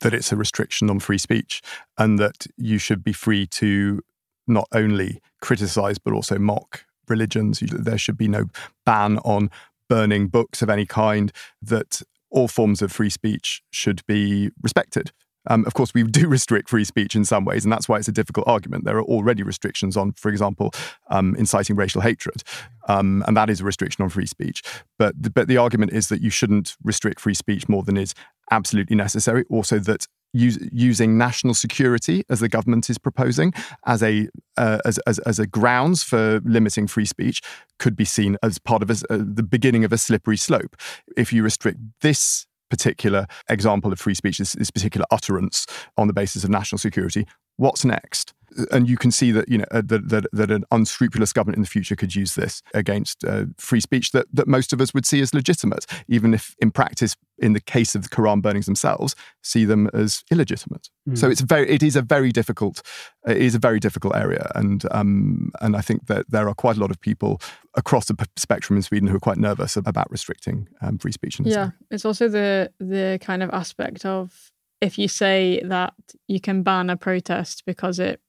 That 0.00 0.14
it's 0.14 0.30
a 0.30 0.36
restriction 0.36 0.90
on 0.90 1.00
free 1.00 1.18
speech 1.18 1.62
and 1.98 2.18
that 2.18 2.46
you 2.56 2.78
should 2.78 3.02
be 3.02 3.12
free 3.12 3.46
to 3.46 4.00
not 4.46 4.68
only 4.72 5.20
criticize 5.40 5.98
but 5.98 6.12
also 6.12 6.38
mock 6.38 6.84
religions. 7.08 7.60
There 7.60 7.98
should 7.98 8.18
be 8.18 8.28
no 8.28 8.46
ban 8.84 9.18
on 9.18 9.50
burning 9.88 10.28
books 10.28 10.62
of 10.62 10.70
any 10.70 10.86
kind, 10.86 11.32
that 11.62 12.02
all 12.30 12.48
forms 12.48 12.82
of 12.82 12.92
free 12.92 13.10
speech 13.10 13.62
should 13.70 14.04
be 14.06 14.50
respected. 14.62 15.12
Um, 15.48 15.64
of 15.64 15.74
course, 15.74 15.94
we 15.94 16.02
do 16.02 16.28
restrict 16.36 16.68
free 16.68 16.84
speech 16.84 17.14
in 17.14 17.24
some 17.24 17.44
ways, 17.44 17.64
and 17.64 17.72
that's 17.72 17.88
why 17.88 17.98
it's 17.98 18.08
a 18.08 18.12
difficult 18.12 18.48
argument. 18.48 18.84
There 18.84 18.96
are 18.96 19.04
already 19.04 19.42
restrictions 19.42 19.96
on, 19.96 20.12
for 20.12 20.28
example, 20.28 20.72
um, 21.08 21.34
inciting 21.36 21.76
racial 21.76 22.00
hatred, 22.00 22.42
um, 22.88 23.24
and 23.26 23.36
that 23.36 23.50
is 23.50 23.60
a 23.60 23.64
restriction 23.64 24.02
on 24.02 24.10
free 24.10 24.26
speech. 24.26 24.62
But 24.98 25.20
the, 25.20 25.30
but 25.30 25.48
the 25.48 25.56
argument 25.56 25.92
is 25.92 26.08
that 26.08 26.20
you 26.20 26.30
shouldn't 26.30 26.76
restrict 26.82 27.20
free 27.20 27.34
speech 27.34 27.68
more 27.68 27.82
than 27.82 27.96
is 27.96 28.14
absolutely 28.50 28.96
necessary. 28.96 29.44
Also, 29.50 29.78
that 29.78 30.06
use, 30.36 30.58
using 30.72 31.18
national 31.18 31.54
security, 31.54 32.24
as 32.28 32.40
the 32.40 32.48
government 32.48 32.88
is 32.90 32.98
proposing, 32.98 33.52
as 33.86 34.02
a 34.02 34.28
uh, 34.56 34.78
as, 34.84 34.98
as, 35.06 35.18
as 35.20 35.38
a 35.38 35.46
grounds 35.46 36.02
for 36.02 36.40
limiting 36.44 36.86
free 36.86 37.04
speech, 37.04 37.42
could 37.78 37.96
be 37.96 38.04
seen 38.04 38.36
as 38.42 38.58
part 38.58 38.82
of 38.82 38.90
a, 38.90 38.94
uh, 39.10 39.18
the 39.18 39.42
beginning 39.42 39.84
of 39.84 39.92
a 39.92 39.98
slippery 39.98 40.36
slope. 40.36 40.76
If 41.16 41.32
you 41.32 41.42
restrict 41.42 41.78
this 42.00 42.46
particular 42.68 43.26
example 43.48 43.92
of 43.92 44.00
free 44.00 44.14
speech, 44.14 44.38
this, 44.38 44.52
this 44.52 44.70
particular 44.70 45.06
utterance 45.10 45.66
on 45.96 46.06
the 46.06 46.12
basis 46.12 46.44
of 46.44 46.50
national 46.50 46.78
security. 46.78 47.26
What's 47.56 47.84
next? 47.84 48.34
And 48.70 48.88
you 48.88 48.96
can 48.96 49.10
see 49.10 49.30
that 49.32 49.48
you 49.48 49.58
know 49.58 49.64
uh, 49.70 49.82
that, 49.84 50.08
that, 50.08 50.26
that 50.32 50.50
an 50.50 50.64
unscrupulous 50.70 51.32
government 51.32 51.56
in 51.56 51.62
the 51.62 51.68
future 51.68 51.96
could 51.96 52.14
use 52.14 52.34
this 52.34 52.62
against 52.74 53.24
uh, 53.24 53.44
free 53.58 53.80
speech 53.80 54.12
that 54.12 54.26
that 54.32 54.48
most 54.48 54.72
of 54.72 54.80
us 54.80 54.94
would 54.94 55.06
see 55.06 55.20
as 55.20 55.34
legitimate, 55.34 55.86
even 56.08 56.34
if 56.34 56.54
in 56.58 56.70
practice, 56.70 57.16
in 57.38 57.52
the 57.52 57.60
case 57.60 57.94
of 57.94 58.02
the 58.02 58.08
Quran 58.08 58.42
burnings 58.42 58.66
themselves, 58.66 59.14
see 59.42 59.64
them 59.64 59.88
as 59.92 60.24
illegitimate. 60.30 60.88
Mm. 61.08 61.18
So 61.18 61.28
it's 61.28 61.40
very 61.40 61.68
it 61.70 61.82
is 61.82 61.96
a 61.96 62.02
very 62.02 62.32
difficult 62.32 62.82
it 63.26 63.38
is 63.38 63.54
a 63.54 63.58
very 63.58 63.80
difficult 63.80 64.16
area, 64.16 64.50
and 64.54 64.84
um, 64.90 65.52
and 65.60 65.76
I 65.76 65.80
think 65.80 66.06
that 66.06 66.26
there 66.28 66.48
are 66.48 66.54
quite 66.54 66.76
a 66.76 66.80
lot 66.80 66.90
of 66.90 67.00
people 67.00 67.40
across 67.74 68.06
the 68.06 68.28
spectrum 68.36 68.76
in 68.76 68.82
Sweden 68.82 69.08
who 69.08 69.16
are 69.16 69.20
quite 69.20 69.38
nervous 69.38 69.76
about 69.76 70.10
restricting 70.10 70.68
um, 70.80 70.98
free 70.98 71.12
speech. 71.12 71.38
yeah, 71.40 71.70
it's 71.90 72.04
also 72.04 72.28
the 72.28 72.70
the 72.80 73.18
kind 73.20 73.42
of 73.42 73.50
aspect 73.50 74.04
of 74.04 74.52
if 74.80 74.98
you 74.98 75.08
say 75.08 75.60
that 75.64 75.94
you 76.28 76.40
can 76.40 76.62
ban 76.62 76.90
a 76.90 76.96
protest 76.96 77.64
because 77.66 77.98
it 77.98 78.20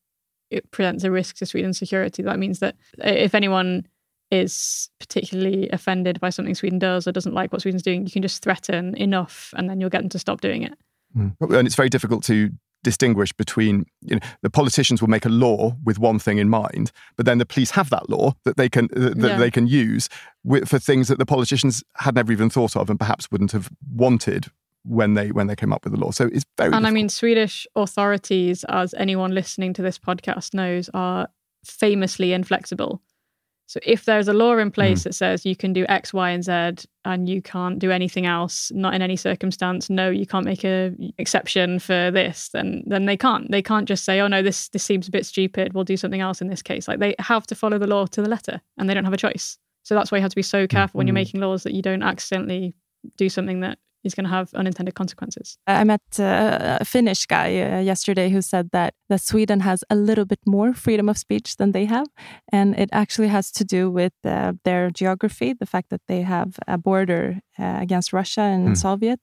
it 0.49 0.69
presents 0.71 1.03
a 1.03 1.11
risk 1.11 1.37
to 1.37 1.45
Sweden's 1.45 1.77
security. 1.77 2.23
That 2.23 2.39
means 2.39 2.59
that 2.59 2.75
if 2.99 3.35
anyone 3.35 3.85
is 4.31 4.89
particularly 4.99 5.69
offended 5.69 6.19
by 6.19 6.29
something 6.29 6.55
Sweden 6.55 6.79
does 6.79 7.07
or 7.07 7.11
doesn't 7.11 7.33
like 7.33 7.51
what 7.51 7.61
Sweden's 7.61 7.83
doing, 7.83 8.05
you 8.05 8.11
can 8.11 8.21
just 8.21 8.43
threaten 8.43 8.95
enough 8.95 9.53
and 9.57 9.69
then 9.69 9.79
you'll 9.79 9.89
get 9.89 10.01
them 10.01 10.09
to 10.09 10.19
stop 10.19 10.41
doing 10.41 10.63
it. 10.63 10.73
Mm. 11.17 11.35
And 11.39 11.65
it's 11.65 11.75
very 11.75 11.89
difficult 11.89 12.23
to 12.25 12.49
distinguish 12.83 13.33
between 13.33 13.85
you 14.01 14.15
know 14.15 14.21
the 14.43 14.49
politicians 14.49 15.01
will 15.01 15.09
make 15.09 15.25
a 15.25 15.29
law 15.29 15.75
with 15.83 15.99
one 15.99 16.19
thing 16.19 16.37
in 16.37 16.47
mind 16.47 16.91
but 17.17 17.25
then 17.25 17.37
the 17.37 17.45
police 17.45 17.71
have 17.71 17.89
that 17.89 18.07
law 18.09 18.33
that 18.45 18.55
they 18.55 18.69
can 18.69 18.87
that 18.93 19.17
yeah. 19.17 19.37
they 19.37 19.51
can 19.51 19.67
use 19.67 20.07
for 20.65 20.79
things 20.79 21.07
that 21.07 21.17
the 21.17 21.25
politicians 21.25 21.83
had 21.95 22.15
never 22.15 22.31
even 22.31 22.49
thought 22.49 22.77
of 22.77 22.89
and 22.89 22.99
perhaps 22.99 23.29
wouldn't 23.31 23.51
have 23.51 23.69
wanted 23.93 24.45
when 24.83 25.13
they 25.13 25.31
when 25.31 25.47
they 25.47 25.55
came 25.55 25.73
up 25.73 25.83
with 25.83 25.93
the 25.93 25.99
law. 25.99 26.11
So 26.11 26.25
it's 26.25 26.45
very. 26.57 26.67
And 26.67 26.73
difficult. 26.73 26.85
I 26.85 26.91
mean, 26.91 27.09
Swedish 27.09 27.67
authorities, 27.75 28.63
as 28.69 28.93
anyone 28.95 29.33
listening 29.33 29.73
to 29.73 29.81
this 29.81 29.99
podcast 29.99 30.53
knows, 30.53 30.89
are 30.93 31.27
famously 31.65 32.33
inflexible. 32.33 33.01
So 33.67 33.81
if 33.83 34.05
there's 34.05 34.29
a 34.29 34.33
law 34.33 34.57
in 34.57 34.71
place 34.71 35.01
mm. 35.01 35.03
that 35.03 35.13
says 35.15 35.45
you 35.45 35.55
can 35.55 35.73
do 35.73 35.85
X, 35.89 36.13
Y, 36.13 36.29
and 36.29 36.41
Z, 36.43 36.87
and 37.03 37.27
you 37.27 37.41
can't 37.41 37.79
do 37.79 37.91
anything 37.91 38.25
else, 38.25 38.71
not 38.73 38.93
in 38.93 39.01
any 39.01 39.17
circumstance, 39.17 39.89
no, 39.89 40.09
you 40.09 40.25
can't 40.25 40.45
make 40.45 40.63
a 40.63 40.95
exception 41.17 41.79
for 41.79 42.09
this, 42.09 42.47
then 42.53 42.83
then 42.87 43.05
they 43.05 43.17
can't. 43.17 43.51
They 43.51 43.61
can't 43.61 43.85
just 43.85 44.05
say, 44.05 44.21
oh 44.21 44.27
no, 44.27 44.41
this 44.41 44.69
this 44.69 44.83
seems 44.83 45.09
a 45.09 45.11
bit 45.11 45.25
stupid. 45.25 45.73
We'll 45.73 45.83
do 45.83 45.97
something 45.97 46.21
else 46.21 46.41
in 46.41 46.47
this 46.47 46.61
case. 46.61 46.87
Like 46.87 46.99
they 46.99 47.13
have 47.19 47.45
to 47.47 47.55
follow 47.55 47.77
the 47.77 47.87
law 47.87 48.05
to 48.05 48.21
the 48.21 48.29
letter, 48.29 48.61
and 48.77 48.89
they 48.89 48.93
don't 48.93 49.03
have 49.03 49.13
a 49.13 49.17
choice. 49.17 49.57
So 49.83 49.95
that's 49.95 50.11
why 50.11 50.17
you 50.17 50.21
have 50.21 50.31
to 50.31 50.35
be 50.35 50.41
so 50.41 50.65
careful 50.65 50.91
mm-hmm. 50.91 50.97
when 50.97 51.07
you're 51.07 51.11
hmm. 51.13 51.15
making 51.15 51.41
laws 51.41 51.63
that 51.63 51.73
you 51.73 51.81
don't 51.81 52.03
accidentally 52.03 52.73
do 53.17 53.27
something 53.29 53.59
that 53.61 53.79
is 54.07 54.15
going 54.15 54.23
to 54.25 54.35
have 54.35 54.53
unintended 54.53 54.95
consequences. 54.95 55.57
I 55.67 55.83
met 55.83 56.01
uh, 56.19 56.77
a 56.81 56.85
Finnish 56.85 57.25
guy 57.25 57.61
uh, 57.61 57.79
yesterday 57.79 58.29
who 58.29 58.41
said 58.41 58.69
that 58.71 58.93
that 59.09 59.21
Sweden 59.21 59.59
has 59.61 59.83
a 59.89 59.95
little 59.95 60.25
bit 60.25 60.39
more 60.45 60.73
freedom 60.73 61.09
of 61.09 61.17
speech 61.17 61.57
than 61.57 61.71
they 61.71 61.85
have, 61.85 62.07
and 62.51 62.75
it 62.79 62.89
actually 62.91 63.29
has 63.29 63.51
to 63.51 63.63
do 63.63 63.91
with 63.91 64.13
uh, 64.25 64.53
their 64.63 64.89
geography, 64.89 65.53
the 65.53 65.65
fact 65.65 65.89
that 65.89 66.01
they 66.07 66.21
have 66.23 66.57
a 66.67 66.77
border 66.77 67.39
uh, 67.59 67.77
against 67.81 68.13
Russia 68.13 68.41
and 68.41 68.69
mm. 68.69 68.77
Soviet, 68.77 69.19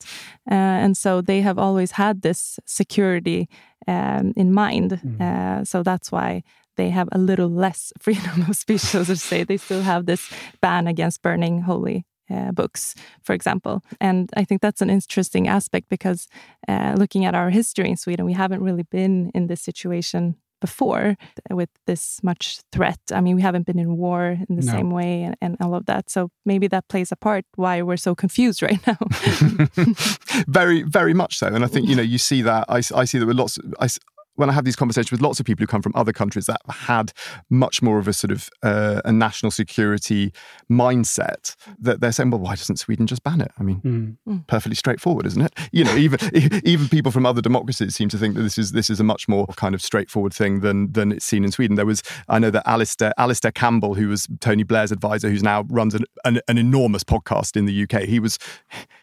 uh, 0.51 0.85
and 0.85 0.97
so 0.97 1.21
they 1.21 1.43
have 1.43 1.59
always 1.59 1.93
had 1.93 2.23
this 2.23 2.59
security 2.67 3.49
um, 3.87 4.33
in 4.37 4.53
mind. 4.53 5.01
Mm. 5.05 5.67
so 5.67 5.83
that's 5.83 6.11
why 6.13 6.43
they 6.77 6.91
have 6.91 7.09
a 7.13 7.19
little 7.19 7.49
less 7.49 7.93
freedom 8.01 8.47
of 8.49 8.57
speech, 8.57 8.81
so 8.81 9.05
to 9.05 9.17
say. 9.17 9.45
They 9.45 9.57
still 9.57 9.83
have 9.83 10.07
this 10.07 10.31
ban 10.61 10.87
against 10.87 11.23
burning 11.23 11.63
holy 11.63 12.05
uh, 12.31 12.53
books, 12.53 12.95
for 13.23 13.35
example. 13.35 13.83
And 14.01 14.31
I 14.37 14.45
think 14.45 14.61
that's 14.61 14.83
an 14.83 14.91
interesting 14.91 15.49
aspect 15.49 15.89
because 15.89 16.29
uh, 16.69 16.95
looking 16.97 17.25
at 17.25 17.35
our 17.35 17.51
history 17.51 17.91
in 17.91 17.97
Sweden, 17.97 18.25
we 18.25 18.33
haven't 18.33 18.63
really 18.63 18.85
been 18.85 19.31
in 19.35 19.47
this 19.47 19.61
situation 19.61 20.37
before 20.61 21.17
with 21.51 21.69
this 21.87 22.21
much 22.23 22.61
threat. 22.73 23.01
I 23.13 23.21
mean, 23.21 23.37
we 23.37 23.43
haven't 23.43 23.67
been 23.67 23.79
in 23.79 23.99
war 23.99 24.39
in 24.49 24.57
the 24.57 24.65
no. 24.65 24.73
same 24.73 24.91
way 24.91 25.23
and, 25.23 25.37
and, 25.43 25.57
all 25.61 25.75
of 25.75 25.85
that. 25.87 26.09
So 26.09 26.31
maybe 26.47 26.69
that 26.69 26.89
plays 26.89 27.13
a 27.13 27.17
part 27.17 27.45
why 27.57 27.83
we're 27.83 27.99
so 27.99 28.15
confused 28.15 28.63
right 28.69 28.81
now. 28.87 28.97
very, 30.49 30.83
very 30.83 31.13
much 31.13 31.37
so. 31.37 31.49
And 31.49 31.65
I 31.65 31.69
think, 31.69 31.89
you 31.89 31.97
know, 31.97 32.03
you 32.15 32.19
see 32.19 32.41
that, 32.43 32.65
I, 32.69 32.79
I 33.03 33.05
see 33.05 33.19
that 33.19 33.27
with 33.27 33.37
lots, 33.37 33.59
of, 33.59 33.75
I, 33.79 33.89
when 34.37 34.51
I 34.51 34.53
have 34.53 34.65
these 34.65 34.77
conversations 34.77 35.13
with 35.13 35.21
lots 35.21 35.41
of 35.41 35.47
people 35.47 35.63
who 35.63 35.67
come 35.67 35.83
from 35.83 35.93
other 35.95 36.13
countries 36.13 36.47
that 36.47 36.61
had 36.69 37.13
much 37.51 37.83
more 37.83 37.99
of 37.99 38.09
a 38.09 38.13
sort 38.13 38.31
of 38.31 38.49
uh, 38.63 39.01
a 39.05 39.13
national 39.13 39.51
security 39.51 40.33
mindset, 40.71 41.55
that 41.79 42.01
they're 42.01 42.13
saying, 42.13 42.31
"Well, 42.31 42.41
why 42.41 42.57
doesn't 42.57 42.77
Sweden 42.77 43.07
just 43.07 43.23
ban 43.23 43.41
it?" 43.41 43.53
I 43.59 43.63
mean, 43.63 44.19
mm. 44.27 44.47
perfectly 44.47 44.77
straightforward, 44.77 45.27
isn't 45.27 45.43
it? 45.43 45.53
You 45.73 45.85
know, 45.85 45.95
even 45.97 46.19
even 46.65 46.89
people 46.89 47.13
from 47.13 47.27
other 47.27 47.41
democracies 47.41 47.95
seem 47.95 48.09
to 48.11 48.19
think 48.19 48.35
that 48.35 48.43
this 48.43 48.59
is 48.59 48.73
this 48.73 48.91
is 48.91 49.01
a 49.01 49.05
much 49.05 49.29
more 49.29 49.47
kind 49.57 49.75
of 49.75 49.83
straightforward 49.83 50.35
thing 50.35 50.61
than 50.61 50.93
than 50.93 51.13
it's 51.13 51.25
seen 51.25 51.45
in 51.45 51.53
Sweden. 51.53 51.77
There 51.77 51.87
was, 51.87 52.03
I 52.29 52.39
know 52.39 52.51
that 52.51 52.69
Alastair 52.69 53.13
Alastair 53.19 53.53
Campbell, 53.53 53.95
who 53.95 54.09
was 54.09 54.29
Tony 54.41 54.63
Blair's 54.63 54.93
advisor, 54.93 55.29
who's 55.31 55.43
now 55.43 55.65
runs 55.69 55.95
an, 55.95 56.05
an, 56.25 56.41
an 56.49 56.59
enormous 56.59 57.05
podcast 57.05 57.57
in 57.57 57.67
the 57.67 57.83
UK. 57.85 58.03
He 58.03 58.19
was 58.19 58.39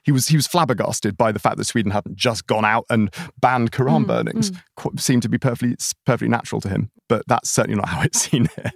he 0.03 0.11
was 0.11 0.27
he 0.27 0.35
was 0.35 0.47
flabbergasted 0.47 1.17
by 1.17 1.31
the 1.31 1.39
fact 1.39 1.57
that 1.57 1.65
Sweden 1.65 1.91
hadn't 1.91 2.15
just 2.15 2.47
gone 2.47 2.65
out 2.65 2.85
and 2.89 3.13
banned 3.39 3.71
Quran 3.71 4.03
mm, 4.03 4.07
burnings. 4.07 4.51
Mm. 4.51 4.99
Seemed 4.99 5.20
to 5.21 5.29
be 5.29 5.37
perfectly 5.37 5.75
perfectly 6.05 6.29
natural 6.29 6.61
to 6.61 6.69
him. 6.69 6.91
But 7.07 7.23
that's 7.27 7.49
certainly 7.49 7.77
not 7.77 7.89
how 7.89 8.01
it's 8.01 8.21
seen 8.29 8.47
here. 8.55 8.71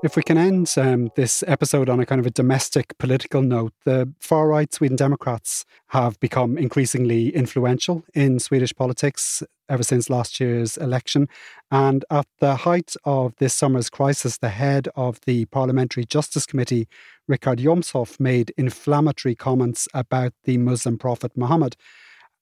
If 0.00 0.14
we 0.14 0.22
can 0.22 0.38
end 0.38 0.72
um, 0.76 1.10
this 1.16 1.42
episode 1.48 1.88
on 1.88 1.98
a 1.98 2.06
kind 2.06 2.20
of 2.20 2.26
a 2.26 2.30
domestic 2.30 2.96
political 2.98 3.42
note, 3.42 3.72
the 3.84 4.12
far 4.20 4.46
right 4.46 4.72
Sweden 4.72 4.96
Democrats 4.96 5.64
have 5.88 6.20
become 6.20 6.56
increasingly 6.56 7.34
influential 7.34 8.04
in 8.14 8.38
Swedish 8.38 8.72
politics 8.72 9.42
ever 9.68 9.82
since 9.82 10.08
last 10.08 10.38
year's 10.38 10.76
election. 10.76 11.28
And 11.72 12.04
at 12.12 12.28
the 12.38 12.54
height 12.54 12.94
of 13.02 13.34
this 13.38 13.54
summer's 13.54 13.90
crisis, 13.90 14.38
the 14.38 14.50
head 14.50 14.86
of 14.94 15.20
the 15.26 15.46
Parliamentary 15.46 16.04
Justice 16.04 16.46
Committee, 16.46 16.86
Richard 17.26 17.58
Jomshof, 17.58 18.20
made 18.20 18.54
inflammatory 18.56 19.34
comments 19.34 19.88
about 19.94 20.32
the 20.44 20.58
Muslim 20.58 20.96
prophet 20.96 21.32
Muhammad. 21.36 21.74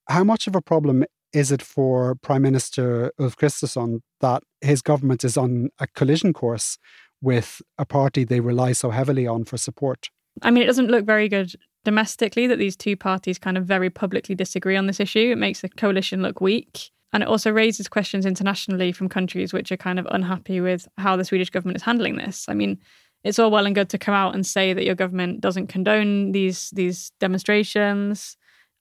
How 0.08 0.24
much 0.24 0.46
of 0.46 0.54
a 0.54 0.62
problem 0.62 1.04
is 1.32 1.52
it 1.52 1.62
for 1.62 2.14
Prime 2.16 2.42
Minister 2.42 3.12
Ulf 3.20 3.36
Kristersson 3.36 4.00
that 4.20 4.42
his 4.60 4.82
government 4.82 5.24
is 5.24 5.36
on 5.36 5.68
a 5.78 5.86
collision 5.88 6.32
course 6.32 6.78
with 7.20 7.60
a 7.78 7.84
party 7.84 8.24
they 8.24 8.40
rely 8.40 8.72
so 8.72 8.90
heavily 8.90 9.26
on 9.26 9.44
for 9.44 9.56
support? 9.56 10.08
I 10.42 10.50
mean, 10.50 10.62
it 10.62 10.66
doesn't 10.66 10.90
look 10.90 11.04
very 11.04 11.28
good 11.28 11.52
domestically 11.84 12.46
that 12.46 12.58
these 12.58 12.76
two 12.76 12.96
parties 12.96 13.38
kind 13.38 13.56
of 13.56 13.64
very 13.64 13.90
publicly 13.90 14.34
disagree 14.34 14.76
on 14.76 14.86
this 14.86 15.00
issue. 15.00 15.30
It 15.32 15.38
makes 15.38 15.60
the 15.60 15.68
coalition 15.68 16.22
look 16.22 16.40
weak. 16.40 16.90
And 17.12 17.22
it 17.22 17.28
also 17.28 17.50
raises 17.50 17.88
questions 17.88 18.26
internationally 18.26 18.92
from 18.92 19.08
countries 19.08 19.52
which 19.52 19.72
are 19.72 19.76
kind 19.76 19.98
of 19.98 20.06
unhappy 20.10 20.60
with 20.60 20.88
how 20.98 21.16
the 21.16 21.24
Swedish 21.24 21.50
government 21.50 21.76
is 21.76 21.82
handling 21.82 22.16
this. 22.16 22.44
I 22.48 22.54
mean, 22.54 22.78
it's 23.24 23.38
all 23.38 23.50
well 23.50 23.66
and 23.66 23.74
good 23.74 23.88
to 23.90 23.98
come 23.98 24.14
out 24.14 24.34
and 24.34 24.46
say 24.46 24.72
that 24.72 24.84
your 24.84 24.94
government 24.94 25.40
doesn't 25.40 25.68
condone 25.68 26.32
these 26.32 26.70
these 26.70 27.10
demonstrations 27.20 28.36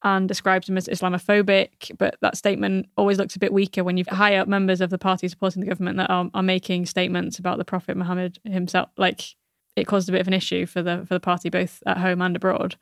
and 0.06 0.28
describes 0.28 0.70
him 0.70 0.78
as 0.78 0.88
Islamophobic. 0.88 1.98
But 1.98 2.16
that 2.22 2.38
statement 2.38 2.88
always 2.96 3.18
looks 3.18 3.36
a 3.36 3.40
bit 3.40 3.52
weaker 3.52 3.84
when 3.84 3.98
you've 3.98 4.08
high 4.08 4.36
up 4.36 4.48
members 4.48 4.80
of 4.80 4.92
the 4.92 5.00
party 5.00 5.28
supporting 5.28 5.62
the 5.62 5.68
government 5.68 5.98
that 5.98 6.12
are, 6.12 6.30
are 6.36 6.44
making 6.44 6.86
statements 6.86 7.40
about 7.40 7.58
the 7.58 7.66
Prophet 7.66 7.98
Muhammad 7.98 8.40
himself. 8.46 8.90
Like 8.98 9.36
it 9.76 9.88
caused 9.88 10.08
a 10.08 10.12
bit 10.12 10.22
of 10.22 10.28
an 10.28 10.34
issue 10.34 10.68
for 10.68 10.84
the 10.84 11.06
for 11.08 11.16
the 11.16 11.20
party 11.20 11.50
both 11.50 11.82
at 11.88 11.98
home 11.98 12.22
and 12.22 12.36
abroad, 12.36 12.76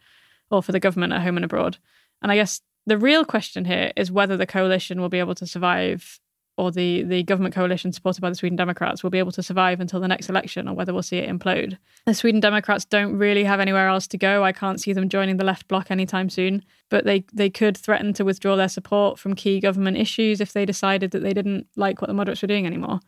or 0.51 0.62
for 0.62 0.73
the 0.73 0.81
government 0.81 1.13
at 1.13 1.21
home 1.21 1.38
and 1.38 1.45
abroad. 1.45 1.77
And 2.21 2.29
I 2.29 2.36
guess 2.36 2.59
the 2.86 2.97
real 2.97 3.23
question 3.23 3.63
here 3.65 3.93
is 3.95 4.12
whether 4.12 4.36
the 4.36 4.45
coalition 4.45 4.99
will 4.99 5.09
be 5.09 5.19
able 5.19 5.36
to 5.36 5.47
survive 5.47 6.19
or 6.56 6.72
the, 6.72 7.04
the 7.04 7.24
government 7.24 7.56
coalition 7.56 7.92
supported 7.92 8.22
by 8.22 8.30
the 8.30 8.36
Sweden 8.36 8.56
Democrats 8.56 9.02
will 9.02 9.10
be 9.10 9.18
able 9.18 9.32
to 9.32 9.42
survive 9.42 9.80
until 9.80 10.00
the 10.00 10.08
next 10.08 10.30
election 10.30 10.68
or 10.68 10.76
whether 10.76 10.94
we'll 10.94 11.02
see 11.02 11.18
it 11.18 11.30
implode. 11.30 11.78
The 12.06 12.13
Sweden 12.13 12.42
Democrats 12.42 12.86
don't 12.86 13.18
really 13.18 13.44
have 13.44 13.60
anywhere 13.60 13.88
else 13.88 14.06
to 14.08 14.18
go. 14.18 14.44
I 14.44 14.52
can't 14.52 14.80
see 14.80 14.94
them 14.94 15.10
joining 15.10 15.38
the 15.38 15.46
left 15.46 15.68
bloc 15.68 15.89
anytime 15.89 16.30
soon, 16.30 16.63
but 16.89 17.06
they, 17.06 17.26
they 17.34 17.50
could 17.50 17.76
threaten 17.76 18.13
to 18.13 18.26
withdraw 18.26 18.56
their 18.56 18.70
support 18.70 19.18
from 19.18 19.34
key 19.34 19.60
government 19.60 19.98
issues 19.98 20.39
if 20.39 20.54
they 20.54 20.66
decided 20.66 21.12
that 21.12 21.24
they 21.24 21.34
didn't 21.34 21.68
like 21.76 22.02
what 22.02 22.08
the 22.08 22.13
moderates 22.13 22.44
were 22.44 22.48
doing 22.48 22.68
anymore. 22.68 23.00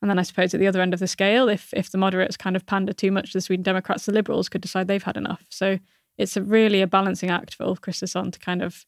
And 0.00 0.10
then 0.10 0.18
I 0.18 0.22
suppose 0.22 0.52
at 0.52 0.60
the 0.60 0.66
other 0.66 0.82
end 0.82 0.94
of 0.94 1.00
the 1.00 1.06
scale, 1.06 1.48
if 1.48 1.72
if 1.72 1.90
the 1.90 1.98
moderates 1.98 2.36
kind 2.36 2.56
of 2.56 2.66
pander 2.66 2.92
too 2.92 3.12
much 3.12 3.30
to 3.30 3.38
the 3.38 3.40
Sweden 3.40 3.62
Democrats, 3.62 4.04
the 4.04 4.12
Liberals 4.12 4.48
could 4.48 4.60
decide 4.60 4.88
they've 4.88 5.02
had 5.02 5.16
enough. 5.16 5.44
So 5.48 5.78
it's 6.18 6.36
a 6.36 6.42
really 6.42 6.82
a 6.82 6.88
balancing 6.88 7.30
act 7.30 7.54
for 7.54 7.64
Ulf 7.64 7.80
Kristersson 7.80 8.32
to 8.32 8.38
kind 8.40 8.62
of 8.62 8.84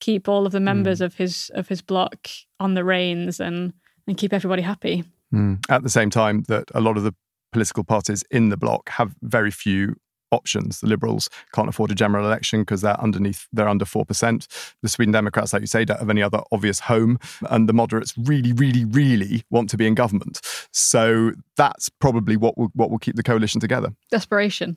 keep 0.00 0.28
all 0.28 0.46
of 0.46 0.52
the 0.52 0.60
members 0.60 1.00
mm. 1.00 1.04
of 1.06 1.14
his 1.14 1.50
of 1.54 1.68
his 1.68 1.82
block 1.82 2.28
on 2.60 2.74
the 2.74 2.84
reins 2.84 3.40
and 3.40 3.72
and 4.06 4.16
keep 4.16 4.32
everybody 4.32 4.62
happy. 4.62 5.04
Mm. 5.34 5.58
At 5.68 5.82
the 5.82 5.90
same 5.90 6.10
time, 6.10 6.44
that 6.48 6.70
a 6.74 6.80
lot 6.80 6.96
of 6.96 7.02
the 7.02 7.14
political 7.52 7.84
parties 7.84 8.22
in 8.30 8.48
the 8.50 8.56
bloc 8.56 8.88
have 8.90 9.14
very 9.22 9.50
few 9.50 9.96
options. 10.32 10.80
The 10.80 10.86
Liberals 10.86 11.28
can't 11.52 11.68
afford 11.68 11.90
a 11.90 11.94
general 11.94 12.26
election 12.26 12.62
because 12.62 12.80
they're 12.80 13.00
underneath, 13.00 13.46
they're 13.52 13.68
under 13.68 13.84
4%. 13.84 14.74
The 14.82 14.88
Sweden 14.88 15.12
Democrats, 15.12 15.52
like 15.52 15.62
you 15.62 15.66
say, 15.66 15.84
don't 15.84 15.98
have 15.98 16.10
any 16.10 16.22
other 16.22 16.40
obvious 16.52 16.80
home. 16.80 17.18
And 17.48 17.68
the 17.68 17.72
moderates 17.72 18.14
really, 18.18 18.52
really, 18.52 18.84
really 18.84 19.44
want 19.50 19.70
to 19.70 19.76
be 19.76 19.86
in 19.86 19.94
government. 19.94 20.40
So 20.72 21.32
that's 21.56 21.88
probably 21.88 22.36
what 22.36 22.58
will, 22.58 22.70
what 22.74 22.90
will 22.90 22.98
keep 22.98 23.16
the 23.16 23.22
coalition 23.22 23.60
together. 23.60 23.90
Desperation. 24.10 24.76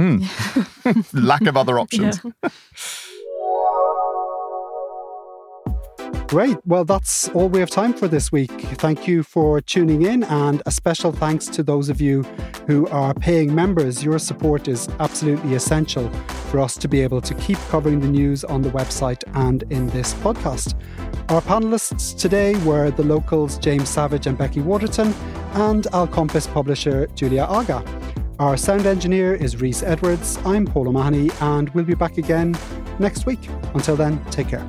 Mm. 0.00 1.12
Lack 1.12 1.42
of 1.42 1.56
other 1.56 1.78
options. 1.78 2.20
Yeah. 2.42 2.50
Great. 6.34 6.56
Well, 6.66 6.84
that's 6.84 7.28
all 7.28 7.48
we 7.48 7.60
have 7.60 7.70
time 7.70 7.94
for 7.94 8.08
this 8.08 8.32
week. 8.32 8.50
Thank 8.50 9.06
you 9.06 9.22
for 9.22 9.60
tuning 9.60 10.02
in, 10.02 10.24
and 10.24 10.64
a 10.66 10.72
special 10.72 11.12
thanks 11.12 11.46
to 11.46 11.62
those 11.62 11.88
of 11.88 12.00
you 12.00 12.24
who 12.66 12.88
are 12.88 13.14
paying 13.14 13.54
members. 13.54 14.02
Your 14.02 14.18
support 14.18 14.66
is 14.66 14.88
absolutely 14.98 15.54
essential 15.54 16.10
for 16.50 16.58
us 16.58 16.76
to 16.78 16.88
be 16.88 17.02
able 17.02 17.20
to 17.20 17.34
keep 17.34 17.56
covering 17.68 18.00
the 18.00 18.08
news 18.08 18.42
on 18.42 18.62
the 18.62 18.70
website 18.70 19.22
and 19.34 19.62
in 19.70 19.86
this 19.90 20.12
podcast. 20.14 20.74
Our 21.28 21.40
panelists 21.40 22.18
today 22.18 22.56
were 22.64 22.90
the 22.90 23.04
locals 23.04 23.56
James 23.58 23.88
Savage 23.88 24.26
and 24.26 24.36
Becky 24.36 24.60
Waterton, 24.60 25.14
and 25.52 25.86
Al 25.92 26.08
Kompis 26.08 26.52
publisher 26.52 27.06
Julia 27.14 27.46
Agha. 27.48 27.84
Our 28.40 28.56
sound 28.56 28.86
engineer 28.86 29.36
is 29.36 29.60
Reese 29.60 29.84
Edwards. 29.84 30.40
I'm 30.44 30.66
Paul 30.66 30.88
O'Mahony, 30.88 31.30
and 31.40 31.70
we'll 31.70 31.84
be 31.84 31.94
back 31.94 32.18
again 32.18 32.56
next 32.98 33.24
week. 33.24 33.48
Until 33.72 33.94
then, 33.94 34.20
take 34.32 34.48
care. 34.48 34.68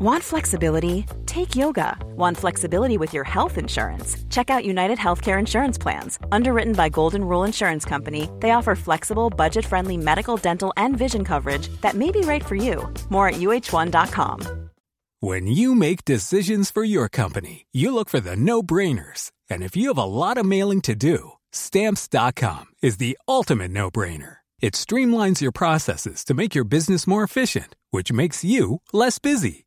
Want 0.00 0.24
flexibility? 0.24 1.04
Take 1.26 1.54
yoga. 1.54 1.94
Want 2.16 2.38
flexibility 2.38 2.96
with 2.96 3.12
your 3.12 3.24
health 3.24 3.58
insurance? 3.58 4.16
Check 4.30 4.48
out 4.48 4.64
United 4.64 4.96
Healthcare 4.96 5.38
Insurance 5.38 5.76
Plans. 5.76 6.18
Underwritten 6.32 6.72
by 6.72 6.88
Golden 6.88 7.22
Rule 7.22 7.44
Insurance 7.44 7.84
Company, 7.84 8.26
they 8.40 8.52
offer 8.52 8.74
flexible, 8.74 9.28
budget 9.28 9.66
friendly 9.66 9.98
medical, 9.98 10.38
dental, 10.38 10.72
and 10.78 10.96
vision 10.96 11.22
coverage 11.22 11.68
that 11.82 11.96
may 11.96 12.10
be 12.10 12.22
right 12.22 12.42
for 12.42 12.54
you. 12.54 12.88
More 13.10 13.28
at 13.28 13.34
uh1.com. 13.34 14.70
When 15.20 15.46
you 15.46 15.74
make 15.74 16.06
decisions 16.06 16.70
for 16.70 16.82
your 16.82 17.10
company, 17.10 17.66
you 17.70 17.94
look 17.94 18.08
for 18.08 18.20
the 18.20 18.36
no 18.36 18.62
brainers. 18.62 19.32
And 19.50 19.62
if 19.62 19.76
you 19.76 19.88
have 19.88 19.98
a 19.98 20.02
lot 20.04 20.38
of 20.38 20.46
mailing 20.46 20.80
to 20.82 20.94
do, 20.94 21.32
stamps.com 21.52 22.68
is 22.80 22.96
the 22.96 23.18
ultimate 23.28 23.70
no 23.70 23.90
brainer. 23.90 24.36
It 24.62 24.72
streamlines 24.72 25.42
your 25.42 25.52
processes 25.52 26.24
to 26.24 26.32
make 26.32 26.54
your 26.54 26.64
business 26.64 27.06
more 27.06 27.22
efficient, 27.22 27.76
which 27.90 28.10
makes 28.14 28.42
you 28.42 28.80
less 28.94 29.18
busy. 29.18 29.66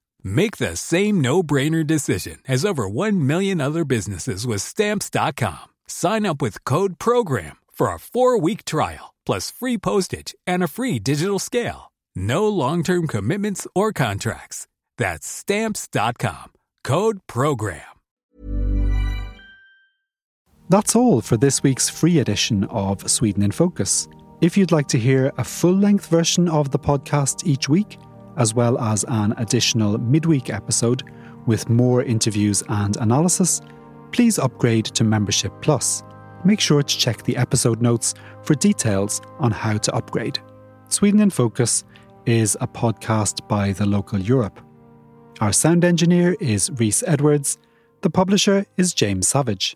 Make 0.23 0.57
the 0.57 0.75
same 0.75 1.21
no-brainer 1.21 1.85
decision 1.85 2.39
as 2.47 2.65
over 2.65 2.89
1 2.89 3.25
million 3.27 3.61
other 3.61 3.85
businesses 3.85 4.47
with 4.47 4.63
stamps.com. 4.63 5.69
Sign 5.87 6.25
up 6.25 6.41
with 6.41 6.63
code 6.63 6.97
program 6.97 7.57
for 7.71 7.87
a 7.87 7.97
4-week 7.97 8.65
trial 8.65 9.13
plus 9.25 9.51
free 9.51 9.77
postage 9.77 10.33
and 10.47 10.63
a 10.63 10.67
free 10.67 10.97
digital 10.97 11.39
scale. 11.39 11.91
No 12.15 12.47
long-term 12.47 13.07
commitments 13.07 13.67
or 13.75 13.93
contracts. 13.93 14.67
That's 14.97 15.27
stamps.com. 15.27 16.51
Code 16.83 17.19
program. 17.27 17.83
That's 20.69 20.95
all 20.95 21.19
for 21.19 21.35
this 21.35 21.63
week's 21.63 21.89
free 21.89 22.19
edition 22.19 22.63
of 22.65 23.09
Sweden 23.09 23.43
in 23.43 23.51
Focus. 23.51 24.07
If 24.39 24.57
you'd 24.57 24.71
like 24.71 24.87
to 24.87 24.97
hear 24.97 25.31
a 25.37 25.43
full-length 25.43 26.07
version 26.07 26.47
of 26.47 26.71
the 26.71 26.79
podcast 26.79 27.45
each 27.45 27.67
week, 27.67 27.97
as 28.37 28.53
well 28.53 28.79
as 28.79 29.03
an 29.07 29.33
additional 29.37 29.97
midweek 29.97 30.49
episode 30.49 31.03
with 31.45 31.69
more 31.69 32.03
interviews 32.03 32.63
and 32.69 32.97
analysis, 32.97 33.61
please 34.11 34.39
upgrade 34.39 34.85
to 34.85 35.03
Membership 35.03 35.53
Plus. 35.61 36.03
Make 36.43 36.59
sure 36.59 36.81
to 36.81 36.97
check 36.97 37.23
the 37.23 37.37
episode 37.37 37.81
notes 37.81 38.13
for 38.43 38.55
details 38.55 39.21
on 39.39 39.51
how 39.51 39.77
to 39.77 39.95
upgrade. 39.95 40.39
Sweden 40.89 41.19
in 41.19 41.29
Focus 41.29 41.83
is 42.25 42.57
a 42.61 42.67
podcast 42.67 43.47
by 43.47 43.71
the 43.71 43.85
local 43.85 44.19
Europe. 44.19 44.59
Our 45.39 45.53
sound 45.53 45.83
engineer 45.83 46.35
is 46.39 46.69
Reese 46.75 47.03
Edwards. 47.07 47.57
The 48.01 48.09
publisher 48.09 48.65
is 48.77 48.93
James 48.93 49.27
Savage. 49.27 49.75